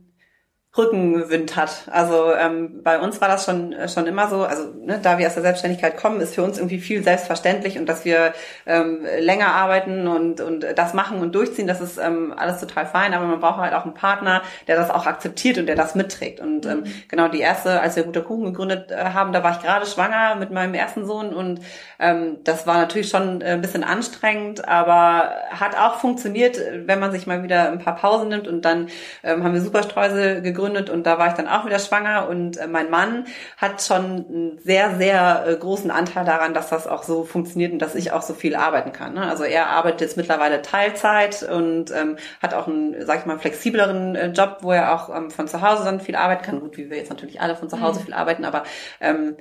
Rückenwind 0.77 1.55
hat. 1.55 1.83
Also 1.89 2.33
ähm, 2.33 2.83
bei 2.83 2.99
uns 2.99 3.21
war 3.21 3.29
das 3.29 3.45
schon 3.45 3.73
schon 3.87 4.07
immer 4.07 4.27
so. 4.27 4.43
Also 4.43 4.73
ne, 4.83 4.99
da 5.01 5.17
wir 5.17 5.27
aus 5.27 5.35
der 5.35 5.43
Selbstständigkeit 5.43 5.95
kommen, 5.95 6.19
ist 6.19 6.35
für 6.35 6.43
uns 6.43 6.57
irgendwie 6.57 6.79
viel 6.79 7.01
selbstverständlich 7.01 7.77
und 7.77 7.87
dass 7.87 8.03
wir 8.03 8.33
ähm, 8.65 9.05
länger 9.19 9.47
arbeiten 9.47 10.07
und 10.07 10.41
und 10.41 10.65
das 10.75 10.93
machen 10.93 11.19
und 11.19 11.33
durchziehen, 11.33 11.67
das 11.67 11.79
ist 11.79 11.97
ähm, 11.97 12.33
alles 12.35 12.59
total 12.59 12.85
fein. 12.85 13.13
Aber 13.13 13.25
man 13.25 13.39
braucht 13.39 13.61
halt 13.61 13.73
auch 13.73 13.85
einen 13.85 13.93
Partner, 13.93 14.41
der 14.67 14.75
das 14.75 14.89
auch 14.89 15.05
akzeptiert 15.05 15.57
und 15.57 15.67
der 15.67 15.75
das 15.75 15.95
mitträgt. 15.95 16.41
Und 16.41 16.65
ähm, 16.65 16.79
mhm. 16.79 16.93
genau 17.07 17.29
die 17.29 17.39
erste, 17.39 17.79
als 17.79 17.95
wir 17.95 18.03
Guter 18.03 18.21
Kuchen 18.21 18.43
gegründet 18.43 18.91
äh, 18.91 18.97
haben, 18.97 19.31
da 19.31 19.43
war 19.43 19.51
ich 19.51 19.61
gerade 19.61 19.85
schwanger 19.85 20.35
mit 20.35 20.51
meinem 20.51 20.73
ersten 20.73 21.05
Sohn 21.05 21.33
und 21.33 21.61
ähm, 21.99 22.37
das 22.43 22.67
war 22.67 22.77
natürlich 22.77 23.07
schon 23.07 23.39
äh, 23.41 23.51
ein 23.51 23.61
bisschen 23.61 23.85
anstrengend, 23.85 24.67
aber 24.67 25.31
hat 25.51 25.77
auch 25.77 25.95
funktioniert, 25.95 26.59
wenn 26.85 26.99
man 26.99 27.13
sich 27.13 27.27
mal 27.27 27.43
wieder 27.43 27.71
ein 27.71 27.79
paar 27.79 27.95
Pausen 27.95 28.27
nimmt 28.27 28.49
und 28.49 28.65
dann 28.65 28.89
ähm, 29.23 29.43
haben 29.43 29.53
wir 29.53 29.61
Superstreusel 29.61 30.41
gegründet 30.41 30.64
gegründet 30.65 30.89
und 30.89 31.05
da 31.05 31.17
war 31.17 31.27
ich 31.27 31.33
dann 31.33 31.47
auch 31.47 31.65
wieder 31.65 31.79
schwanger 31.79 32.27
und 32.29 32.57
äh, 32.57 32.67
mein 32.67 32.89
Mann 32.89 33.25
hat 33.57 33.81
schon 33.81 34.03
einen 34.03 34.59
sehr, 34.63 34.95
sehr 34.97 35.45
äh, 35.47 35.55
großen 35.55 35.91
Anteil 35.91 36.25
daran, 36.25 36.53
dass 36.53 36.69
das 36.69 36.87
auch 36.87 37.03
so 37.03 37.23
funktioniert 37.23 37.71
und 37.71 37.79
dass 37.79 37.95
ich 37.95 38.11
auch 38.11 38.21
so 38.21 38.33
viel 38.33 38.55
arbeiten 38.55 38.91
kann. 38.91 39.13
Ne? 39.13 39.29
Also 39.29 39.43
er 39.43 39.67
arbeitet 39.67 40.01
jetzt 40.01 40.17
mittlerweile 40.17 40.61
Teilzeit 40.61 41.43
und 41.43 41.91
ähm, 41.91 42.17
hat 42.41 42.53
auch 42.53 42.67
einen, 42.67 43.05
sag 43.05 43.19
ich 43.19 43.25
mal, 43.25 43.39
flexibleren 43.39 44.15
äh, 44.15 44.27
Job, 44.27 44.59
wo 44.61 44.71
er 44.71 44.93
auch 44.93 45.15
ähm, 45.15 45.31
von 45.31 45.47
zu 45.47 45.61
Hause 45.61 45.83
dann 45.83 46.01
viel 46.01 46.15
arbeiten 46.15 46.43
kann. 46.43 46.59
Gut, 46.59 46.77
wie 46.77 46.89
wir 46.89 46.97
jetzt 46.97 47.09
natürlich 47.09 47.41
alle 47.41 47.55
von 47.55 47.69
zu 47.69 47.81
Hause 47.81 47.99
mhm. 47.99 48.05
viel 48.05 48.13
arbeiten, 48.13 48.45
aber 48.45 48.63
ähm, 48.99 49.35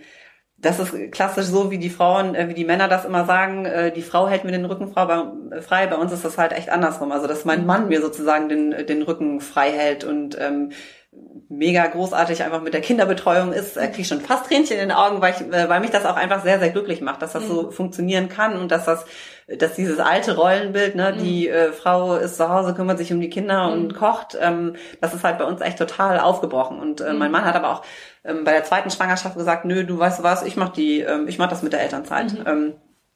das 0.57 0.79
ist 0.79 1.13
klassisch 1.13 1.47
so, 1.47 1.71
wie 1.71 1.79
die 1.79 1.91
Frauen, 1.91 2.35
wie 2.49 2.55
die 2.55 2.65
Männer 2.65 2.89
das 2.89 3.05
immer 3.05 3.27
sagen, 3.27 3.69
die 3.95 4.03
Frau 4.03 4.29
hält 4.29 4.45
mir 4.45 4.53
den 4.53 4.65
Rücken 4.65 4.89
frei. 4.89 5.87
Bei 5.89 5.97
uns 5.97 6.11
ist 6.13 6.25
das 6.25 6.39
halt 6.39 6.53
echt 6.53 6.71
andersrum. 6.71 7.13
Also, 7.13 7.27
dass 7.27 7.45
mein 7.45 7.67
Mann 7.67 7.89
mir 7.89 8.01
sozusagen 8.01 8.49
den, 8.49 8.71
den 8.87 9.03
Rücken 9.03 9.41
frei 9.41 9.73
hält 9.73 10.05
und 10.05 10.39
ähm, 10.41 10.71
mega 11.49 11.87
großartig 11.87 12.43
einfach 12.43 12.63
mit 12.63 12.75
der 12.75 12.81
Kinderbetreuung 12.81 13.53
ist, 13.53 13.77
äh, 13.77 13.87
kriege 13.89 14.03
ich 14.03 14.09
schon 14.09 14.21
fast 14.21 14.47
Tränchen 14.47 14.77
in 14.77 14.89
den 14.89 14.93
Augen, 14.93 15.21
weil, 15.21 15.35
ich, 15.35 15.41
äh, 15.53 15.69
weil 15.69 15.81
mich 15.81 15.91
das 15.91 16.07
auch 16.07 16.17
einfach 16.17 16.43
sehr, 16.43 16.59
sehr 16.59 16.71
glücklich 16.71 17.01
macht, 17.01 17.23
dass 17.23 17.33
das 17.33 17.47
so 17.47 17.65
mhm. 17.65 17.73
funktionieren 17.73 18.29
kann 18.29 18.57
und 18.57 18.71
dass 18.71 18.85
das 18.85 19.05
dass 19.47 19.75
dieses 19.75 19.99
alte 20.01 20.37
Rollenbild, 20.37 20.95
ne, 20.95 21.13
mhm. 21.13 21.23
die 21.23 21.49
äh, 21.49 21.73
Frau 21.73 22.17
ist 22.17 22.37
zu 22.37 22.49
Hause, 22.49 22.75
kümmert 22.75 22.99
sich 22.99 23.13
um 23.13 23.21
die 23.21 23.29
Kinder 23.29 23.69
mhm. 23.69 23.73
und 23.73 23.95
kocht, 23.95 24.39
ähm, 24.41 24.77
das 25.01 25.13
ist 25.13 25.23
halt 25.23 25.39
bei 25.39 25.45
uns 25.45 25.61
echt 25.61 25.79
total 25.79 26.19
aufgebrochen. 26.19 26.81
Und 26.81 27.01
äh, 27.01 27.13
mein 27.13 27.29
mhm. 27.29 27.33
Mann 27.33 27.45
hat 27.45 27.55
aber 27.55 27.71
auch 27.71 27.83
ähm, 28.25 28.45
bei 28.45 28.53
der 28.53 28.65
zweiten 28.65 28.91
Schwangerschaft 28.91 29.37
gesagt, 29.37 29.67
nö, 29.67 29.85
du 29.85 29.99
weißt 29.99 30.23
was, 30.23 30.45
ich 30.45 30.57
mach 30.57 30.71
die, 30.71 31.01
ähm, 31.01 31.29
ich 31.29 31.39
mach 31.39 31.49
das 31.49 31.63
mit 31.63 31.75
der 31.75 31.83
Elternzeit. 31.83 32.33
Mhm. 32.33 32.45
Ähm, 32.47 32.75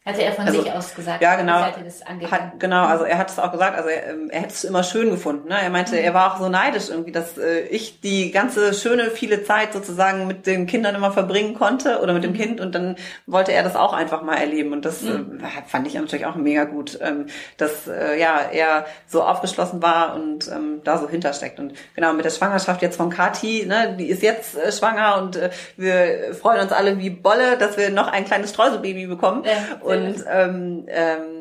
hatte 0.08 0.22
er 0.22 0.32
von 0.32 0.46
also, 0.46 0.62
sich 0.62 0.72
aus 0.72 0.94
gesagt. 0.94 1.22
Ja, 1.22 1.36
genau. 1.36 1.60
Hat 1.60 2.58
genau, 2.58 2.84
also 2.86 3.04
er 3.04 3.18
hat 3.18 3.30
es 3.30 3.38
auch 3.38 3.52
gesagt, 3.52 3.76
also 3.76 3.88
er, 3.88 4.10
ähm, 4.10 4.30
er 4.30 4.40
hätte 4.40 4.54
es 4.54 4.64
immer 4.64 4.82
schön 4.82 5.10
gefunden. 5.10 5.48
Ne? 5.48 5.56
Er 5.60 5.70
meinte, 5.70 5.92
mhm. 5.92 6.02
er 6.02 6.14
war 6.14 6.32
auch 6.32 6.38
so 6.38 6.48
neidisch 6.48 6.88
irgendwie, 6.88 7.12
dass 7.12 7.36
äh, 7.36 7.60
ich 7.68 8.00
die 8.00 8.30
ganze 8.30 8.74
schöne, 8.74 9.10
viele 9.10 9.44
Zeit 9.44 9.72
sozusagen 9.72 10.26
mit 10.26 10.46
den 10.46 10.66
Kindern 10.66 10.94
immer 10.94 11.12
verbringen 11.12 11.54
konnte 11.54 12.00
oder 12.00 12.12
mit 12.12 12.24
dem 12.24 12.32
mhm. 12.32 12.36
Kind 12.36 12.60
und 12.60 12.74
dann 12.74 12.96
wollte 13.26 13.52
er 13.52 13.62
das 13.62 13.76
auch 13.76 13.92
einfach 13.92 14.22
mal 14.22 14.36
erleben 14.36 14.72
und 14.72 14.84
das 14.84 15.02
mhm. 15.02 15.40
äh, 15.42 15.62
fand 15.66 15.86
ich 15.86 15.94
natürlich 15.94 16.26
auch 16.26 16.36
mega 16.36 16.64
gut, 16.64 16.98
ähm, 17.02 17.26
dass 17.56 17.86
äh, 17.86 18.18
ja 18.18 18.40
er 18.52 18.86
so 19.06 19.22
aufgeschlossen 19.22 19.82
war 19.82 20.14
und 20.14 20.48
ähm, 20.48 20.80
da 20.84 20.98
so 20.98 21.08
hintersteckt. 21.08 21.58
Und 21.58 21.74
genau, 21.94 22.12
mit 22.12 22.24
der 22.24 22.30
Schwangerschaft 22.30 22.82
jetzt 22.82 22.96
von 22.96 23.10
Kati, 23.10 23.66
ne, 23.66 23.94
die 23.98 24.06
ist 24.06 24.22
jetzt 24.22 24.56
äh, 24.56 24.72
schwanger 24.72 25.20
und 25.22 25.36
äh, 25.36 25.50
wir 25.76 26.34
freuen 26.34 26.60
uns 26.60 26.72
alle 26.72 26.98
wie 26.98 27.10
Bolle, 27.10 27.58
dass 27.58 27.76
wir 27.76 27.90
noch 27.90 28.08
ein 28.08 28.24
kleines 28.24 28.50
Streuselbaby 28.50 29.06
bekommen. 29.06 29.44
Ja. 29.44 29.76
Und 29.80 29.97
und 30.06 30.24
ähm, 30.28 30.84
ähm, 30.88 31.38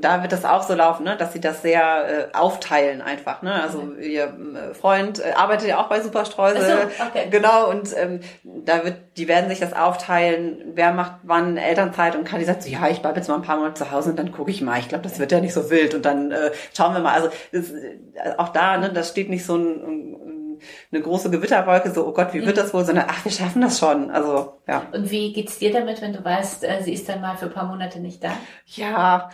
da 0.00 0.22
wird 0.22 0.32
das 0.32 0.44
auch 0.44 0.62
so 0.62 0.74
laufen, 0.74 1.04
ne, 1.04 1.16
dass 1.16 1.32
sie 1.32 1.40
das 1.40 1.62
sehr 1.62 2.30
äh, 2.32 2.36
aufteilen 2.36 3.00
einfach. 3.00 3.42
Ne? 3.42 3.52
Also 3.62 3.78
okay. 3.78 4.14
ihr 4.14 4.24
äh, 4.24 4.74
Freund 4.74 5.20
äh, 5.20 5.32
arbeitet 5.32 5.68
ja 5.68 5.78
auch 5.78 5.88
bei 5.88 6.00
Superstreusel. 6.00 6.62
So, 6.62 7.04
okay. 7.04 7.28
Genau, 7.30 7.68
und 7.70 7.96
ähm, 7.96 8.20
da 8.42 8.84
wird, 8.84 8.96
die 9.16 9.28
werden 9.28 9.48
sich 9.48 9.60
das 9.60 9.72
aufteilen, 9.72 10.72
wer 10.74 10.92
macht 10.92 11.12
wann 11.22 11.56
Elternzeit 11.56 12.16
und 12.16 12.24
Kali 12.24 12.44
sagt 12.44 12.62
so, 12.62 12.70
ja, 12.70 12.88
ich 12.88 13.00
bleibe 13.00 13.16
jetzt 13.16 13.28
mal 13.28 13.36
ein 13.36 13.42
paar 13.42 13.56
Monate 13.56 13.74
zu 13.74 13.90
Hause 13.90 14.10
und 14.10 14.18
dann 14.18 14.32
gucke 14.32 14.50
ich 14.50 14.60
mal. 14.60 14.78
Ich 14.78 14.88
glaube, 14.88 15.04
das 15.04 15.18
wird 15.18 15.32
ja 15.32 15.40
nicht 15.40 15.54
so 15.54 15.70
wild 15.70 15.94
und 15.94 16.04
dann 16.04 16.30
äh, 16.30 16.50
schauen 16.76 16.94
wir 16.94 17.00
mal. 17.00 17.14
Also 17.14 17.28
das, 17.52 17.70
äh, 17.70 18.36
auch 18.36 18.50
da, 18.50 18.76
ne, 18.78 18.92
da 18.92 19.02
steht 19.02 19.30
nicht 19.30 19.44
so 19.44 19.56
ein, 19.56 19.66
ein 19.66 20.37
eine 20.92 21.02
große 21.02 21.30
Gewitterwolke, 21.30 21.90
so, 21.90 22.06
oh 22.06 22.12
Gott, 22.12 22.32
wie 22.34 22.44
wird 22.44 22.56
mhm. 22.56 22.60
das 22.60 22.74
wohl, 22.74 22.84
sondern 22.84 23.06
ach, 23.08 23.24
wir 23.24 23.32
schaffen 23.32 23.62
das 23.62 23.78
schon. 23.78 24.10
Also, 24.10 24.54
ja. 24.66 24.86
Und 24.92 25.10
wie 25.10 25.32
geht's 25.32 25.58
dir 25.58 25.72
damit, 25.72 26.00
wenn 26.02 26.12
du 26.12 26.24
weißt, 26.24 26.64
äh, 26.64 26.82
sie 26.82 26.92
ist 26.92 27.08
dann 27.08 27.20
mal 27.20 27.36
für 27.36 27.46
ein 27.46 27.52
paar 27.52 27.66
Monate 27.66 28.00
nicht 28.00 28.22
da? 28.22 28.32
Ja, 28.66 29.30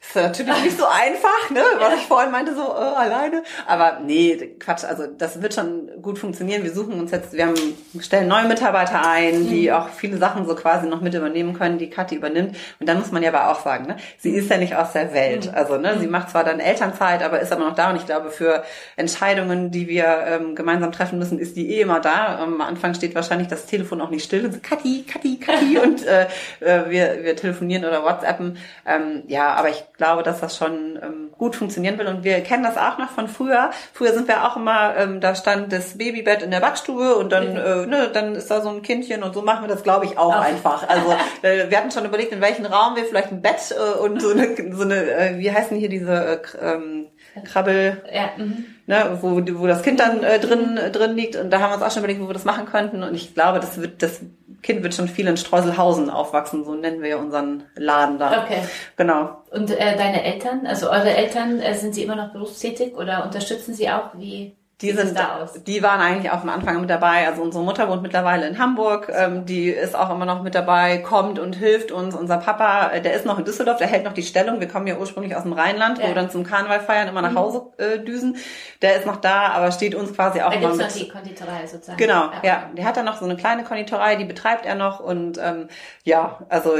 ist 0.00 0.14
natürlich 0.14 0.62
nicht 0.62 0.78
so 0.78 0.86
einfach, 0.86 1.50
ne, 1.50 1.60
was 1.78 1.94
ich 1.94 2.06
vorhin 2.06 2.30
meinte, 2.30 2.54
so 2.54 2.62
äh, 2.62 2.96
alleine. 2.96 3.42
Aber 3.66 3.98
nee, 4.04 4.54
Quatsch, 4.58 4.84
also 4.84 5.06
das 5.06 5.42
wird 5.42 5.54
schon 5.54 5.90
gut 6.00 6.18
funktionieren. 6.18 6.62
Wir 6.62 6.72
suchen 6.72 6.94
uns 6.94 7.10
jetzt, 7.10 7.32
wir 7.32 7.46
haben, 7.46 7.56
stellen 7.98 8.28
neue 8.28 8.46
Mitarbeiter 8.46 9.06
ein, 9.06 9.48
die 9.48 9.68
mhm. 9.68 9.74
auch 9.74 9.88
viele 9.88 10.16
Sachen 10.16 10.46
so 10.46 10.54
quasi 10.54 10.86
noch 10.86 11.00
mit 11.00 11.14
übernehmen 11.14 11.52
können, 11.52 11.78
die 11.78 11.90
Kathi 11.90 12.14
übernimmt. 12.14 12.56
Und 12.78 12.88
dann 12.88 12.98
muss 12.98 13.10
man 13.10 13.22
ja 13.22 13.30
aber 13.30 13.50
auch 13.50 13.62
sagen, 13.62 13.86
ne, 13.86 13.96
sie 14.18 14.30
ist 14.30 14.48
ja 14.48 14.56
nicht 14.56 14.76
aus 14.76 14.92
der 14.92 15.12
Welt. 15.14 15.46
Mhm. 15.46 15.54
Also, 15.54 15.76
ne, 15.78 15.98
sie 15.98 16.06
mhm. 16.06 16.12
macht 16.12 16.30
zwar 16.30 16.44
dann 16.44 16.60
Elternzeit, 16.60 17.22
aber 17.22 17.40
ist 17.40 17.52
aber 17.52 17.64
noch 17.64 17.74
da. 17.74 17.90
Und 17.90 17.96
ich 17.96 18.06
glaube, 18.06 18.30
für 18.30 18.62
Entscheidungen, 18.96 19.72
die 19.72 19.88
wir 19.88 20.24
ähm, 20.26 20.54
gemeinsam 20.54 20.92
treffen 20.92 21.18
müssen, 21.18 21.40
ist 21.40 21.56
die 21.56 21.74
eh 21.74 21.80
immer 21.80 21.98
da. 21.98 22.38
Am 22.38 22.60
Anfang 22.60 22.94
steht 22.94 23.16
wahrscheinlich 23.16 23.48
das 23.48 23.66
Telefon 23.66 24.00
auch 24.00 24.10
nicht 24.10 24.24
still 24.24 24.46
und 24.46 24.52
so, 24.52 24.60
Kathi, 24.62 25.04
Kathi, 25.06 25.38
Kathi. 25.38 25.78
und 25.82 26.06
äh, 26.06 26.28
äh, 26.60 26.88
wir, 26.88 27.24
wir 27.24 27.36
telefonieren 27.36 27.84
oder 27.84 28.04
WhatsAppen. 28.04 28.58
Ähm, 28.86 29.24
ja, 29.26 29.54
aber 29.54 29.70
ich 29.70 29.84
glaube, 29.98 30.22
dass 30.22 30.40
das 30.40 30.56
schon 30.56 30.98
ähm, 31.02 31.30
gut 31.36 31.56
funktionieren 31.56 31.98
will. 31.98 32.06
Und 32.06 32.24
wir 32.24 32.40
kennen 32.40 32.62
das 32.62 32.78
auch 32.78 32.98
noch 32.98 33.10
von 33.10 33.28
früher. 33.28 33.70
Früher 33.92 34.14
sind 34.14 34.28
wir 34.28 34.44
auch 34.44 34.56
immer, 34.56 34.96
ähm, 34.96 35.20
da 35.20 35.34
stand 35.34 35.72
das 35.72 35.98
Babybett 35.98 36.42
in 36.42 36.50
der 36.50 36.60
Backstube 36.60 37.16
und 37.16 37.30
dann, 37.30 37.56
äh, 37.56 37.86
ne, 37.86 38.08
dann 38.12 38.34
ist 38.34 38.50
da 38.50 38.62
so 38.62 38.70
ein 38.70 38.82
Kindchen 38.82 39.22
und 39.22 39.34
so 39.34 39.42
machen 39.42 39.64
wir 39.64 39.68
das, 39.68 39.82
glaube 39.82 40.06
ich, 40.06 40.16
auch, 40.16 40.34
auch. 40.34 40.40
einfach. 40.40 40.88
Also 40.88 41.12
äh, 41.42 41.68
wir 41.68 41.76
hatten 41.76 41.90
schon 41.90 42.06
überlegt, 42.06 42.32
in 42.32 42.40
welchen 42.40 42.64
Raum 42.64 42.96
wir 42.96 43.04
vielleicht 43.04 43.32
ein 43.32 43.42
Bett 43.42 43.74
äh, 43.76 43.98
und 43.98 44.22
so 44.22 44.30
eine, 44.30 44.54
so 44.72 44.84
eine 44.84 45.10
äh, 45.10 45.38
wie 45.38 45.52
heißen 45.52 45.76
hier 45.76 45.88
diese 45.88 46.12
äh, 46.12 46.38
ähm, 46.62 47.06
Krabbel, 47.44 48.02
ja, 48.12 48.30
mhm. 48.36 48.64
ne, 48.86 49.18
wo, 49.20 49.42
wo 49.60 49.66
das 49.66 49.82
Kind 49.82 50.00
dann 50.00 50.22
äh, 50.22 50.38
drin, 50.38 50.78
drin 50.92 51.16
liegt. 51.16 51.36
Und 51.36 51.50
da 51.50 51.60
haben 51.60 51.70
wir 51.70 51.74
uns 51.74 51.82
auch 51.82 51.90
schon 51.90 52.04
überlegt, 52.04 52.20
wo 52.22 52.28
wir 52.28 52.34
das 52.34 52.44
machen 52.44 52.66
könnten. 52.66 53.02
Und 53.02 53.14
ich 53.14 53.34
glaube, 53.34 53.60
das 53.60 53.80
wird, 53.80 54.02
das 54.02 54.20
Kind 54.62 54.82
wird 54.82 54.94
schon 54.94 55.08
viel 55.08 55.26
in 55.28 55.36
Streuselhausen 55.36 56.10
aufwachsen, 56.10 56.64
so 56.64 56.74
nennen 56.74 57.02
wir 57.02 57.18
unseren 57.18 57.64
Laden 57.76 58.18
da. 58.18 58.42
Okay. 58.42 58.62
Genau. 58.96 59.42
Und 59.50 59.70
äh, 59.70 59.96
deine 59.96 60.24
Eltern, 60.24 60.66
also 60.66 60.90
eure 60.90 61.14
Eltern, 61.14 61.60
äh, 61.60 61.74
sind 61.74 61.94
sie 61.94 62.02
immer 62.02 62.16
noch 62.16 62.32
berufstätig 62.32 62.96
oder 62.96 63.24
unterstützen 63.24 63.74
sie 63.74 63.88
auch? 63.88 64.10
Wie 64.14 64.57
die 64.80 64.92
sind, 64.92 65.18
da 65.18 65.40
aus? 65.42 65.54
die 65.66 65.82
waren 65.82 66.00
eigentlich 66.00 66.30
auch 66.30 66.42
am 66.42 66.48
Anfang 66.50 66.80
mit 66.80 66.88
dabei. 66.88 67.26
Also 67.26 67.42
unsere 67.42 67.64
Mutter 67.64 67.88
wohnt 67.88 68.02
mittlerweile 68.02 68.46
in 68.46 68.58
Hamburg. 68.58 69.12
Ähm, 69.12 69.44
die 69.44 69.70
ist 69.70 69.96
auch 69.96 70.10
immer 70.10 70.24
noch 70.24 70.42
mit 70.42 70.54
dabei, 70.54 70.98
kommt 70.98 71.40
und 71.40 71.56
hilft 71.56 71.90
uns. 71.90 72.14
Unser 72.14 72.38
Papa, 72.38 72.90
äh, 72.90 73.02
der 73.02 73.14
ist 73.14 73.26
noch 73.26 73.38
in 73.38 73.44
Düsseldorf, 73.44 73.78
der 73.78 73.88
hält 73.88 74.04
noch 74.04 74.12
die 74.12 74.22
Stellung. 74.22 74.60
Wir 74.60 74.68
kommen 74.68 74.86
ja 74.86 74.96
ursprünglich 74.96 75.34
aus 75.34 75.42
dem 75.42 75.52
Rheinland, 75.52 75.98
ja. 75.98 76.04
wo 76.04 76.08
wir 76.08 76.14
dann 76.14 76.30
zum 76.30 76.44
Karneval 76.44 76.80
feiern 76.80 77.08
immer 77.08 77.22
nach 77.22 77.32
mhm. 77.32 77.38
Hause 77.38 77.66
äh, 77.78 77.98
düsen. 77.98 78.36
Der 78.80 78.96
ist 78.96 79.06
noch 79.06 79.16
da, 79.16 79.48
aber 79.48 79.72
steht 79.72 79.96
uns 79.96 80.14
quasi 80.14 80.40
auch 80.42 80.52
da 80.52 80.58
immer 80.58 80.74
mit. 80.74 80.86
Noch 80.86 80.92
die 80.92 81.08
Konditorei 81.08 81.66
sozusagen. 81.66 81.98
Genau, 81.98 82.30
ja. 82.30 82.40
ja. 82.42 82.70
Der 82.76 82.84
hat 82.84 82.96
dann 82.96 83.04
noch 83.04 83.18
so 83.18 83.24
eine 83.24 83.36
kleine 83.36 83.64
Konditorei, 83.64 84.14
die 84.14 84.24
betreibt 84.24 84.64
er 84.64 84.76
noch 84.76 85.00
und 85.00 85.38
ähm, 85.42 85.68
ja, 86.04 86.38
also 86.48 86.74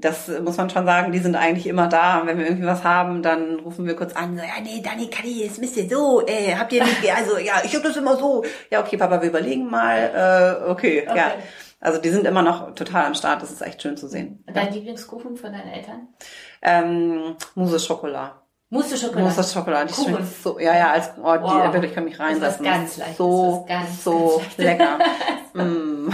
das 0.00 0.30
muss 0.42 0.56
man 0.56 0.70
schon 0.70 0.86
sagen. 0.86 1.12
Die 1.12 1.18
sind 1.18 1.36
eigentlich 1.36 1.66
immer 1.66 1.88
da. 1.88 2.20
Und 2.20 2.26
wenn 2.26 2.38
wir 2.38 2.46
irgendwie 2.46 2.66
was 2.66 2.84
haben, 2.84 3.22
dann 3.22 3.60
rufen 3.60 3.86
wir 3.86 3.96
kurz 3.96 4.14
an. 4.14 4.36
So, 4.36 4.42
ja, 4.42 4.62
nee, 4.62 4.82
Dani, 4.82 5.08
Kadi, 5.08 5.44
jetzt 5.44 5.60
müsst 5.60 5.76
ihr 5.76 5.88
so. 5.88 6.26
Äh, 6.26 6.54
habt 6.56 6.72
ihr 6.72 6.82
nicht? 6.82 6.94
Also 7.14 7.33
ja, 7.38 7.62
ich 7.64 7.74
hab 7.74 7.82
das 7.82 7.96
immer 7.96 8.16
so, 8.16 8.44
ja, 8.70 8.80
okay, 8.80 8.96
Papa, 8.96 9.20
wir 9.20 9.28
überlegen 9.28 9.68
mal, 9.68 10.60
äh, 10.66 10.70
okay, 10.70 11.06
okay, 11.08 11.16
ja. 11.16 11.32
Also 11.80 12.00
die 12.00 12.08
sind 12.08 12.26
immer 12.26 12.40
noch 12.40 12.74
total 12.74 13.04
am 13.04 13.14
Start, 13.14 13.42
das 13.42 13.50
ist 13.50 13.60
echt 13.60 13.82
schön 13.82 13.98
zu 13.98 14.08
sehen. 14.08 14.42
Dein 14.46 14.68
ja. 14.68 14.72
Lieblingskuchen 14.72 15.36
von 15.36 15.52
deinen 15.52 15.68
Eltern? 15.68 16.08
Ähm, 16.62 17.36
Mousse 17.54 17.78
Schokolade. 17.78 18.32
Mousse 18.70 18.96
Schokolade. 18.96 19.22
Mousse 19.22 19.52
Schokolade. 19.52 19.92
Die 19.92 20.02
schmeckt 20.02 20.42
so, 20.42 20.58
ja, 20.58 20.74
ja, 20.74 20.92
als, 20.92 21.10
oh, 21.22 21.36
die, 21.36 21.42
wow. 21.42 21.72
wirklich 21.74 21.94
kann 21.94 22.04
mich 22.04 22.18
reinsetzen. 22.18 22.64
Das 22.64 22.74
ist 22.74 22.80
ganz 22.80 22.96
leicht. 22.96 23.16
So, 23.18 23.64
ganz, 23.68 24.02
so 24.02 24.42
ganz 24.56 24.56
lecker. 24.56 24.98
mm. 25.54 26.10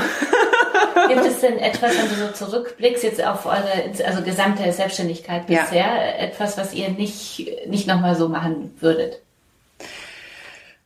Gibt 1.08 1.24
es 1.24 1.40
denn 1.40 1.58
etwas, 1.58 1.96
wenn 1.96 2.08
du 2.08 2.14
so 2.16 2.32
zurückblickst, 2.32 3.04
jetzt 3.04 3.24
auf 3.24 3.46
eure, 3.46 3.92
also 4.04 4.22
gesamte 4.22 4.70
Selbstständigkeit 4.72 5.46
bisher, 5.46 5.76
ja. 5.76 6.12
etwas, 6.18 6.58
was 6.58 6.74
ihr 6.74 6.90
nicht, 6.90 7.48
nicht 7.66 7.86
nochmal 7.86 8.16
so 8.16 8.28
machen 8.28 8.74
würdet? 8.80 9.22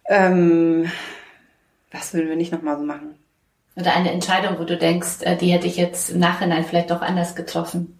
Ähm, 0.07 0.91
was 1.91 2.13
würden 2.15 2.29
wir 2.29 2.37
nicht 2.37 2.53
nochmal 2.53 2.79
so 2.79 2.85
machen? 2.85 3.15
Oder 3.77 3.95
eine 3.95 4.13
Entscheidung, 4.13 4.59
wo 4.59 4.65
du 4.65 4.77
denkst, 4.77 5.23
äh, 5.23 5.37
die 5.37 5.53
hätte 5.53 5.67
ich 5.67 5.77
jetzt 5.77 6.11
im 6.11 6.21
Nachhinein 6.21 6.65
vielleicht 6.65 6.91
doch 6.91 7.03
anders 7.03 7.35
getroffen. 7.35 7.99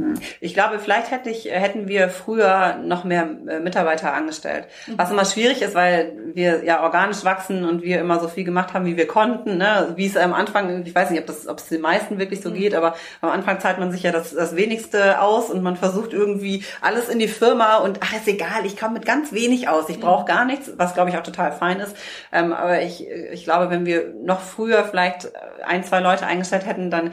Hm. 0.00 0.14
Ich 0.40 0.54
glaube, 0.54 0.78
vielleicht 0.78 1.10
hätte 1.10 1.30
ich, 1.30 1.46
hätten 1.50 1.88
wir 1.88 2.08
früher 2.08 2.76
noch 2.82 3.04
mehr 3.04 3.28
äh, 3.46 3.60
Mitarbeiter 3.60 4.14
angestellt. 4.14 4.66
Mhm. 4.86 4.94
Was 4.96 5.10
immer 5.10 5.24
schwierig 5.24 5.62
ist, 5.62 5.74
weil 5.74 6.12
wir 6.34 6.64
ja 6.64 6.82
organisch 6.82 7.24
wachsen 7.24 7.64
und 7.64 7.82
wir 7.82 8.00
immer 8.00 8.20
so 8.20 8.28
viel 8.28 8.44
gemacht 8.44 8.72
haben, 8.72 8.86
wie 8.86 8.96
wir 8.96 9.06
konnten. 9.06 9.58
Ne? 9.58 9.92
Wie 9.96 10.06
es 10.06 10.16
am 10.16 10.32
Anfang, 10.32 10.84
ich 10.84 10.94
weiß 10.94 11.10
nicht, 11.10 11.20
ob 11.20 11.26
das, 11.26 11.46
ob 11.46 11.58
es 11.58 11.68
den 11.68 11.80
meisten 11.80 12.18
wirklich 12.18 12.40
so 12.40 12.50
mhm. 12.50 12.54
geht, 12.54 12.74
aber 12.74 12.94
am 13.20 13.30
Anfang 13.30 13.60
zahlt 13.60 13.78
man 13.78 13.92
sich 13.92 14.02
ja 14.02 14.12
das, 14.12 14.34
das 14.34 14.56
wenigste 14.56 15.20
aus 15.20 15.50
und 15.50 15.62
man 15.62 15.76
versucht 15.76 16.12
irgendwie 16.12 16.64
alles 16.80 17.08
in 17.08 17.18
die 17.18 17.28
Firma 17.28 17.76
und 17.76 18.00
ach, 18.02 18.14
ist 18.14 18.28
egal, 18.28 18.64
ich 18.64 18.78
komme 18.78 18.94
mit 18.94 19.06
ganz 19.06 19.32
wenig 19.32 19.68
aus. 19.68 19.88
Ich 19.88 20.00
brauche 20.00 20.24
gar 20.24 20.44
nichts, 20.44 20.72
was 20.76 20.94
glaube 20.94 21.10
ich 21.10 21.16
auch 21.16 21.22
total 21.22 21.52
fein 21.52 21.80
ist. 21.80 21.96
Ähm, 22.32 22.52
aber 22.52 22.82
ich, 22.82 23.06
ich 23.08 23.44
glaube, 23.44 23.70
wenn 23.70 23.86
wir 23.86 24.14
noch 24.22 24.40
früher 24.40 24.84
vielleicht 24.84 25.30
ein, 25.66 25.84
zwei 25.84 26.00
Leute 26.00 26.26
eingestellt 26.26 26.66
hätten, 26.66 26.90
dann 26.90 27.10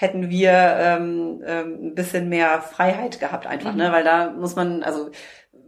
hätten 0.00 0.30
wir 0.30 0.52
ähm, 0.52 1.42
ähm, 1.44 1.78
ein 1.86 1.94
bisschen 1.96 2.28
mehr 2.28 2.62
Freiheit 2.62 3.18
gehabt 3.18 3.48
einfach, 3.48 3.74
ne? 3.74 3.84
mhm. 3.84 3.90
ne? 3.90 3.92
Weil 3.92 4.04
da 4.04 4.30
muss 4.30 4.54
man, 4.54 4.84
also 4.84 5.10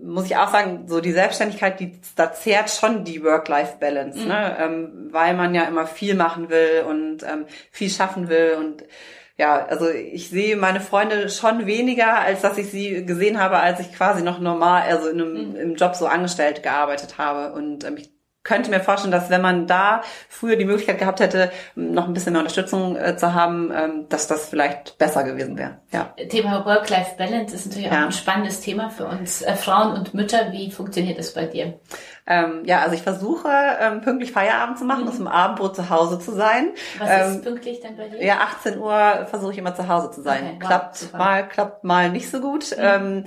muss 0.00 0.26
ich 0.26 0.36
auch 0.36 0.52
sagen, 0.52 0.84
so 0.86 1.00
die 1.00 1.10
Selbstständigkeit, 1.10 1.80
die 1.80 2.00
da 2.14 2.32
zehrt 2.32 2.70
schon 2.70 3.02
die 3.02 3.24
Work-Life-Balance, 3.24 4.20
mhm. 4.20 4.28
ne? 4.28 4.56
Ähm, 4.60 5.08
weil 5.10 5.34
man 5.34 5.52
ja 5.52 5.64
immer 5.64 5.84
viel 5.84 6.14
machen 6.14 6.48
will 6.48 6.84
und 6.88 7.24
ähm, 7.24 7.46
viel 7.72 7.90
schaffen 7.90 8.28
will 8.28 8.54
und 8.56 8.84
ja, 9.36 9.66
also 9.66 9.88
ich 9.88 10.28
sehe 10.28 10.54
meine 10.56 10.80
Freunde 10.80 11.28
schon 11.28 11.66
weniger, 11.66 12.20
als 12.20 12.42
dass 12.42 12.58
ich 12.58 12.70
sie 12.70 13.04
gesehen 13.06 13.40
habe, 13.40 13.56
als 13.58 13.80
ich 13.80 13.92
quasi 13.92 14.22
noch 14.22 14.38
normal, 14.38 14.82
also 14.82 15.08
in 15.08 15.20
einem, 15.20 15.50
mhm. 15.50 15.56
im 15.56 15.74
Job 15.74 15.96
so 15.96 16.06
angestellt 16.06 16.62
gearbeitet 16.62 17.16
habe. 17.16 17.54
Und 17.54 17.84
ähm, 17.84 17.96
ich 17.96 18.10
könnte 18.42 18.70
mir 18.70 18.80
vorstellen, 18.80 19.12
dass 19.12 19.28
wenn 19.28 19.42
man 19.42 19.66
da 19.66 20.00
früher 20.28 20.56
die 20.56 20.64
Möglichkeit 20.64 20.98
gehabt 20.98 21.20
hätte, 21.20 21.50
noch 21.74 22.06
ein 22.06 22.14
bisschen 22.14 22.32
mehr 22.32 22.40
Unterstützung 22.40 22.96
äh, 22.96 23.16
zu 23.16 23.34
haben, 23.34 23.70
ähm, 23.74 24.06
dass 24.08 24.28
das 24.28 24.48
vielleicht 24.48 24.96
besser 24.96 25.24
gewesen 25.24 25.58
wäre. 25.58 25.78
Ja. 25.92 26.14
Thema 26.28 26.64
Work-Life-Balance 26.64 27.54
ist 27.54 27.66
natürlich 27.66 27.90
ja. 27.90 27.92
auch 27.92 28.06
ein 28.06 28.12
spannendes 28.12 28.60
Thema 28.60 28.88
für 28.88 29.06
uns 29.06 29.42
äh, 29.42 29.54
Frauen 29.54 29.92
und 29.92 30.14
Mütter. 30.14 30.52
Wie 30.52 30.70
funktioniert 30.70 31.18
das 31.18 31.34
bei 31.34 31.44
dir? 31.44 31.78
Ähm, 32.26 32.62
ja, 32.64 32.80
also 32.80 32.94
ich 32.94 33.02
versuche 33.02 33.48
ähm, 33.80 34.00
pünktlich 34.00 34.32
Feierabend 34.32 34.78
zu 34.78 34.84
machen, 34.84 35.02
mhm. 35.02 35.08
aus 35.08 35.16
dem 35.16 35.26
Abendbrot 35.26 35.76
zu 35.76 35.90
Hause 35.90 36.18
zu 36.18 36.32
sein. 36.32 36.70
Was 36.98 37.10
ist 37.10 37.36
ähm, 37.36 37.42
pünktlich 37.42 37.80
denn 37.80 37.96
bei 37.96 38.08
dir? 38.08 38.24
Ja, 38.24 38.38
18 38.40 38.78
Uhr 38.78 39.26
versuche 39.28 39.52
ich 39.52 39.58
immer 39.58 39.74
zu 39.74 39.86
Hause 39.86 40.10
zu 40.12 40.22
sein. 40.22 40.44
Okay, 40.44 40.56
wow, 40.60 40.66
klappt 40.66 40.96
super. 40.96 41.18
mal, 41.18 41.48
klappt 41.48 41.84
mal 41.84 42.08
nicht 42.10 42.30
so 42.30 42.40
gut. 42.40 42.74
Mhm. 42.76 43.24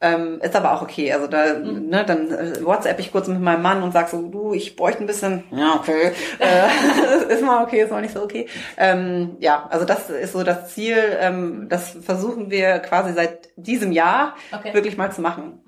Ähm, 0.00 0.40
ist 0.40 0.54
aber 0.54 0.74
auch 0.74 0.82
okay. 0.82 1.12
Also 1.12 1.26
da, 1.26 1.54
mhm. 1.54 1.88
ne, 1.88 2.04
dann 2.04 2.30
äh, 2.30 2.64
WhatsApp 2.64 3.00
ich 3.00 3.10
kurz 3.10 3.26
mit 3.26 3.40
meinem 3.40 3.62
Mann 3.62 3.82
und 3.82 3.92
sag 3.92 4.08
so, 4.08 4.22
du, 4.28 4.52
ich 4.52 4.76
bräuchte 4.76 5.02
ein 5.02 5.08
bisschen, 5.08 5.42
ja, 5.50 5.74
okay. 5.74 6.12
äh, 6.38 7.32
ist 7.34 7.42
mal 7.42 7.64
okay, 7.64 7.82
ist 7.82 7.90
mal 7.90 8.00
nicht 8.00 8.14
so 8.14 8.22
okay. 8.22 8.46
Ähm, 8.76 9.36
ja, 9.40 9.66
also 9.70 9.84
das 9.84 10.08
ist 10.08 10.32
so 10.32 10.44
das 10.44 10.72
Ziel. 10.72 10.96
Ähm, 11.18 11.66
das 11.68 11.96
versuchen 12.00 12.50
wir 12.50 12.78
quasi 12.78 13.12
seit 13.12 13.48
diesem 13.56 13.90
Jahr 13.90 14.36
okay. 14.52 14.72
wirklich 14.72 14.96
mal 14.96 15.10
zu 15.10 15.20
machen. 15.20 15.64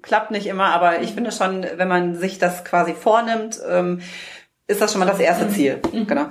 Klappt 0.00 0.30
nicht 0.30 0.46
immer, 0.46 0.66
aber 0.66 1.02
ich 1.02 1.10
mhm. 1.10 1.14
finde 1.14 1.32
schon, 1.32 1.66
wenn 1.76 1.88
man 1.88 2.14
sich 2.14 2.38
das 2.38 2.64
quasi 2.64 2.94
vornimmt, 2.94 3.60
ähm, 3.68 4.00
ist 4.66 4.80
das 4.80 4.92
schon 4.92 5.00
mal 5.00 5.06
das 5.06 5.20
erste 5.20 5.44
mhm. 5.44 5.50
Ziel. 5.50 5.82
Mhm. 5.92 6.06
Genau. 6.06 6.26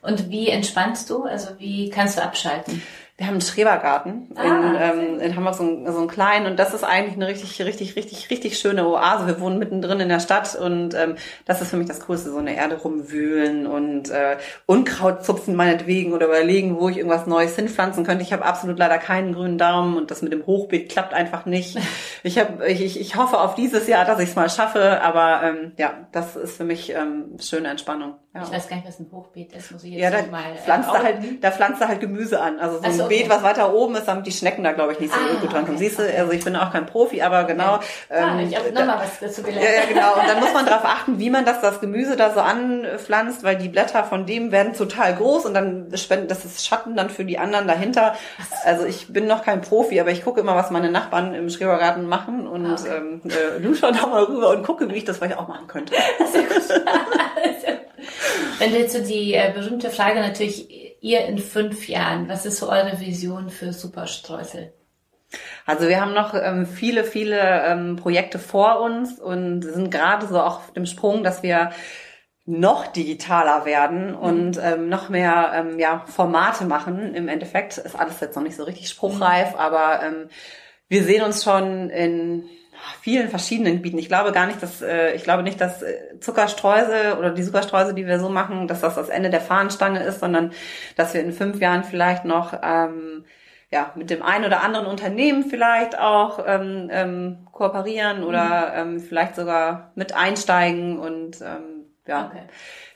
Und 0.00 0.30
wie 0.30 0.48
entspannst 0.48 1.10
du? 1.10 1.24
Also 1.24 1.50
wie 1.58 1.90
kannst 1.90 2.16
du 2.16 2.22
abschalten? 2.22 2.82
Wir 3.18 3.26
haben 3.26 3.34
einen 3.34 3.40
Schrebergarten 3.40 4.28
ah, 4.36 4.44
in, 4.44 4.76
ähm, 4.80 5.20
in 5.20 5.34
Hamburg, 5.34 5.56
so, 5.56 5.64
einen, 5.64 5.92
so 5.92 5.98
einen 5.98 6.06
kleinen. 6.06 6.46
Und 6.46 6.56
das 6.56 6.72
ist 6.72 6.84
eigentlich 6.84 7.16
eine 7.16 7.26
richtig, 7.26 7.60
richtig, 7.60 7.96
richtig, 7.96 8.30
richtig 8.30 8.56
schöne 8.56 8.86
Oase. 8.86 9.26
Wir 9.26 9.40
wohnen 9.40 9.58
mittendrin 9.58 9.98
in 9.98 10.08
der 10.08 10.20
Stadt 10.20 10.54
und 10.54 10.94
ähm, 10.94 11.16
das 11.44 11.60
ist 11.60 11.70
für 11.70 11.76
mich 11.76 11.88
das 11.88 11.98
Coolste, 11.98 12.30
so 12.30 12.38
eine 12.38 12.54
Erde 12.54 12.76
rumwühlen 12.76 13.66
und 13.66 14.08
äh, 14.10 14.36
Unkraut 14.66 15.24
zupfen 15.24 15.56
meinetwegen 15.56 16.12
oder 16.12 16.26
überlegen, 16.26 16.78
wo 16.78 16.88
ich 16.88 16.96
irgendwas 16.96 17.26
Neues 17.26 17.56
hinpflanzen 17.56 18.04
könnte. 18.04 18.22
Ich 18.22 18.32
habe 18.32 18.44
absolut 18.44 18.78
leider 18.78 18.98
keinen 18.98 19.34
grünen 19.34 19.58
Daumen 19.58 19.96
und 19.96 20.12
das 20.12 20.22
mit 20.22 20.32
dem 20.32 20.46
Hochbeet 20.46 20.88
klappt 20.88 21.12
einfach 21.12 21.44
nicht. 21.44 21.76
Ich, 22.24 22.36
hab, 22.36 22.62
ich, 22.64 23.00
ich, 23.00 23.16
hoffe 23.16 23.38
auf 23.38 23.54
dieses 23.54 23.86
Jahr, 23.86 24.04
dass 24.04 24.18
ich 24.18 24.30
es 24.30 24.36
mal 24.36 24.50
schaffe, 24.50 25.00
aber 25.02 25.40
ähm, 25.44 25.72
ja, 25.78 26.08
das 26.10 26.34
ist 26.34 26.56
für 26.56 26.64
mich 26.64 26.90
ähm, 26.90 27.36
schöne 27.38 27.68
Entspannung. 27.68 28.16
Ja. 28.34 28.42
Ich 28.42 28.52
weiß 28.52 28.68
gar 28.68 28.76
nicht, 28.76 28.88
was 28.88 28.98
ein 28.98 29.06
Hochbeet 29.10 29.52
ist, 29.52 29.70
muss 29.70 29.84
ich 29.84 29.92
jetzt 29.92 30.02
ja, 30.02 30.10
da 30.10 30.30
mal 30.30 30.52
äh, 30.52 30.56
pflanzt 30.56 30.90
da 30.90 31.02
halt, 31.02 31.18
da 31.42 31.50
pflanzt 31.50 31.80
er 31.80 31.88
halt 31.88 32.00
Gemüse 32.00 32.40
an. 32.40 32.58
Also 32.58 32.78
so 32.78 32.82
ein 32.82 32.92
so, 32.92 33.04
okay. 33.04 33.07
Beet, 33.08 33.28
was 33.28 33.42
weiter 33.42 33.72
oben 33.72 33.96
ist, 33.96 34.06
damit 34.06 34.26
die 34.26 34.32
Schnecken 34.32 34.64
da, 34.64 34.72
glaube 34.72 34.92
ich, 34.92 35.00
nicht 35.00 35.12
so 35.12 35.18
ah, 35.18 35.40
gut 35.40 35.52
dran 35.52 35.64
kommen. 35.66 35.78
Siehst 35.78 35.98
du, 35.98 36.02
also 36.02 36.32
ich 36.32 36.44
bin 36.44 36.56
auch 36.56 36.72
kein 36.72 36.86
Profi, 36.86 37.22
aber 37.22 37.44
genau. 37.44 37.76
Okay. 37.76 37.84
Ah, 38.10 38.38
ähm, 38.38 38.48
ich 38.48 38.56
habe 38.56 38.72
nochmal 38.72 39.00
was 39.00 39.18
dazu 39.20 39.42
gelernt. 39.42 39.64
Ja, 39.64 39.86
genau. 39.86 40.14
Und 40.20 40.28
dann 40.28 40.40
muss 40.40 40.52
man 40.52 40.66
darauf 40.66 40.84
achten, 40.84 41.18
wie 41.18 41.30
man 41.30 41.44
das, 41.44 41.60
das 41.60 41.80
Gemüse 41.80 42.16
da 42.16 42.32
so 42.32 42.40
anpflanzt, 42.40 43.42
weil 43.44 43.56
die 43.56 43.68
Blätter 43.68 44.04
von 44.04 44.26
dem 44.26 44.52
werden 44.52 44.74
total 44.74 45.14
groß 45.14 45.46
und 45.46 45.54
dann 45.54 45.88
spenden, 45.94 46.28
das 46.28 46.44
ist 46.44 46.66
Schatten 46.66 46.96
dann 46.96 47.10
für 47.10 47.24
die 47.24 47.38
anderen 47.38 47.66
dahinter. 47.66 48.14
Also 48.64 48.84
ich 48.84 49.12
bin 49.12 49.26
noch 49.26 49.44
kein 49.44 49.60
Profi, 49.60 50.00
aber 50.00 50.10
ich 50.10 50.24
gucke 50.24 50.40
immer, 50.40 50.54
was 50.54 50.70
meine 50.70 50.90
Nachbarn 50.90 51.34
im 51.34 51.50
Schrebergarten 51.50 52.06
machen 52.06 52.46
und 52.46 52.66
ah, 52.66 52.76
okay. 52.78 52.96
ähm, 52.96 53.20
äh, 53.24 53.58
lusche 53.58 53.92
da 53.92 54.06
mal 54.06 54.24
rüber 54.24 54.50
und 54.50 54.64
gucke, 54.64 54.88
wie 54.88 54.94
ich 54.94 55.04
das 55.04 55.18
vielleicht 55.18 55.38
auch 55.38 55.48
machen 55.48 55.66
könnte. 55.66 55.94
Wenn 58.58 58.72
du 58.72 58.78
jetzt 58.78 58.92
so 58.92 59.02
die 59.02 59.34
äh, 59.34 59.52
berühmte 59.54 59.90
Frage 59.90 60.20
natürlich, 60.20 60.87
ihr 61.00 61.26
in 61.26 61.38
fünf 61.38 61.88
Jahren, 61.88 62.28
was 62.28 62.46
ist 62.46 62.58
so 62.58 62.68
eure 62.68 63.00
Vision 63.00 63.50
für 63.50 63.72
Superstreusel? 63.72 64.72
Also 65.66 65.88
wir 65.88 66.00
haben 66.00 66.14
noch 66.14 66.34
ähm, 66.34 66.66
viele, 66.66 67.04
viele 67.04 67.38
ähm, 67.40 67.96
Projekte 67.96 68.38
vor 68.38 68.80
uns 68.80 69.18
und 69.18 69.62
sind 69.62 69.90
gerade 69.90 70.26
so 70.26 70.40
auch 70.40 70.56
auf 70.56 70.72
dem 70.72 70.86
Sprung, 70.86 71.22
dass 71.22 71.42
wir 71.42 71.70
noch 72.46 72.86
digitaler 72.86 73.66
werden 73.66 74.14
und 74.14 74.56
mhm. 74.56 74.62
ähm, 74.62 74.88
noch 74.88 75.10
mehr 75.10 75.52
ähm, 75.54 75.78
ja, 75.78 76.04
Formate 76.06 76.64
machen. 76.64 77.14
Im 77.14 77.28
Endeffekt 77.28 77.76
ist 77.76 77.94
alles 77.94 78.20
jetzt 78.20 78.36
noch 78.36 78.42
nicht 78.42 78.56
so 78.56 78.64
richtig 78.64 78.88
spruchreif, 78.88 79.54
aber 79.54 80.02
ähm, 80.02 80.28
wir 80.88 81.04
sehen 81.04 81.22
uns 81.22 81.44
schon 81.44 81.90
in 81.90 82.48
vielen 83.00 83.28
verschiedenen 83.28 83.76
Gebieten. 83.76 83.98
Ich 83.98 84.08
glaube 84.08 84.32
gar 84.32 84.46
nicht, 84.46 84.62
dass 84.62 84.82
äh, 84.82 85.14
ich 85.14 85.24
glaube 85.24 85.42
nicht, 85.42 85.60
dass 85.60 85.82
äh, 85.82 86.18
Zuckerstreusel 86.20 87.14
oder 87.18 87.30
die 87.30 87.42
Zuckerstreusel, 87.42 87.94
die 87.94 88.06
wir 88.06 88.18
so 88.18 88.28
machen, 88.28 88.68
dass 88.68 88.80
das 88.80 88.94
das 88.94 89.08
Ende 89.08 89.30
der 89.30 89.40
Fahnenstange 89.40 90.02
ist, 90.02 90.20
sondern 90.20 90.52
dass 90.96 91.14
wir 91.14 91.20
in 91.20 91.32
fünf 91.32 91.60
Jahren 91.60 91.84
vielleicht 91.84 92.24
noch 92.24 92.54
ähm, 92.62 93.24
ja 93.70 93.92
mit 93.94 94.10
dem 94.10 94.22
einen 94.22 94.44
oder 94.44 94.62
anderen 94.62 94.86
Unternehmen 94.86 95.44
vielleicht 95.44 95.98
auch 95.98 96.44
ähm, 96.46 96.88
ähm, 96.92 97.46
kooperieren 97.52 98.24
oder 98.24 98.84
mhm. 98.84 98.94
ähm, 98.94 99.00
vielleicht 99.00 99.36
sogar 99.36 99.92
mit 99.94 100.14
einsteigen 100.14 100.98
und 100.98 101.40
ähm, 101.40 101.86
ja. 102.06 102.26
Okay. 102.26 102.42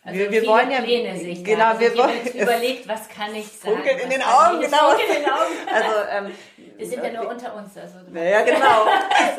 Also 0.04 0.18
wir, 0.18 0.32
wir 0.32 0.46
wollen 0.46 0.70
ja 0.70 0.80
Pläne 0.80 1.16
sich 1.16 1.44
genau, 1.44 1.66
also 1.66 1.80
wir 1.80 1.96
wollen 1.96 2.26
überlegt, 2.34 2.88
was 2.88 3.08
kann 3.08 3.32
ich 3.36 3.46
sagen? 3.46 3.82
in 4.02 4.10
den 4.10 4.22
Augen, 4.22 4.60
genau. 4.60 4.92
In 4.92 5.22
den 5.22 5.30
Augen. 5.30 5.52
Also 5.72 6.26
ähm, 6.26 6.32
wir 6.76 6.86
sind 6.86 7.04
ja 7.04 7.12
nur 7.12 7.30
unter 7.30 7.54
uns. 7.56 7.76
Also 7.76 7.98
ja, 8.14 8.42
genau. 8.42 8.86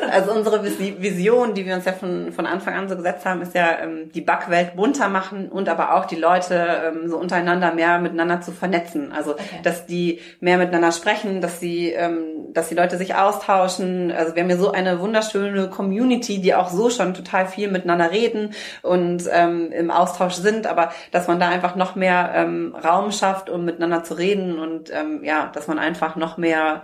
Also 0.10 0.32
unsere 0.32 0.62
Vision, 0.64 1.54
die 1.54 1.66
wir 1.66 1.74
uns 1.74 1.84
ja 1.84 1.92
von, 1.92 2.32
von 2.32 2.46
Anfang 2.46 2.74
an 2.74 2.88
so 2.88 2.96
gesetzt 2.96 3.24
haben, 3.24 3.42
ist 3.42 3.54
ja, 3.54 3.78
ähm, 3.80 4.10
die 4.12 4.20
Backwelt 4.20 4.76
bunter 4.76 5.08
machen 5.08 5.48
und 5.48 5.68
aber 5.68 5.94
auch 5.94 6.04
die 6.04 6.16
Leute 6.16 6.54
ähm, 6.86 7.08
so 7.08 7.16
untereinander 7.16 7.72
mehr 7.72 7.98
miteinander 7.98 8.40
zu 8.40 8.52
vernetzen. 8.52 9.12
Also, 9.12 9.32
okay. 9.32 9.60
dass 9.62 9.86
die 9.86 10.20
mehr 10.40 10.58
miteinander 10.58 10.92
sprechen, 10.92 11.40
dass 11.40 11.60
sie, 11.60 11.90
ähm, 11.90 12.52
dass 12.52 12.68
die 12.68 12.74
Leute 12.74 12.96
sich 12.96 13.14
austauschen. 13.14 14.12
Also 14.12 14.34
wir 14.34 14.42
haben 14.42 14.50
ja 14.50 14.56
so 14.56 14.70
eine 14.70 15.00
wunderschöne 15.00 15.68
Community, 15.68 16.40
die 16.40 16.54
auch 16.54 16.68
so 16.68 16.90
schon 16.90 17.14
total 17.14 17.46
viel 17.46 17.70
miteinander 17.70 18.10
reden 18.10 18.54
und 18.82 19.24
ähm, 19.30 19.72
im 19.72 19.90
Austausch 19.90 20.34
sind, 20.34 20.66
aber 20.66 20.92
dass 21.10 21.28
man 21.28 21.40
da 21.40 21.48
einfach 21.48 21.76
noch 21.76 21.94
mehr 21.94 22.32
ähm, 22.34 22.74
Raum 22.74 23.12
schafft, 23.12 23.50
um 23.50 23.64
miteinander 23.64 24.04
zu 24.04 24.14
reden 24.14 24.58
und 24.58 24.90
ähm, 24.92 25.22
ja, 25.24 25.50
dass 25.52 25.66
man 25.66 25.78
einfach 25.78 26.16
noch 26.16 26.36
mehr 26.36 26.82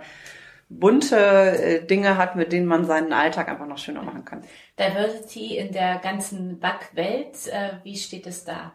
bunte 0.79 1.17
äh, 1.17 1.85
Dinge 1.85 2.17
hat, 2.17 2.35
mit 2.35 2.51
denen 2.51 2.65
man 2.65 2.85
seinen 2.85 3.13
Alltag 3.13 3.49
einfach 3.49 3.67
noch 3.67 3.77
schöner 3.77 4.03
machen 4.03 4.25
kann. 4.25 4.43
Diversity 4.79 5.57
in 5.57 5.71
der 5.71 5.99
ganzen 5.99 6.59
Backwelt, 6.59 7.47
äh, 7.47 7.73
wie 7.83 7.97
steht 7.97 8.27
es 8.27 8.45
da? 8.45 8.73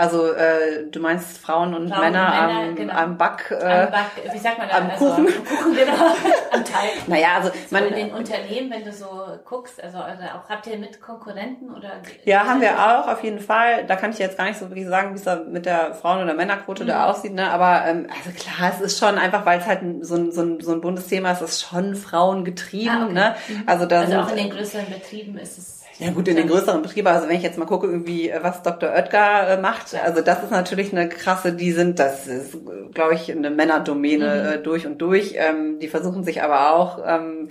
Also 0.00 0.32
äh, 0.32 0.86
du 0.90 0.98
meinst 0.98 1.36
Frauen 1.36 1.74
und 1.74 1.90
Frauen 1.90 2.00
Männer, 2.00 2.26
und 2.26 2.46
Männer 2.46 2.68
am, 2.70 2.74
genau. 2.74 2.94
am 2.94 3.18
Back, 3.18 3.50
äh, 3.50 3.62
am 3.62 3.90
Back, 3.90 4.32
wie 4.32 4.38
sagt 4.38 4.56
man 4.56 4.66
da? 4.70 4.78
Am 4.78 4.90
also, 4.90 5.04
Kuchen. 5.04 5.26
Am 5.26 5.44
Kuchen, 5.44 5.74
genau. 5.74 5.92
am 6.52 6.64
Teig. 6.64 7.06
Naja, 7.06 7.28
also 7.36 7.50
so 7.50 7.54
man, 7.70 7.84
in 7.84 7.94
den 7.94 8.14
Unternehmen, 8.14 8.70
wenn 8.70 8.82
du 8.82 8.94
so 8.94 9.06
guckst, 9.44 9.84
also, 9.84 9.98
also 9.98 10.22
auch 10.22 10.48
habt 10.48 10.66
ihr 10.68 10.78
mit 10.78 11.02
Konkurrenten 11.02 11.70
oder? 11.70 12.00
Ja, 12.24 12.46
haben 12.46 12.62
wir 12.62 12.78
auch 12.78 13.08
auf 13.08 13.22
jeden 13.22 13.40
Fall. 13.40 13.84
Da 13.84 13.96
kann 13.96 14.12
ich 14.12 14.18
jetzt 14.18 14.38
gar 14.38 14.44
nicht 14.46 14.58
so 14.58 14.70
wirklich 14.70 14.88
sagen, 14.88 15.10
wie 15.10 15.18
es 15.18 15.24
da 15.24 15.36
mit 15.36 15.66
der 15.66 15.92
Frauen- 15.92 16.22
oder 16.22 16.32
Männerquote 16.32 16.84
mhm. 16.84 16.88
da 16.88 17.10
aussieht. 17.10 17.34
Ne? 17.34 17.50
Aber 17.50 17.84
ähm, 17.84 18.06
also 18.08 18.30
klar, 18.30 18.72
es 18.72 18.80
ist 18.80 18.98
schon 18.98 19.18
einfach, 19.18 19.44
weil 19.44 19.58
es 19.58 19.66
halt 19.66 19.80
so 20.00 20.14
ein, 20.14 20.32
so 20.32 20.40
ein, 20.40 20.60
so 20.60 20.72
ein 20.72 20.80
buntes 20.80 21.08
Thema 21.08 21.32
ist, 21.32 21.42
es 21.42 21.50
ist 21.50 21.68
schon 21.68 21.94
frauengetrieben. 21.94 22.90
Ah, 22.90 23.04
okay. 23.04 23.12
ne? 23.12 23.34
Mhm. 23.48 23.62
Also, 23.66 23.84
da 23.84 24.00
also 24.00 24.12
sind, 24.12 24.20
auch 24.22 24.30
in 24.30 24.36
den 24.36 24.50
größeren 24.50 24.86
Betrieben 24.88 25.36
ist 25.36 25.58
es 25.58 25.79
ja 26.00 26.10
gut, 26.10 26.28
in 26.28 26.36
den 26.36 26.48
größeren 26.48 26.80
Betrieben, 26.80 27.08
also 27.08 27.28
wenn 27.28 27.36
ich 27.36 27.42
jetzt 27.42 27.58
mal 27.58 27.66
gucke, 27.66 27.86
irgendwie, 27.86 28.30
äh, 28.30 28.42
was 28.42 28.62
Dr. 28.62 28.90
Oetker 28.90 29.48
äh, 29.48 29.60
macht, 29.60 29.94
also 29.94 30.22
das 30.22 30.42
ist 30.42 30.50
natürlich 30.50 30.92
eine 30.92 31.08
krasse, 31.08 31.52
die 31.52 31.72
sind, 31.72 31.98
das 31.98 32.26
ist, 32.26 32.56
glaube 32.94 33.14
ich, 33.14 33.30
eine 33.30 33.50
Männerdomäne 33.50 34.26
mhm. 34.26 34.52
Äh, 34.54 34.62
durch 34.62 34.86
und 34.86 34.98
durch. 35.02 35.34
Ähm, 35.36 35.78
die 35.78 35.88
versuchen 35.88 36.24
sich 36.24 36.42
aber 36.42 36.74
auch, 36.74 37.00
ähm, 37.06 37.50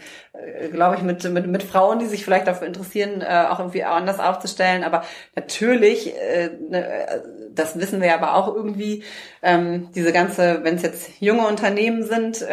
glaube 0.72 0.96
ich, 0.96 1.02
mit, 1.04 1.24
mit, 1.32 1.48
mit 1.48 1.64
Frauen, 1.64 2.00
die 2.00 2.08
sich 2.08 2.26
vielleicht 2.26 2.48
dafür 2.48 2.68
interessieren, 2.68 3.24
auch 3.24 3.60
irgendwie 3.60 3.84
anders 3.84 4.20
aufzustellen. 4.20 4.84
Aber 4.84 5.04
natürlich, 5.36 6.14
ne, 6.70 7.24
das 7.54 7.80
wissen 7.80 8.02
wir 8.02 8.14
aber 8.14 8.36
auch 8.36 8.54
irgendwie, 8.54 9.04
ähm, 9.42 9.90
diese 9.94 10.12
ganze, 10.12 10.64
wenn 10.64 10.76
es 10.76 10.82
jetzt 10.82 11.10
junge 11.20 11.48
Unternehmen 11.48 12.04
sind, 12.04 12.46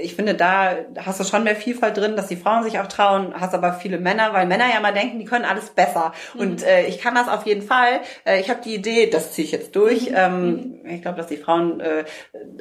ich 0.00 0.14
finde, 0.14 0.34
da 0.34 0.76
hast 0.98 1.20
du 1.20 1.24
schon 1.24 1.44
mehr 1.44 1.56
Vielfalt 1.56 1.96
drin, 1.96 2.16
dass 2.16 2.28
die 2.28 2.36
Frauen 2.36 2.64
sich 2.64 2.78
auch 2.78 2.86
trauen, 2.86 3.34
hast 3.38 3.54
aber 3.54 3.74
viele 3.74 3.98
Männer, 3.98 4.32
weil 4.32 4.46
Männer 4.46 4.66
ja 4.72 4.80
mal 4.80 4.92
denken, 4.92 5.18
die 5.18 5.24
können 5.24 5.42
können 5.42 5.50
alles 5.50 5.70
besser. 5.70 6.12
Mhm. 6.34 6.40
Und 6.40 6.62
äh, 6.62 6.86
ich 6.86 7.00
kann 7.00 7.14
das 7.14 7.28
auf 7.28 7.46
jeden 7.46 7.62
Fall. 7.62 8.00
Äh, 8.24 8.40
ich 8.40 8.50
habe 8.50 8.60
die 8.62 8.74
Idee, 8.74 9.08
das 9.08 9.32
ziehe 9.32 9.44
ich 9.44 9.52
jetzt 9.52 9.74
durch. 9.76 10.10
Mhm. 10.10 10.16
Ähm, 10.16 10.80
ich 10.84 11.02
glaube, 11.02 11.18
dass 11.18 11.26
die 11.26 11.36
Frauen 11.36 11.80
äh, 11.80 12.04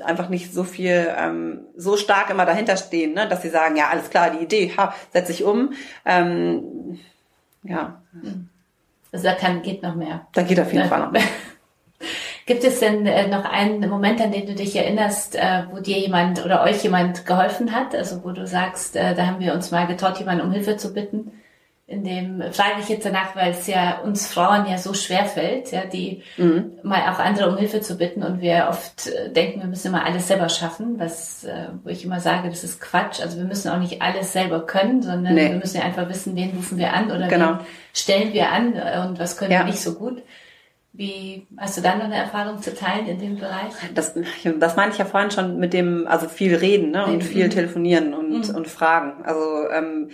einfach 0.03 0.29
nicht 0.29 0.53
so 0.53 0.63
viel, 0.63 1.07
ähm, 1.17 1.65
so 1.75 1.97
stark 1.97 2.29
immer 2.29 2.45
dahinter 2.45 2.77
stehen, 2.77 3.13
ne? 3.13 3.27
dass 3.27 3.41
sie 3.41 3.49
sagen, 3.49 3.75
ja, 3.75 3.89
alles 3.91 4.09
klar, 4.09 4.31
die 4.31 4.43
Idee, 4.43 4.70
ha, 4.77 4.93
setze 5.11 5.31
ich 5.31 5.43
um. 5.43 5.73
Ähm, 6.05 6.99
ja. 7.63 8.01
Also 9.11 9.25
da 9.25 9.33
kann, 9.33 9.61
geht 9.61 9.83
noch 9.83 9.95
mehr. 9.95 10.27
Da 10.33 10.41
geht 10.43 10.59
auf 10.59 10.71
jeden 10.73 10.87
Fall 10.87 10.99
noch 10.99 11.11
mehr. 11.11 11.23
Gibt 12.45 12.63
es 12.63 12.79
denn 12.79 13.05
äh, 13.05 13.27
noch 13.27 13.45
einen 13.45 13.87
Moment, 13.89 14.19
an 14.19 14.31
den 14.31 14.47
du 14.47 14.55
dich 14.55 14.75
erinnerst, 14.75 15.35
äh, 15.35 15.63
wo 15.71 15.79
dir 15.79 15.99
jemand 15.99 16.43
oder 16.43 16.63
euch 16.63 16.83
jemand 16.83 17.25
geholfen 17.25 17.71
hat? 17.71 17.93
Also 17.95 18.23
wo 18.23 18.31
du 18.31 18.47
sagst, 18.47 18.95
äh, 18.95 19.13
da 19.15 19.27
haben 19.27 19.39
wir 19.39 19.53
uns 19.53 19.71
mal 19.71 19.85
getraut, 19.85 20.17
jemanden 20.17 20.45
um 20.45 20.51
Hilfe 20.51 20.75
zu 20.75 20.93
bitten? 20.93 21.31
In 21.91 22.03
dem, 22.03 22.41
frage 22.53 22.79
ich 22.79 22.89
jetzt 22.89 23.05
danach, 23.05 23.35
weil 23.35 23.51
es 23.51 23.67
ja 23.67 23.99
uns 23.99 24.27
Frauen 24.27 24.65
ja 24.65 24.77
so 24.77 24.93
schwer 24.93 25.25
fällt, 25.25 25.71
ja, 25.71 25.85
die 25.85 26.23
mhm. 26.37 26.71
mal 26.83 27.01
auch 27.11 27.19
andere 27.19 27.49
um 27.49 27.57
Hilfe 27.57 27.81
zu 27.81 27.97
bitten 27.97 28.23
und 28.23 28.39
wir 28.39 28.67
oft 28.69 29.07
äh, 29.07 29.31
denken, 29.31 29.59
wir 29.59 29.67
müssen 29.67 29.87
immer 29.87 30.05
alles 30.05 30.27
selber 30.27 30.47
schaffen, 30.47 30.99
was, 30.99 31.43
äh, 31.43 31.67
wo 31.83 31.89
ich 31.89 32.05
immer 32.05 32.21
sage, 32.21 32.49
das 32.49 32.63
ist 32.63 32.79
Quatsch. 32.79 33.21
Also 33.21 33.37
wir 33.37 33.43
müssen 33.43 33.69
auch 33.69 33.79
nicht 33.79 34.01
alles 34.01 34.31
selber 34.31 34.65
können, 34.65 35.01
sondern 35.01 35.33
nee. 35.33 35.51
wir 35.51 35.57
müssen 35.57 35.77
ja 35.77 35.83
einfach 35.83 36.07
wissen, 36.07 36.35
wen 36.35 36.51
rufen 36.51 36.77
wir 36.77 36.93
an 36.93 37.11
oder 37.11 37.27
genau. 37.27 37.49
wen 37.49 37.65
stellen 37.93 38.33
wir 38.33 38.49
an 38.49 38.73
und 39.07 39.19
was 39.19 39.37
können 39.37 39.51
ja. 39.51 39.59
wir 39.59 39.65
nicht 39.65 39.81
so 39.81 39.95
gut. 39.95 40.23
Wie 40.93 41.47
hast 41.57 41.77
du 41.77 41.81
da 41.81 41.95
noch 41.95 42.05
eine 42.05 42.17
Erfahrung 42.17 42.61
zu 42.61 42.73
teilen 42.73 43.07
in 43.07 43.19
dem 43.19 43.37
Bereich? 43.37 43.73
Das, 43.95 44.13
das 44.59 44.75
meine 44.75 44.91
ich 44.91 44.97
ja 44.97 45.05
vorhin 45.05 45.31
schon 45.31 45.57
mit 45.57 45.73
dem, 45.73 46.05
also 46.05 46.27
viel 46.27 46.55
reden 46.55 46.91
ne, 46.91 47.05
und 47.05 47.17
mhm. 47.17 47.21
viel 47.21 47.49
telefonieren 47.49 48.13
und, 48.13 48.49
mhm. 48.49 48.55
und 48.55 48.67
fragen. 48.67 49.23
Also 49.23 49.69
ähm, 49.71 50.09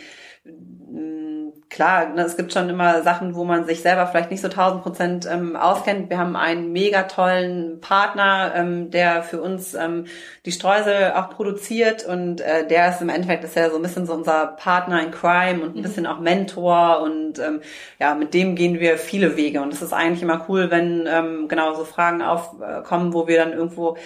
klar, 1.69 2.09
ne, 2.09 2.21
es 2.21 2.37
gibt 2.37 2.53
schon 2.53 2.69
immer 2.69 3.03
Sachen, 3.03 3.35
wo 3.35 3.43
man 3.43 3.65
sich 3.65 3.81
selber 3.81 4.07
vielleicht 4.07 4.31
nicht 4.31 4.41
so 4.41 4.47
tausend 4.47 4.83
Prozent 4.83 5.27
ähm, 5.29 5.55
auskennt. 5.55 6.09
Wir 6.09 6.17
haben 6.17 6.35
einen 6.35 6.71
mega 6.71 7.03
tollen 7.03 7.81
Partner, 7.81 8.53
ähm, 8.55 8.89
der 8.91 9.23
für 9.23 9.41
uns 9.41 9.73
ähm, 9.73 10.05
die 10.45 10.51
Streusel 10.51 11.13
auch 11.15 11.29
produziert 11.29 12.05
und 12.05 12.41
äh, 12.41 12.65
der 12.67 12.89
ist 12.89 13.01
im 13.01 13.09
Endeffekt 13.09 13.43
ist 13.43 13.55
ja 13.55 13.69
so 13.69 13.75
ein 13.75 13.81
bisschen 13.81 14.05
so 14.05 14.13
unser 14.13 14.47
Partner 14.47 15.01
in 15.03 15.11
Crime 15.11 15.61
und 15.63 15.75
ein 15.75 15.79
mhm. 15.79 15.83
bisschen 15.83 16.07
auch 16.07 16.19
Mentor 16.19 17.01
und 17.01 17.39
ähm, 17.39 17.61
ja, 17.99 18.15
mit 18.15 18.33
dem 18.33 18.55
gehen 18.55 18.79
wir 18.79 18.97
viele 18.97 19.35
Wege 19.35 19.61
und 19.61 19.73
es 19.73 19.81
ist 19.81 19.93
eigentlich 19.93 20.21
immer 20.21 20.45
cool, 20.47 20.71
wenn 20.71 21.05
ähm, 21.07 21.47
genau 21.47 21.73
so 21.75 21.83
Fragen 21.83 22.21
aufkommen, 22.21 23.13
wo 23.13 23.27
wir 23.27 23.37
dann 23.37 23.51
irgendwo 23.51 23.97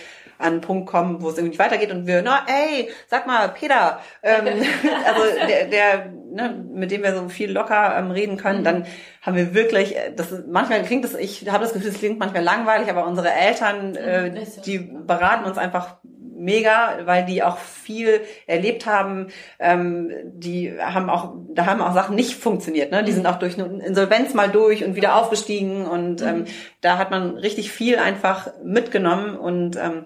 an 0.41 0.53
einen 0.53 0.61
Punkt 0.61 0.89
kommen, 0.89 1.21
wo 1.21 1.29
es 1.29 1.37
irgendwie 1.37 1.59
weitergeht 1.59 1.91
und 1.91 2.07
wir, 2.07 2.21
na, 2.21 2.45
ey, 2.47 2.89
sag 3.07 3.27
mal, 3.27 3.49
Peter, 3.49 3.99
ähm, 4.23 4.45
also 5.05 5.21
der, 5.47 5.65
der 5.65 6.05
ne, 6.31 6.63
mit 6.73 6.91
dem 6.91 7.03
wir 7.03 7.15
so 7.15 7.29
viel 7.29 7.51
locker 7.51 7.97
ähm, 7.97 8.11
reden 8.11 8.37
können, 8.37 8.59
mhm. 8.59 8.65
dann 8.65 8.85
haben 9.21 9.35
wir 9.35 9.53
wirklich, 9.53 9.95
äh, 9.95 10.13
das 10.15 10.31
ist, 10.31 10.47
manchmal 10.47 10.83
klingt 10.83 11.03
das, 11.03 11.15
ich 11.15 11.49
habe 11.49 11.63
das 11.63 11.73
Gefühl, 11.73 11.91
es 11.91 11.99
klingt 11.99 12.19
manchmal 12.19 12.43
langweilig, 12.43 12.89
aber 12.89 13.05
unsere 13.05 13.31
Eltern, 13.31 13.95
äh, 13.95 14.29
mhm, 14.29 14.37
die 14.65 14.79
beraten 14.79 15.45
uns 15.45 15.57
einfach 15.57 15.97
mega, 16.41 16.99
weil 17.05 17.25
die 17.25 17.43
auch 17.43 17.57
viel 17.57 18.21
erlebt 18.47 18.85
haben. 18.85 19.27
Ähm, 19.59 20.11
die 20.23 20.73
haben 20.79 21.09
auch, 21.09 21.35
da 21.53 21.67
haben 21.67 21.81
auch 21.81 21.93
Sachen 21.93 22.15
nicht 22.15 22.33
funktioniert. 22.33 22.91
Ne? 22.91 23.03
Die 23.03 23.11
mhm. 23.11 23.17
sind 23.17 23.27
auch 23.27 23.37
durch 23.37 23.59
eine 23.59 23.83
Insolvenz 23.83 24.33
mal 24.33 24.49
durch 24.49 24.83
und 24.83 24.95
wieder 24.95 25.15
aufgestiegen 25.15 25.85
und 25.85 26.21
ähm, 26.21 26.45
da 26.81 26.97
hat 26.97 27.11
man 27.11 27.37
richtig 27.37 27.71
viel 27.71 27.97
einfach 27.97 28.49
mitgenommen 28.63 29.37
und 29.37 29.75
ähm, 29.75 30.05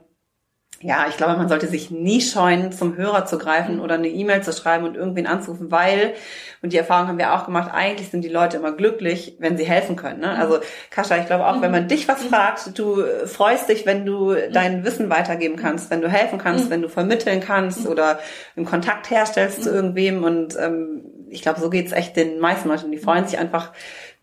ja, 0.85 1.07
ich 1.09 1.17
glaube, 1.17 1.35
man 1.35 1.49
sollte 1.49 1.65
sich 1.65 1.89
nie 1.89 2.21
scheuen, 2.21 2.71
zum 2.71 2.95
Hörer 2.95 3.25
zu 3.25 3.39
greifen 3.39 3.79
oder 3.79 3.95
eine 3.95 4.07
E-Mail 4.07 4.43
zu 4.43 4.53
schreiben 4.53 4.85
und 4.85 4.95
irgendwen 4.95 5.25
anzurufen, 5.25 5.71
weil, 5.71 6.13
und 6.61 6.73
die 6.73 6.77
Erfahrung 6.77 7.07
haben 7.07 7.17
wir 7.17 7.33
auch 7.33 7.45
gemacht, 7.45 7.71
eigentlich 7.73 8.09
sind 8.09 8.21
die 8.21 8.29
Leute 8.29 8.57
immer 8.57 8.71
glücklich, 8.71 9.35
wenn 9.39 9.57
sie 9.57 9.65
helfen 9.65 9.95
können. 9.95 10.19
Ne? 10.19 10.37
Also 10.37 10.59
Kascha, 10.91 11.17
ich 11.17 11.25
glaube 11.25 11.47
auch, 11.47 11.59
wenn 11.59 11.71
man 11.71 11.87
dich 11.87 12.07
was 12.07 12.23
fragt, 12.23 12.77
du 12.77 13.03
freust 13.25 13.67
dich, 13.67 13.87
wenn 13.87 14.05
du 14.05 14.35
dein 14.51 14.85
Wissen 14.85 15.09
weitergeben 15.09 15.55
kannst, 15.55 15.89
wenn 15.89 16.01
du 16.01 16.07
helfen 16.07 16.37
kannst, 16.37 16.69
wenn 16.69 16.83
du 16.83 16.89
vermitteln 16.89 17.39
kannst 17.39 17.87
oder 17.87 18.19
einen 18.55 18.67
Kontakt 18.67 19.09
herstellst 19.09 19.63
zu 19.63 19.71
irgendwem. 19.71 20.23
Und 20.23 20.55
ähm, 20.59 21.01
ich 21.29 21.41
glaube, 21.41 21.59
so 21.59 21.71
geht's 21.71 21.93
echt 21.93 22.15
den 22.15 22.39
meisten 22.39 22.69
Leuten. 22.69 22.91
Die 22.91 22.99
freuen 22.99 23.25
sich 23.25 23.39
einfach, 23.39 23.73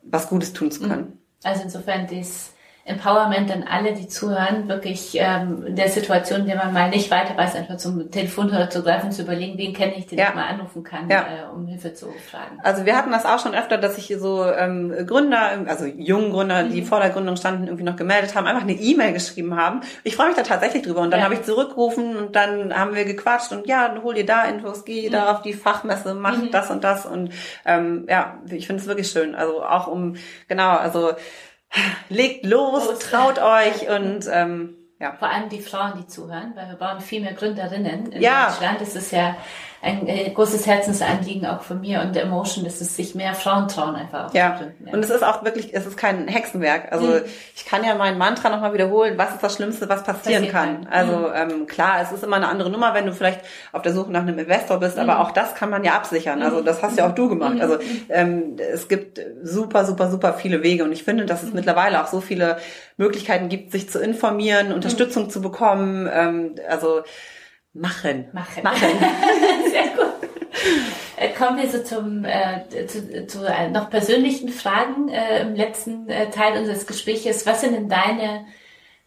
was 0.05 0.29
Gutes 0.29 0.53
tun 0.53 0.71
zu 0.71 0.87
können. 0.87 1.19
Also 1.43 1.65
insofern, 1.65 2.07
das 2.07 2.52
Empowerment 2.85 3.49
an 3.53 3.63
alle, 3.63 3.93
die 3.93 4.09
zuhören, 4.09 4.67
wirklich 4.69 5.13
ähm, 5.15 5.65
in 5.67 5.77
der 5.77 5.89
Situation, 5.89 6.41
in 6.41 6.47
der 6.47 6.57
man 6.57 6.73
mal 6.73 6.91
nicht 6.91 7.13
weiter 7.13 7.37
weiß, 7.37 7.55
einfach 7.55 7.77
zum 7.77 8.11
Telefonhörer 8.11 8.71
zu 8.71 8.83
greifen, 8.83 9.13
zu 9.13 9.23
überlegen, 9.23 9.57
wen 9.57 9.73
kenne 9.73 9.95
ich, 9.97 10.07
den 10.07 10.19
ja. 10.19 10.31
ich 10.31 10.35
mal 10.35 10.49
anrufen 10.49 10.83
kann, 10.83 11.09
ja. 11.09 11.21
äh, 11.21 11.55
um 11.55 11.69
Hilfe 11.69 11.95
zu 11.95 12.07
fragen. 12.29 12.59
Also 12.65 12.85
wir 12.85 12.97
hatten 12.97 13.13
das 13.13 13.25
auch 13.25 13.39
schon 13.39 13.55
öfter, 13.55 13.79
dass 13.79 13.95
sich 13.95 14.13
so 14.19 14.45
ähm, 14.45 14.93
Gründer, 15.07 15.65
also 15.69 15.87
jungen 15.87 16.33
Gründer, 16.33 16.65
die 16.65 16.81
mhm. 16.81 16.87
vor 16.87 16.99
der 16.99 17.11
Gründung 17.11 17.37
standen, 17.37 17.67
irgendwie 17.67 17.85
noch 17.85 17.95
gemeldet 17.95 18.35
haben, 18.35 18.49
einfach 18.49 18.63
eine 18.63 18.73
E-Mail 18.73 19.13
geschrieben 19.13 19.55
haben. 19.55 19.83
Ich 20.03 20.17
freue 20.17 20.27
mich 20.27 20.37
da 20.37 20.43
tatsächlich 20.43 20.83
drüber. 20.83 21.03
Und 21.03 21.13
dann 21.13 21.21
ja. 21.21 21.25
habe 21.25 21.35
ich 21.35 21.43
zurückgerufen 21.43 22.17
und 22.17 22.35
dann 22.35 22.77
haben 22.77 22.97
wir 22.97 23.05
gequatscht 23.05 23.53
und 23.53 23.69
ja, 23.69 23.95
hol 24.03 24.15
dir 24.15 24.27
da 24.27 24.45
Infos, 24.47 24.85
geh 24.85 25.09
mhm. 25.09 25.13
da 25.13 25.31
auf 25.31 25.43
die 25.43 25.53
Fachmesse, 25.53 26.15
mach 26.15 26.37
mhm. 26.37 26.51
das 26.51 26.69
und 26.69 26.83
das. 26.83 27.07
Und 27.07 27.31
ähm, 27.65 28.07
ja, 28.09 28.39
ich 28.51 28.67
finde 28.67 28.83
es 28.83 28.89
wirklich 28.89 29.09
schön. 29.09 29.37
Also 29.37 29.63
auch 29.63 29.87
um, 29.87 30.17
genau, 30.49 30.71
also 30.71 31.13
legt 32.09 32.45
los, 32.45 32.87
los. 32.87 32.99
traut 32.99 33.39
euch 33.39 33.89
und 33.89 34.27
ähm, 34.31 34.77
ja. 35.03 35.15
Vor 35.19 35.29
allem 35.29 35.49
die 35.49 35.61
Frauen, 35.61 35.95
die 35.99 36.07
zuhören, 36.07 36.53
weil 36.55 36.69
wir 36.69 36.77
brauchen 36.77 37.01
viel 37.01 37.21
mehr 37.21 37.33
Gründerinnen 37.33 38.13
in 38.13 38.23
ja. 38.23 38.47
Deutschland. 38.47 38.81
Das 38.81 38.95
ist 38.95 39.11
ja 39.11 39.37
ein 39.85 40.07
äh, 40.07 40.31
großes 40.31 40.65
Herzensanliegen 40.65 41.45
auch 41.45 41.63
von 41.63 41.81
mir 41.81 42.03
und 42.03 42.15
der 42.15 42.23
Emotion, 42.23 42.65
dass 42.65 42.81
es 42.81 42.95
sich 42.95 43.17
mehr 43.17 43.35
Frauen 43.35 43.67
trauen 43.67 43.97
einfach 43.97 44.29
auch 44.29 44.35
ja. 44.35 44.61
Ja. 44.87 44.93
Und 44.93 45.03
es 45.03 45.11
ist 45.11 45.25
auch 45.25 45.43
wirklich, 45.45 45.75
es 45.75 45.87
ist 45.87 45.97
kein 45.97 46.29
Hexenwerk. 46.29 46.93
Also 46.93 47.07
mhm. 47.07 47.23
ich 47.57 47.65
kann 47.67 47.83
ja 47.83 47.97
mein 47.97 48.17
Mantra 48.17 48.49
nochmal 48.49 48.73
wiederholen, 48.75 49.15
was 49.19 49.31
ist 49.31 49.43
das 49.43 49.57
Schlimmste, 49.57 49.89
was 49.89 50.05
passieren 50.05 50.49
kann. 50.49 50.85
kann. 50.85 50.87
Also 50.89 51.17
mhm. 51.17 51.35
ähm, 51.35 51.67
klar, 51.67 52.01
es 52.01 52.13
ist 52.13 52.23
immer 52.23 52.37
eine 52.37 52.47
andere 52.47 52.71
Nummer, 52.71 52.95
wenn 52.95 53.07
du 53.07 53.13
vielleicht 53.13 53.41
auf 53.73 53.83
der 53.83 53.93
Suche 53.93 54.13
nach 54.13 54.21
einem 54.21 54.39
Investor 54.39 54.79
bist, 54.79 54.97
mhm. 54.97 55.03
aber 55.03 55.19
auch 55.19 55.33
das 55.33 55.57
kann 55.57 55.69
man 55.69 55.83
ja 55.83 55.95
absichern. 55.95 56.43
Also 56.43 56.61
das 56.61 56.81
hast 56.81 56.97
ja 56.97 57.09
auch 57.09 57.15
du 57.17 57.29
gemacht. 57.29 57.55
Mhm. 57.55 57.61
Also 57.61 57.79
ähm, 58.09 58.57
es 58.59 58.87
gibt 58.87 59.21
super, 59.43 59.85
super, 59.85 60.09
super 60.13 60.35
viele 60.35 60.63
Wege 60.63 60.85
und 60.85 60.93
ich 60.93 61.03
finde, 61.03 61.27
dass 61.27 61.43
es 61.43 61.49
mhm. 61.49 61.57
mittlerweile 61.57 62.01
auch 62.01 62.07
so 62.07 62.21
viele 62.21 62.59
Möglichkeiten 62.99 63.49
gibt, 63.49 63.73
sich 63.73 63.91
zu 63.91 63.99
informieren, 63.99 64.69
mhm. 64.69 64.75
Unterstützung 64.75 65.29
zu 65.29 65.43
bekommen. 65.43 66.09
Ähm, 66.13 66.55
also 66.69 67.03
Machen. 67.75 68.29
Machen. 68.33 68.63
Machen. 68.63 68.89
Sehr 69.71 69.89
gut. 69.97 70.31
Äh, 71.17 71.29
kommen 71.31 71.57
wir 71.57 71.71
so 71.71 71.83
zum, 71.83 72.25
äh, 72.25 72.87
zu, 72.87 73.27
zu 73.27 73.47
äh, 73.47 73.71
noch 73.71 73.89
persönlichen 73.89 74.51
Fragen 74.51 75.09
äh, 75.09 75.41
im 75.41 75.55
letzten 75.55 76.09
äh, 76.09 76.31
Teil 76.31 76.59
unseres 76.59 76.87
Gesprächs. 76.87 77.47
Was 77.47 77.63
sind 77.63 77.73
denn 77.75 77.89
deine 77.89 78.45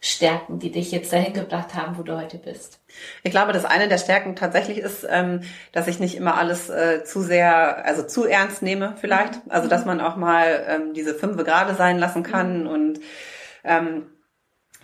Stärken, 0.00 0.58
die 0.58 0.70
dich 0.70 0.90
jetzt 0.90 1.12
dahin 1.12 1.32
gebracht 1.32 1.74
haben, 1.74 1.96
wo 1.96 2.02
du 2.02 2.16
heute 2.16 2.38
bist? 2.38 2.80
Ich 3.22 3.30
glaube, 3.30 3.52
dass 3.52 3.64
eine 3.64 3.88
der 3.88 3.98
Stärken 3.98 4.34
tatsächlich 4.34 4.78
ist, 4.78 5.06
ähm, 5.08 5.42
dass 5.72 5.86
ich 5.88 6.00
nicht 6.00 6.16
immer 6.16 6.36
alles 6.36 6.68
äh, 6.68 7.04
zu 7.04 7.22
sehr, 7.22 7.84
also 7.84 8.02
zu 8.02 8.24
ernst 8.24 8.62
nehme 8.62 8.96
vielleicht. 9.00 9.46
Mhm. 9.46 9.50
Also 9.50 9.68
dass 9.68 9.84
man 9.84 10.00
auch 10.00 10.16
mal 10.16 10.64
ähm, 10.68 10.94
diese 10.94 11.14
fünf 11.14 11.36
gerade 11.36 11.74
sein 11.74 11.98
lassen 11.98 12.24
kann 12.24 12.62
mhm. 12.62 12.66
und 12.66 13.00
ähm, 13.62 14.06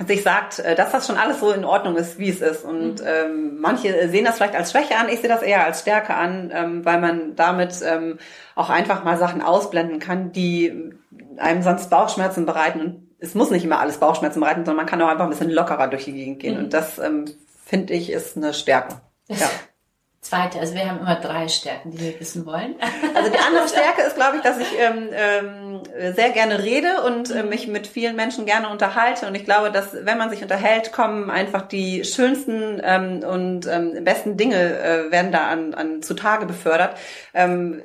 sich 0.07 0.23
sagt, 0.23 0.59
äh, 0.59 0.75
dass 0.75 0.93
das 0.93 1.07
schon 1.07 1.17
alles 1.17 1.41
so 1.41 1.51
in 1.53 1.65
Ordnung 1.65 1.97
ist, 1.97 2.19
wie 2.19 2.31
es 2.31 2.41
ist. 2.41 2.65
Und 2.65 3.01
mhm. 3.01 3.07
ähm, 3.07 3.61
manche 3.61 4.09
sehen 4.09 4.25
das 4.25 4.37
vielleicht 4.37 4.55
als 4.55 4.73
Schwäche 4.73 4.97
an, 4.97 5.09
ich 5.09 5.21
sehe 5.21 5.29
das 5.29 5.43
eher 5.43 5.65
als 5.65 5.81
Stärke 5.81 6.15
an, 6.15 6.51
ähm, 6.55 6.85
weil 6.85 7.01
man 7.01 7.37
damit 7.37 7.75
ähm, 7.85 8.19
auch 8.55 8.71
einfach 8.71 9.05
mal 9.05 9.17
Sachen 9.19 9.43
ausblenden 9.43 9.99
kann, 9.99 10.33
die 10.33 10.93
einem 11.37 11.63
sonst 11.63 11.91
Bauchschmerzen 11.91 12.47
bereiten. 12.47 12.81
Und 12.81 13.09
es 13.19 13.35
muss 13.35 13.51
nicht 13.51 13.65
immer 13.65 13.81
alles 13.81 13.99
Bauchschmerzen 13.99 14.41
bereiten, 14.41 14.65
sondern 14.65 14.77
man 14.77 14.87
kann 14.87 15.01
auch 15.03 15.09
einfach 15.09 15.25
ein 15.25 15.31
bisschen 15.31 15.51
lockerer 15.51 15.89
durch 15.89 16.05
die 16.07 16.13
Gegend 16.13 16.41
gehen. 16.41 16.55
Mhm. 16.57 16.65
Und 16.65 16.75
das 16.75 16.99
ähm, 16.99 17.27
finde 17.65 17.95
ich 17.95 18.11
ist 18.11 18.37
eine 18.37 18.55
Stärke. 18.55 19.01
Ja. 19.29 19.49
Zweite, 20.23 20.61
also 20.61 20.75
wir 20.75 20.89
haben 20.89 21.01
immer 21.01 21.17
drei 21.17 21.49
Stärken, 21.49 21.91
die 21.91 21.99
wir 21.99 22.21
wissen 22.21 22.47
wollen. 22.47 22.77
Also 23.15 23.31
die 23.31 23.39
andere 23.39 23.69
Stärke 23.69 24.03
ist, 24.03 24.15
glaube 24.15 24.37
ich, 24.37 24.43
dass 24.43 24.59
ich 24.59 24.69
ähm, 24.79 25.09
ähm, 25.13 25.81
sehr 26.15 26.31
gerne 26.31 26.63
rede 26.63 27.03
und 27.03 27.31
äh, 27.31 27.43
mich 27.43 27.67
mit 27.67 27.87
vielen 27.87 28.17
Menschen 28.17 28.47
gerne 28.47 28.69
unterhalte. 28.69 29.27
Und 29.27 29.35
ich 29.35 29.45
glaube, 29.45 29.71
dass 29.71 29.93
wenn 29.93 30.19
man 30.19 30.31
sich 30.31 30.41
unterhält, 30.43 30.93
kommen 30.93 31.31
einfach 31.31 31.63
die 31.63 32.05
schönsten 32.05 32.81
ähm, 32.83 33.23
und 33.23 33.67
ähm, 33.67 34.03
besten 34.05 34.37
Dinge 34.37 34.57
äh, 34.57 35.11
werden 35.11 35.33
da 35.33 35.49
an, 35.49 35.75
an 35.75 36.03
zutage 36.03 36.47
befördert. 36.47 36.97
Ähm, 37.35 37.83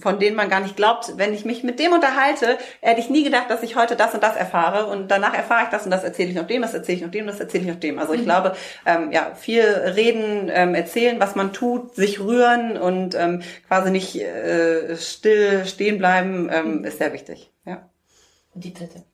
von 0.00 0.18
denen 0.18 0.36
man 0.36 0.48
gar 0.48 0.60
nicht 0.60 0.76
glaubt, 0.76 1.12
wenn 1.16 1.34
ich 1.34 1.44
mich 1.44 1.62
mit 1.62 1.78
dem 1.78 1.92
unterhalte, 1.92 2.58
hätte 2.80 3.00
ich 3.00 3.10
nie 3.10 3.24
gedacht, 3.24 3.50
dass 3.50 3.62
ich 3.62 3.76
heute 3.76 3.96
das 3.96 4.14
und 4.14 4.22
das 4.22 4.36
erfahre 4.36 4.86
und 4.86 5.10
danach 5.10 5.34
erfahre 5.34 5.64
ich 5.64 5.68
das 5.70 5.84
und 5.84 5.90
das 5.90 6.04
erzähle 6.04 6.30
ich 6.30 6.34
noch 6.34 6.46
dem, 6.46 6.62
das 6.62 6.74
erzähle 6.74 6.96
ich 6.96 7.04
noch 7.04 7.10
dem, 7.10 7.26
das 7.26 7.40
erzähle 7.40 7.64
ich 7.64 7.70
noch 7.70 7.80
dem. 7.80 7.98
Also 7.98 8.12
ich 8.12 8.20
mhm. 8.20 8.24
glaube, 8.24 8.56
ähm, 8.86 9.12
ja, 9.12 9.34
viel 9.34 9.62
reden, 9.62 10.50
ähm, 10.52 10.74
erzählen, 10.74 11.20
was 11.20 11.34
man 11.34 11.52
tut, 11.52 11.94
sich 11.94 12.20
rühren 12.20 12.76
und 12.76 13.14
ähm, 13.14 13.42
quasi 13.68 13.90
nicht 13.90 14.16
äh, 14.16 14.96
still 14.96 15.64
stehen 15.66 15.98
bleiben, 15.98 16.50
ähm, 16.52 16.78
mhm. 16.78 16.84
ist 16.84 16.98
sehr 16.98 17.12
wichtig. 17.12 17.52
Ja. 17.64 17.88
Und 18.54 18.64
die 18.64 18.74
dritte? 18.74 19.04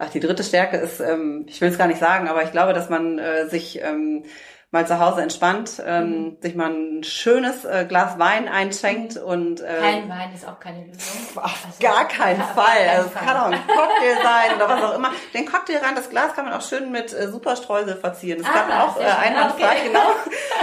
Ach, 0.00 0.10
die 0.10 0.20
dritte 0.20 0.44
Stärke 0.44 0.76
ist, 0.76 1.00
ähm, 1.00 1.44
ich 1.48 1.60
will 1.60 1.68
es 1.68 1.78
gar 1.78 1.88
nicht 1.88 1.98
sagen, 1.98 2.28
aber 2.28 2.44
ich 2.44 2.52
glaube, 2.52 2.72
dass 2.72 2.88
man 2.88 3.18
äh, 3.18 3.48
sich 3.48 3.80
ähm, 3.82 4.24
mal 4.70 4.86
zu 4.86 5.00
Hause 5.00 5.22
entspannt, 5.22 5.82
ähm, 5.86 6.10
mhm. 6.10 6.36
sich 6.42 6.54
mal 6.54 6.70
ein 6.70 7.02
schönes 7.02 7.64
äh, 7.64 7.86
Glas 7.88 8.18
Wein 8.18 8.48
einschenkt 8.48 9.16
und 9.16 9.62
äh, 9.62 9.64
kein 9.80 10.08
Wein 10.10 10.34
ist 10.34 10.46
auch 10.46 10.60
keine 10.60 10.84
Lösung. 10.84 11.42
Auf 11.42 11.64
also, 11.64 11.78
gar 11.80 12.06
keinen 12.06 12.42
Fall. 12.42 12.66
Keinen 12.66 12.90
also 12.90 13.08
es 13.08 13.14
kann 13.14 13.36
auch 13.38 13.46
ein 13.46 13.66
Cocktail 13.66 14.16
sein 14.22 14.56
oder 14.56 14.68
was 14.68 14.82
auch 14.82 14.94
immer. 14.94 15.10
Den 15.32 15.46
Cocktail 15.46 15.78
rein, 15.78 15.94
das 15.94 16.10
Glas 16.10 16.34
kann 16.34 16.44
man 16.44 16.52
auch 16.52 16.60
schön 16.60 16.92
mit 16.92 17.14
äh, 17.14 17.28
Superstreusel 17.28 17.96
verzieren. 17.96 18.42
Das 18.42 18.48
ah, 18.48 18.58
kann 18.58 18.72
auch 18.72 19.00
äh, 19.00 19.04
einwandfrei, 19.04 19.76
okay. 19.76 19.86
genau. 19.86 20.00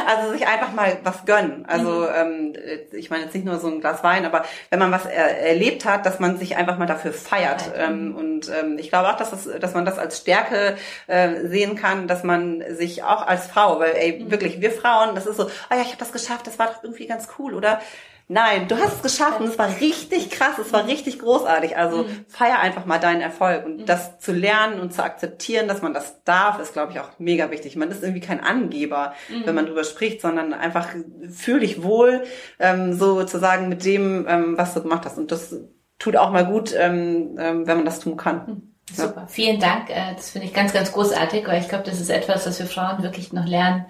Also 0.07 0.33
sich 0.33 0.45
einfach 0.45 0.71
mal 0.71 0.99
was 1.03 1.25
gönnen. 1.25 1.65
Also 1.67 1.89
mhm. 1.89 2.07
ähm, 2.15 2.53
ich 2.91 3.09
meine 3.09 3.23
jetzt 3.23 3.33
nicht 3.33 3.45
nur 3.45 3.57
so 3.57 3.67
ein 3.67 3.81
Glas 3.81 4.03
Wein, 4.03 4.25
aber 4.25 4.45
wenn 4.69 4.77
man 4.77 4.91
was 4.91 5.07
er 5.07 5.39
erlebt 5.39 5.83
hat, 5.83 6.05
dass 6.05 6.19
man 6.19 6.37
sich 6.37 6.57
einfach 6.57 6.77
mal 6.77 6.85
dafür 6.85 7.11
feiert. 7.11 7.71
Ähm, 7.75 8.15
und 8.15 8.49
ähm, 8.49 8.77
ich 8.77 8.89
glaube 8.89 9.09
auch, 9.09 9.17
dass, 9.17 9.31
das, 9.31 9.49
dass 9.59 9.73
man 9.73 9.83
das 9.83 9.97
als 9.97 10.19
Stärke 10.19 10.75
äh, 11.07 11.47
sehen 11.47 11.75
kann, 11.75 12.07
dass 12.07 12.23
man 12.23 12.63
sich 12.75 13.03
auch 13.03 13.25
als 13.25 13.47
Frau, 13.47 13.79
weil 13.79 13.94
ey, 13.95 14.23
mhm. 14.23 14.31
wirklich, 14.31 14.61
wir 14.61 14.71
Frauen, 14.71 15.15
das 15.15 15.25
ist 15.25 15.37
so, 15.37 15.45
oh 15.45 15.73
ja, 15.73 15.81
ich 15.81 15.87
habe 15.87 15.97
das 15.97 16.11
geschafft, 16.11 16.47
das 16.47 16.59
war 16.59 16.67
doch 16.67 16.83
irgendwie 16.83 17.07
ganz 17.07 17.27
cool, 17.39 17.53
oder? 17.53 17.79
Nein, 18.27 18.67
du 18.67 18.75
hast 18.77 18.95
es 18.95 19.01
geschafft 19.03 19.39
und 19.39 19.49
es 19.49 19.59
war 19.59 19.69
richtig 19.79 20.31
krass, 20.31 20.57
es 20.57 20.73
war 20.73 20.83
mhm. 20.83 20.89
richtig 20.89 21.19
großartig. 21.19 21.77
Also 21.77 22.03
mhm. 22.03 22.25
feier 22.27 22.57
einfach 22.57 22.85
mal 22.85 22.97
deinen 22.97 23.21
Erfolg 23.21 23.65
und 23.65 23.85
das 23.87 24.17
zu 24.17 24.31
lernen 24.31 24.79
und 24.79 24.93
zu 24.93 25.03
akzeptieren, 25.03 25.67
dass 25.67 25.83
man 25.83 25.93
das 25.93 26.23
darf, 26.23 26.59
ist 26.59 26.73
glaube 26.73 26.91
ich 26.91 26.99
auch 26.99 27.19
mega 27.19 27.51
wichtig. 27.51 27.75
Man 27.75 27.91
ist 27.91 28.01
irgendwie 28.01 28.25
kein 28.25 28.39
Angeber, 28.39 29.13
mhm. 29.29 29.45
wenn 29.45 29.53
man 29.53 29.67
drüber 29.67 29.83
spricht, 29.83 30.21
sondern 30.21 30.53
einfach 30.53 30.87
fühl 31.29 31.59
dich 31.59 31.83
wohl, 31.83 32.23
ähm, 32.57 32.93
sozusagen 32.93 33.69
mit 33.69 33.85
dem, 33.85 34.25
ähm, 34.27 34.57
was 34.57 34.73
du 34.73 34.81
gemacht 34.81 35.05
hast. 35.05 35.19
Und 35.19 35.31
das 35.31 35.55
tut 35.99 36.17
auch 36.17 36.31
mal 36.31 36.45
gut, 36.45 36.73
ähm, 36.75 37.37
ähm, 37.39 37.67
wenn 37.67 37.77
man 37.77 37.85
das 37.85 37.99
tun 37.99 38.17
kann. 38.17 38.45
Mhm. 38.47 38.74
Super, 38.93 39.27
vielen 39.27 39.59
Dank. 39.59 39.89
Äh, 39.89 40.13
das 40.15 40.31
finde 40.31 40.47
ich 40.47 40.53
ganz, 40.53 40.73
ganz 40.73 40.91
großartig, 40.91 41.47
weil 41.47 41.61
ich 41.61 41.69
glaube, 41.69 41.83
das 41.83 41.99
ist 41.99 42.09
etwas, 42.09 42.45
was 42.45 42.59
wir 42.59 42.67
Frauen 42.67 43.03
wirklich 43.03 43.33
noch 43.33 43.45
lernen 43.45 43.85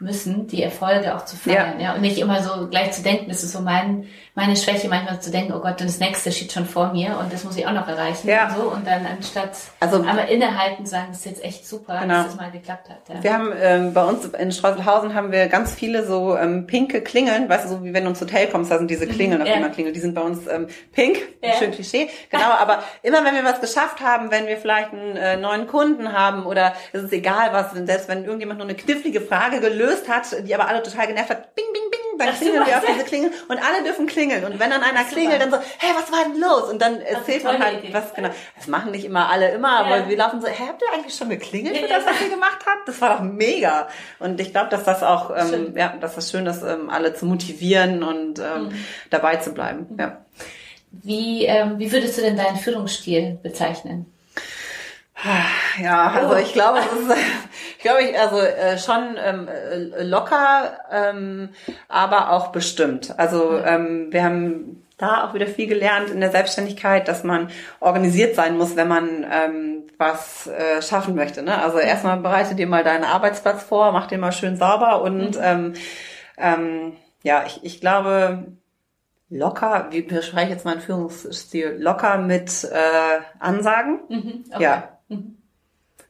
müssen, 0.00 0.46
die 0.48 0.62
Erfolge 0.62 1.16
auch 1.16 1.24
zu 1.24 1.36
feiern, 1.36 1.80
ja. 1.80 1.86
ja. 1.86 1.94
Und 1.94 2.02
nicht 2.02 2.18
immer 2.18 2.42
so 2.42 2.68
gleich 2.68 2.92
zu 2.92 3.02
denken, 3.02 3.28
das 3.28 3.42
ist 3.42 3.52
so 3.52 3.60
mein, 3.60 4.06
meine 4.36 4.56
Schwäche, 4.56 4.88
manchmal 4.88 5.20
zu 5.20 5.30
denken, 5.30 5.52
oh 5.52 5.60
Gott, 5.60 5.80
das 5.80 6.00
nächste 6.00 6.32
steht 6.32 6.50
schon 6.50 6.66
vor 6.66 6.92
mir 6.92 7.18
und 7.20 7.32
das 7.32 7.44
muss 7.44 7.56
ich 7.56 7.64
auch 7.68 7.72
noch 7.72 7.86
erreichen 7.86 8.26
ja. 8.26 8.48
und 8.48 8.56
so. 8.56 8.62
Und 8.62 8.84
dann 8.84 9.06
anstatt 9.06 9.52
also, 9.78 9.98
einmal 9.98 10.28
innehalten 10.28 10.86
sagen, 10.86 11.06
das 11.10 11.18
ist 11.18 11.26
jetzt 11.26 11.44
echt 11.44 11.68
super, 11.68 12.00
genau. 12.00 12.14
dass 12.14 12.32
es 12.32 12.36
mal 12.36 12.50
geklappt 12.50 12.88
hat. 12.90 12.98
Ja. 13.08 13.22
Wir 13.22 13.32
haben 13.32 13.52
ähm, 13.60 13.94
bei 13.94 14.02
uns 14.02 14.24
in 14.26 14.50
Streuselhausen 14.50 15.14
haben 15.14 15.30
wir 15.30 15.46
ganz 15.46 15.74
viele 15.74 16.04
so 16.04 16.36
ähm, 16.36 16.66
pinke 16.66 17.00
Klingeln, 17.00 17.48
weißt 17.48 17.66
du, 17.66 17.68
so 17.68 17.84
wie 17.84 17.94
wenn 17.94 18.02
du 18.02 18.10
ins 18.10 18.20
Hotel 18.20 18.48
kommst, 18.48 18.72
da 18.72 18.78
sind 18.78 18.90
diese 18.90 19.06
Klingeln, 19.06 19.40
auf 19.40 19.46
ja. 19.46 19.54
die 19.54 19.60
man 19.60 19.70
klingelt, 19.70 19.94
die 19.94 20.00
sind 20.00 20.16
bei 20.16 20.22
uns 20.22 20.48
ähm, 20.48 20.66
pink, 20.92 21.18
ja. 21.40 21.52
schön 21.52 21.70
Klischee, 21.70 22.10
genau, 22.28 22.50
aber 22.58 22.82
immer 23.02 23.24
wenn 23.24 23.36
wir 23.36 23.44
was 23.44 23.60
geschafft 23.60 24.00
haben, 24.00 24.32
wenn 24.32 24.48
wir 24.48 24.56
vielleicht 24.56 24.92
einen 24.92 25.16
äh, 25.16 25.36
neuen 25.36 25.68
Kunden 25.68 26.12
haben 26.12 26.44
oder 26.44 26.74
es 26.92 27.04
ist 27.04 27.12
egal 27.12 27.52
was, 27.52 27.70
selbst 27.72 28.08
wenn 28.08 28.24
irgendjemand 28.24 28.58
nur 28.58 28.66
eine 28.66 28.76
knifflige 28.76 29.20
Frage 29.20 29.60
gelöst 29.60 30.08
hat, 30.08 30.26
die 30.44 30.54
aber 30.56 30.66
alle 30.66 30.82
total 30.82 31.06
genervt 31.06 31.30
hat, 31.30 31.54
bing, 31.54 31.66
bing, 31.72 31.83
dann 32.18 32.30
Ach, 32.32 32.38
klingeln 32.38 32.66
wir 32.66 32.76
auf 32.76 32.84
diese 32.86 33.04
Klingel 33.04 33.30
und 33.48 33.58
alle 33.58 33.84
dürfen 33.84 34.06
klingeln. 34.06 34.44
Und 34.44 34.58
wenn 34.58 34.70
dann 34.70 34.82
einer 34.82 35.04
klingelt, 35.04 35.40
dann 35.40 35.50
so, 35.50 35.58
hey, 35.78 35.90
was 35.94 36.10
war 36.12 36.24
denn 36.24 36.40
los? 36.40 36.70
Und 36.70 36.80
dann 36.80 37.00
erzählt 37.00 37.44
man 37.44 37.62
halt, 37.62 37.84
Idee. 37.84 37.94
was 37.94 38.14
genau. 38.14 38.30
Das 38.56 38.66
machen 38.66 38.90
nicht 38.90 39.04
immer 39.04 39.28
alle 39.28 39.50
immer, 39.50 39.68
ja. 39.68 39.96
aber 39.96 40.08
wir 40.08 40.16
laufen 40.16 40.40
so, 40.40 40.46
hey, 40.46 40.66
habt 40.68 40.82
ihr 40.82 40.92
eigentlich 40.92 41.14
schon 41.14 41.28
geklingelt 41.28 41.76
für 41.76 41.88
das, 41.88 42.06
was 42.06 42.20
ihr 42.20 42.30
gemacht 42.30 42.58
habt? 42.66 42.88
Das 42.88 43.00
war 43.00 43.16
doch 43.16 43.22
mega. 43.22 43.88
Und 44.18 44.40
ich 44.40 44.52
glaube, 44.52 44.70
dass 44.70 44.84
das 44.84 45.02
auch, 45.02 45.30
ähm, 45.36 45.74
ja, 45.76 45.94
dass 46.00 46.14
das 46.14 46.30
schön 46.30 46.46
ist, 46.46 46.62
ähm, 46.62 46.90
alle 46.90 47.14
zu 47.14 47.26
motivieren 47.26 48.02
und 48.02 48.38
ähm, 48.38 48.68
mhm. 48.68 48.84
dabei 49.10 49.36
zu 49.36 49.52
bleiben. 49.52 49.86
Ja. 49.98 50.24
Wie, 50.90 51.44
ähm, 51.44 51.78
wie 51.78 51.90
würdest 51.90 52.18
du 52.18 52.22
denn 52.22 52.36
deinen 52.36 52.56
Führungsstil 52.56 53.38
bezeichnen? 53.42 54.13
Ja, 55.82 56.10
also 56.10 56.34
oh. 56.34 56.38
ich 56.38 56.52
glaube, 56.52 56.78
es 56.78 57.00
ist, 57.00 57.16
ich 57.76 57.82
glaube, 57.82 58.02
ich, 58.02 58.18
also 58.18 58.38
äh, 58.38 58.78
schon 58.78 59.16
ähm, 59.24 59.48
äh, 59.48 60.02
locker, 60.02 60.78
ähm, 60.90 61.50
aber 61.88 62.30
auch 62.30 62.48
bestimmt. 62.48 63.14
Also 63.18 63.58
ähm, 63.58 64.08
wir 64.10 64.24
haben 64.24 64.84
da 64.98 65.24
auch 65.24 65.34
wieder 65.34 65.46
viel 65.46 65.66
gelernt 65.66 66.10
in 66.10 66.20
der 66.20 66.30
Selbstständigkeit, 66.30 67.08
dass 67.08 67.24
man 67.24 67.50
organisiert 67.80 68.34
sein 68.36 68.56
muss, 68.56 68.76
wenn 68.76 68.88
man 68.88 69.26
ähm, 69.30 69.84
was 69.98 70.46
äh, 70.46 70.82
schaffen 70.82 71.14
möchte. 71.14 71.42
Ne? 71.42 71.60
Also 71.60 71.78
erstmal 71.78 72.18
bereite 72.18 72.54
dir 72.54 72.66
mal 72.66 72.84
deinen 72.84 73.04
Arbeitsplatz 73.04 73.62
vor, 73.62 73.92
mach 73.92 74.06
den 74.06 74.20
mal 74.20 74.32
schön 74.32 74.56
sauber 74.56 75.02
und 75.02 75.36
mhm. 75.36 75.42
ähm, 75.42 75.72
ähm, 76.36 76.92
ja, 77.22 77.44
ich, 77.46 77.60
ich 77.64 77.80
glaube, 77.80 78.44
locker, 79.30 79.88
wie 79.90 80.02
beschreibe 80.02 80.44
ich 80.44 80.50
jetzt 80.50 80.64
meinen 80.64 80.80
Führungsstil, 80.80 81.76
locker 81.78 82.18
mit 82.18 82.64
äh, 82.64 83.20
Ansagen. 83.38 84.00
Mhm, 84.08 84.44
okay. 84.52 84.62
Ja. 84.62 84.93
Mhm. 85.14 85.34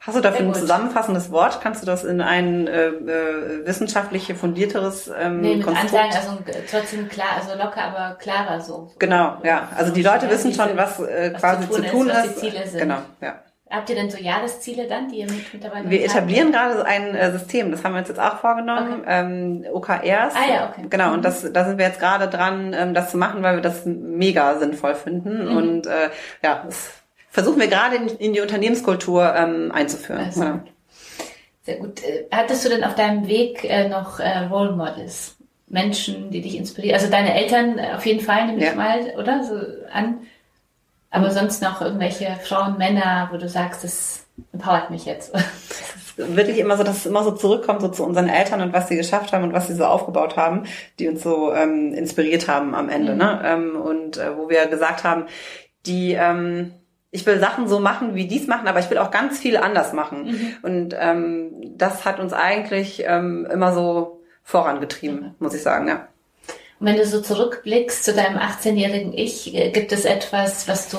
Hast 0.07 0.18
du 0.18 0.20
dafür 0.20 0.44
ein 0.44 0.55
zusammenfassendes 0.55 1.30
Wort? 1.30 1.62
Kannst 1.62 1.82
du 1.82 1.86
das 1.86 2.05
in 2.05 2.20
ein 2.20 2.66
äh, 2.66 2.88
äh, 2.88 3.66
wissenschaftlich 3.66 4.34
fundierteres 4.34 5.11
ähm, 5.18 5.40
nee, 5.40 5.57
mit 5.57 5.64
Konstrukt? 5.64 5.94
Ansagen, 5.94 6.14
also 6.14 6.61
trotzdem 6.70 7.09
klar, 7.09 7.28
also 7.40 7.57
locker, 7.57 7.84
aber 7.84 8.16
klarer 8.16 8.61
so. 8.61 8.92
Genau, 8.98 9.38
ja. 9.42 9.68
Also 9.74 9.94
die 9.94 10.02
Leute 10.02 10.28
wissen 10.28 10.52
schon, 10.52 10.76
was, 10.76 11.00
äh, 11.00 11.30
was 11.32 11.40
quasi 11.40 11.70
zu 11.70 11.76
tun, 11.76 11.84
zu 11.84 11.90
tun 11.90 12.09
ist. 12.09 12.16
Was 12.16 12.34
die 12.34 12.40
Ziele 12.40 12.66
sind. 12.66 12.80
Genau, 12.80 12.98
ja. 13.22 13.40
Habt 13.70 13.88
ihr 13.88 13.96
denn 13.96 14.11
so 14.11 14.18
Jahresziele 14.18 14.86
dann, 14.86 15.09
die 15.09 15.20
ihr 15.20 15.26
mit 15.26 15.52
mittlerweile 15.52 15.88
Wir 15.88 16.05
etablieren 16.05 16.52
gerade 16.52 16.84
ein 16.84 17.14
äh, 17.14 17.32
System, 17.32 17.70
das 17.70 17.82
haben 17.82 17.94
wir 17.94 18.00
uns 18.00 18.09
jetzt 18.09 18.20
auch 18.20 18.38
vorgenommen, 18.40 19.00
okay. 19.00 19.09
ähm, 19.09 19.64
OKRs. 19.72 20.34
Ah 20.34 20.52
ja, 20.52 20.68
okay. 20.70 20.86
Genau, 20.90 21.09
mhm. 21.09 21.14
und 21.14 21.24
das, 21.24 21.50
da 21.50 21.64
sind 21.64 21.78
wir 21.78 21.86
jetzt 21.86 21.98
gerade 21.98 22.28
dran, 22.28 22.74
ähm, 22.74 22.92
das 22.92 23.11
zu 23.11 23.16
machen, 23.16 23.42
weil 23.42 23.57
wir 23.57 23.62
das 23.62 23.86
mega 23.86 24.59
sinnvoll 24.59 24.94
finden. 24.94 25.50
Mhm. 25.50 25.57
Und 25.57 25.86
äh, 25.86 26.11
ja, 26.42 26.62
das 26.66 27.03
versuchen 27.35 27.59
wir 27.59 27.66
gerade 27.66 27.97
in, 27.97 28.07
in 28.07 28.32
die 28.32 28.41
Unternehmenskultur 28.41 29.35
ähm, 29.35 29.72
einzuführen. 29.72 30.24
Also, 30.24 30.43
ja. 30.45 30.64
Sehr 31.64 31.76
gut. 31.76 32.03
Äh, 32.05 32.26
hattest 32.30 32.64
du 32.64 32.68
denn 32.68 32.85
auf 32.85 32.95
deinem 32.95 33.26
Weg 33.26 33.64
äh, 33.64 33.89
noch 33.89 34.20
äh, 34.20 34.39
Role 34.47 34.72
Models? 34.72 35.37
Menschen, 35.66 36.30
die 36.30 36.43
dich 36.43 36.57
inspirieren? 36.57 36.95
Also 36.95 37.11
deine 37.11 37.35
Eltern 37.35 37.78
äh, 37.78 37.95
auf 37.97 38.07
jeden 38.07 38.20
Fall, 38.20 38.47
nehme 38.47 38.62
ja. 38.62 38.70
ich 38.70 38.76
mal, 38.76 39.01
oder? 39.18 39.43
So 39.43 39.55
an. 39.93 40.18
Aber 41.11 41.32
sonst 41.32 41.61
noch 41.61 41.80
irgendwelche 41.80 42.37
Frauen, 42.45 42.78
Männer, 42.78 43.28
wo 43.32 43.37
du 43.37 43.49
sagst, 43.49 43.82
das 43.82 44.26
empowert 44.53 44.91
mich 44.91 45.05
jetzt. 45.05 45.32
wirklich 46.16 46.59
immer 46.59 46.76
so, 46.76 46.85
dass 46.85 46.99
es 46.99 47.07
immer 47.07 47.24
so 47.24 47.32
zurückkommt 47.32 47.80
so 47.80 47.89
zu 47.89 48.05
unseren 48.05 48.28
Eltern 48.28 48.61
und 48.61 48.72
was 48.72 48.87
sie 48.87 48.97
geschafft 48.97 49.32
haben 49.32 49.43
und 49.43 49.53
was 49.53 49.66
sie 49.66 49.74
so 49.74 49.85
aufgebaut 49.85 50.37
haben, 50.37 50.64
die 51.01 51.09
uns 51.09 51.24
so 51.24 51.53
ähm, 51.53 51.93
inspiriert 51.95 52.47
haben 52.47 52.76
am 52.76 52.89
Ende. 52.89 53.12
Mhm. 53.12 53.18
Ne? 53.18 53.43
Ähm, 53.45 53.76
und 53.76 54.18
äh, 54.18 54.37
wo 54.37 54.49
wir 54.49 54.66
gesagt 54.66 55.03
haben, 55.03 55.26
die 55.87 56.12
ähm, 56.12 56.72
ich 57.14 57.24
will 57.26 57.38
Sachen 57.38 57.68
so 57.68 57.78
machen, 57.78 58.16
wie 58.16 58.26
dies 58.26 58.48
machen, 58.48 58.66
aber 58.66 58.80
ich 58.80 58.90
will 58.90 58.98
auch 58.98 59.12
ganz 59.12 59.38
viel 59.38 59.56
anders 59.56 59.92
machen. 59.92 60.24
Mhm. 60.24 60.56
Und 60.62 60.96
ähm, 60.98 61.52
das 61.78 62.04
hat 62.04 62.18
uns 62.18 62.32
eigentlich 62.32 63.04
ähm, 63.06 63.46
immer 63.50 63.72
so 63.72 64.20
vorangetrieben, 64.42 65.20
mhm. 65.20 65.34
muss 65.38 65.54
ich 65.54 65.62
sagen, 65.62 65.86
ja. 65.86 66.08
Und 66.80 66.88
wenn 66.88 66.96
du 66.96 67.06
so 67.06 67.22
zurückblickst 67.22 68.02
zu 68.02 68.14
deinem 68.14 68.36
18-jährigen 68.36 69.12
Ich, 69.16 69.54
äh, 69.54 69.70
gibt 69.70 69.92
es 69.92 70.04
etwas, 70.04 70.66
was 70.66 70.88
du 70.88 70.98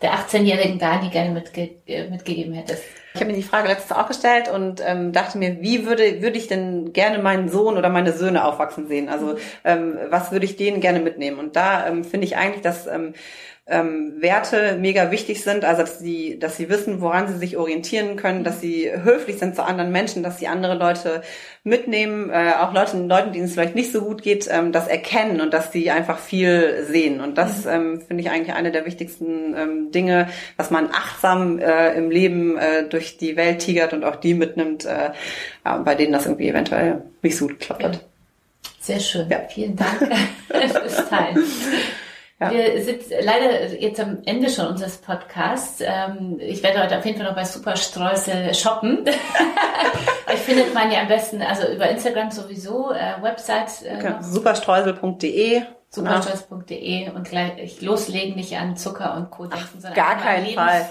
der 0.00 0.12
18-jährigen 0.12 0.78
Dani 0.78 1.10
gerne 1.10 1.30
mitge 1.30 1.70
äh, 1.88 2.08
mitgegeben 2.08 2.54
hättest? 2.54 2.84
Ich 3.14 3.20
habe 3.20 3.32
mir 3.32 3.36
die 3.36 3.42
Frage 3.42 3.66
letztes 3.66 3.96
auch 3.96 4.06
gestellt 4.06 4.48
und 4.48 4.80
ähm, 4.86 5.10
dachte 5.10 5.38
mir, 5.38 5.60
wie 5.60 5.86
würde, 5.86 6.22
würde 6.22 6.38
ich 6.38 6.46
denn 6.46 6.92
gerne 6.92 7.18
meinen 7.18 7.48
Sohn 7.48 7.76
oder 7.76 7.88
meine 7.88 8.12
Söhne 8.12 8.44
aufwachsen 8.44 8.86
sehen? 8.86 9.08
Also 9.08 9.26
mhm. 9.26 9.38
ähm, 9.64 9.98
was 10.08 10.30
würde 10.30 10.44
ich 10.44 10.56
denen 10.56 10.80
gerne 10.80 11.00
mitnehmen? 11.00 11.40
Und 11.40 11.56
da 11.56 11.88
ähm, 11.88 12.04
finde 12.04 12.26
ich 12.26 12.36
eigentlich, 12.36 12.62
dass 12.62 12.86
ähm, 12.86 13.14
ähm, 13.68 14.22
Werte 14.22 14.76
mega 14.80 15.10
wichtig 15.10 15.42
sind, 15.42 15.64
also 15.64 15.82
dass 15.82 15.98
sie, 15.98 16.38
dass 16.38 16.56
sie 16.56 16.68
wissen, 16.68 17.00
woran 17.00 17.26
sie 17.26 17.36
sich 17.36 17.56
orientieren 17.56 18.14
können, 18.14 18.44
dass 18.44 18.60
sie 18.60 18.88
höflich 19.02 19.38
sind 19.38 19.56
zu 19.56 19.64
anderen 19.64 19.90
Menschen, 19.90 20.22
dass 20.22 20.38
sie 20.38 20.46
andere 20.46 20.74
Leute 20.74 21.22
mitnehmen, 21.64 22.30
äh, 22.30 22.52
auch 22.60 22.72
Leute, 22.72 22.96
Leuten, 22.96 23.32
denen 23.32 23.46
es 23.46 23.54
vielleicht 23.54 23.74
nicht 23.74 23.90
so 23.90 24.02
gut 24.02 24.22
geht, 24.22 24.48
ähm, 24.48 24.70
das 24.70 24.86
erkennen 24.86 25.40
und 25.40 25.52
dass 25.52 25.72
sie 25.72 25.90
einfach 25.90 26.18
viel 26.18 26.84
sehen. 26.88 27.20
Und 27.20 27.38
das 27.38 27.64
mhm. 27.64 27.70
ähm, 27.70 28.00
finde 28.02 28.22
ich 28.22 28.30
eigentlich 28.30 28.54
eine 28.54 28.70
der 28.70 28.86
wichtigsten 28.86 29.56
ähm, 29.56 29.90
Dinge, 29.90 30.28
dass 30.56 30.70
man 30.70 30.90
achtsam 30.92 31.58
äh, 31.58 31.92
im 31.94 32.10
Leben 32.10 32.56
äh, 32.56 32.84
durch 32.88 33.18
die 33.18 33.36
Welt 33.36 33.58
tigert 33.58 33.92
und 33.92 34.04
auch 34.04 34.16
die 34.16 34.34
mitnimmt, 34.34 34.84
äh, 34.84 35.10
ja, 35.64 35.76
bei 35.78 35.96
denen 35.96 36.12
das 36.12 36.26
irgendwie 36.26 36.48
eventuell 36.48 37.02
nicht 37.20 37.36
so 37.36 37.48
gut 37.48 37.58
geklappt 37.58 37.82
hat. 37.82 38.04
Sehr 38.80 39.00
schön. 39.00 39.28
Ja. 39.28 39.40
Vielen 39.48 39.74
Dank 39.74 39.98
fürs 40.48 41.08
Teilen. 41.08 41.42
Ja. 42.38 42.50
Wir 42.50 42.82
sind 42.84 43.02
leider 43.22 43.74
jetzt 43.80 43.98
am 43.98 44.18
Ende 44.26 44.50
schon 44.50 44.66
unseres 44.66 44.98
Podcasts. 44.98 45.80
Ähm, 45.80 46.36
ich 46.38 46.62
werde 46.62 46.82
heute 46.82 46.98
auf 46.98 47.06
jeden 47.06 47.16
Fall 47.16 47.26
noch 47.26 47.34
bei 47.34 47.44
Superstreusel 47.44 48.54
shoppen. 48.54 49.06
Euch 50.30 50.40
findet 50.40 50.74
man 50.74 50.92
ja 50.92 51.00
am 51.00 51.08
besten, 51.08 51.40
also 51.40 51.66
über 51.72 51.88
Instagram 51.88 52.30
sowieso, 52.30 52.92
äh, 52.92 53.22
Website. 53.22 53.82
Äh, 53.86 53.96
okay. 53.96 54.14
Superstreusel.de 54.20 55.62
superstolz.de 55.96 57.10
und 57.10 57.28
gleich 57.28 57.80
loslegen, 57.82 58.36
nicht 58.36 58.56
an 58.56 58.76
Zucker 58.76 59.14
und 59.16 59.30
Co. 59.30 59.46
denken, 59.46 59.80
sondern 59.80 59.94
gar 59.94 60.16
keinen 60.16 60.54
Fall. 60.54 60.88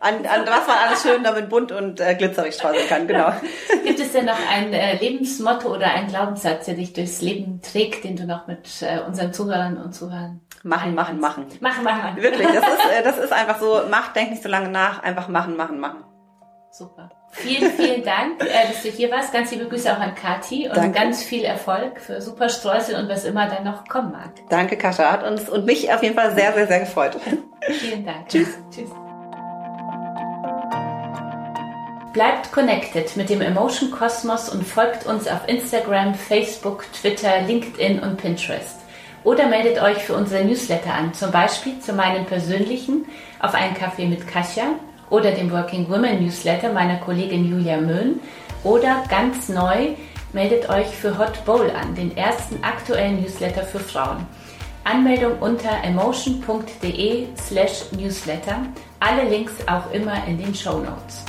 An, 0.00 0.14
an 0.26 0.46
was 0.46 0.66
man 0.66 0.76
alles 0.86 1.02
schön 1.02 1.22
damit 1.22 1.48
bunt 1.48 1.72
und 1.72 2.00
äh, 2.00 2.14
glitzerig 2.14 2.54
streuseln 2.54 2.88
kann, 2.88 3.06
genau. 3.06 3.32
Gibt 3.84 4.00
es 4.00 4.12
denn 4.12 4.24
noch 4.24 4.38
ein 4.50 4.72
äh, 4.72 4.96
Lebensmotto 4.98 5.74
oder 5.74 5.92
einen 5.92 6.08
Glaubenssatz, 6.08 6.66
der 6.66 6.74
dich 6.74 6.92
durchs 6.92 7.20
Leben 7.20 7.60
trägt, 7.60 8.04
den 8.04 8.16
du 8.16 8.24
noch 8.24 8.46
mit 8.46 8.82
äh, 8.82 9.00
unseren 9.06 9.32
Zuhörern 9.32 9.76
und 9.76 9.94
Zuhörern 9.94 10.40
Machen, 10.66 10.94
machen, 10.94 11.20
machen. 11.20 11.46
Machen, 11.60 11.84
machen, 11.84 12.02
machen. 12.02 12.22
Wirklich, 12.22 12.46
das 12.46 12.56
ist, 12.56 12.90
äh, 12.90 13.02
das 13.04 13.18
ist 13.18 13.32
einfach 13.34 13.60
so, 13.60 13.82
mach, 13.90 14.14
denk 14.14 14.30
nicht 14.30 14.42
so 14.42 14.48
lange 14.48 14.70
nach, 14.70 15.02
einfach 15.02 15.28
machen, 15.28 15.56
machen, 15.56 15.78
machen. 15.78 16.04
Super. 16.70 17.10
Vielen, 17.34 17.72
vielen 17.72 18.04
Dank, 18.04 18.40
äh, 18.40 18.68
dass 18.68 18.82
du 18.82 18.88
hier 18.88 19.10
warst. 19.10 19.32
Ganz 19.32 19.50
liebe 19.50 19.66
Grüße 19.66 19.92
auch 19.92 19.98
an 19.98 20.14
Kati 20.14 20.68
und 20.68 20.76
Danke. 20.76 20.98
ganz 20.98 21.22
viel 21.22 21.44
Erfolg 21.44 22.00
für 22.00 22.20
Super 22.20 22.48
Streusel 22.48 22.94
und 22.96 23.08
was 23.08 23.24
immer 23.24 23.48
dann 23.48 23.64
noch 23.64 23.86
kommen 23.88 24.12
mag. 24.12 24.30
Danke, 24.48 24.76
Kascha. 24.76 25.10
Hat 25.10 25.24
uns 25.24 25.48
und 25.48 25.66
mich 25.66 25.92
auf 25.92 26.02
jeden 26.02 26.14
Fall 26.14 26.34
sehr, 26.34 26.52
sehr, 26.52 26.66
sehr 26.68 26.80
gefreut. 26.80 27.16
Vielen 27.68 28.06
Dank. 28.06 28.28
Tschüss. 28.28 28.48
Tschüss. 28.70 28.90
Bleibt 32.12 32.52
connected 32.52 33.16
mit 33.16 33.28
dem 33.28 33.40
Emotion 33.40 33.90
Kosmos 33.90 34.48
und 34.48 34.64
folgt 34.64 35.04
uns 35.04 35.26
auf 35.26 35.48
Instagram, 35.48 36.14
Facebook, 36.14 36.84
Twitter, 36.92 37.40
LinkedIn 37.40 37.98
und 37.98 38.16
Pinterest. 38.16 38.78
Oder 39.24 39.48
meldet 39.48 39.82
euch 39.82 39.98
für 39.98 40.14
unsere 40.14 40.44
Newsletter 40.44 40.94
an, 40.94 41.12
zum 41.14 41.32
Beispiel 41.32 41.80
zu 41.80 41.94
meinem 41.94 42.26
persönlichen 42.26 43.06
auf 43.40 43.54
einen 43.54 43.74
Kaffee 43.74 44.06
mit 44.06 44.28
Kasia 44.28 44.66
oder 45.10 45.32
dem 45.32 45.50
Working 45.50 45.88
Women 45.88 46.24
Newsletter 46.24 46.72
meiner 46.72 46.96
Kollegin 46.96 47.48
Julia 47.48 47.76
Möhn 47.76 48.20
oder 48.62 49.04
ganz 49.08 49.48
neu 49.48 49.94
meldet 50.32 50.68
euch 50.68 50.88
für 50.88 51.16
Hot 51.18 51.44
Bowl 51.44 51.70
an, 51.70 51.94
den 51.94 52.16
ersten 52.16 52.62
aktuellen 52.62 53.22
Newsletter 53.22 53.62
für 53.62 53.80
Frauen. 53.80 54.26
Anmeldung 54.84 55.38
unter 55.40 55.82
emotion.de 55.82 57.28
slash 57.36 57.92
newsletter. 57.92 58.66
Alle 59.00 59.28
Links 59.28 59.54
auch 59.66 59.90
immer 59.92 60.26
in 60.26 60.36
den 60.36 60.54
Show 60.54 60.78
Notes. 60.78 61.24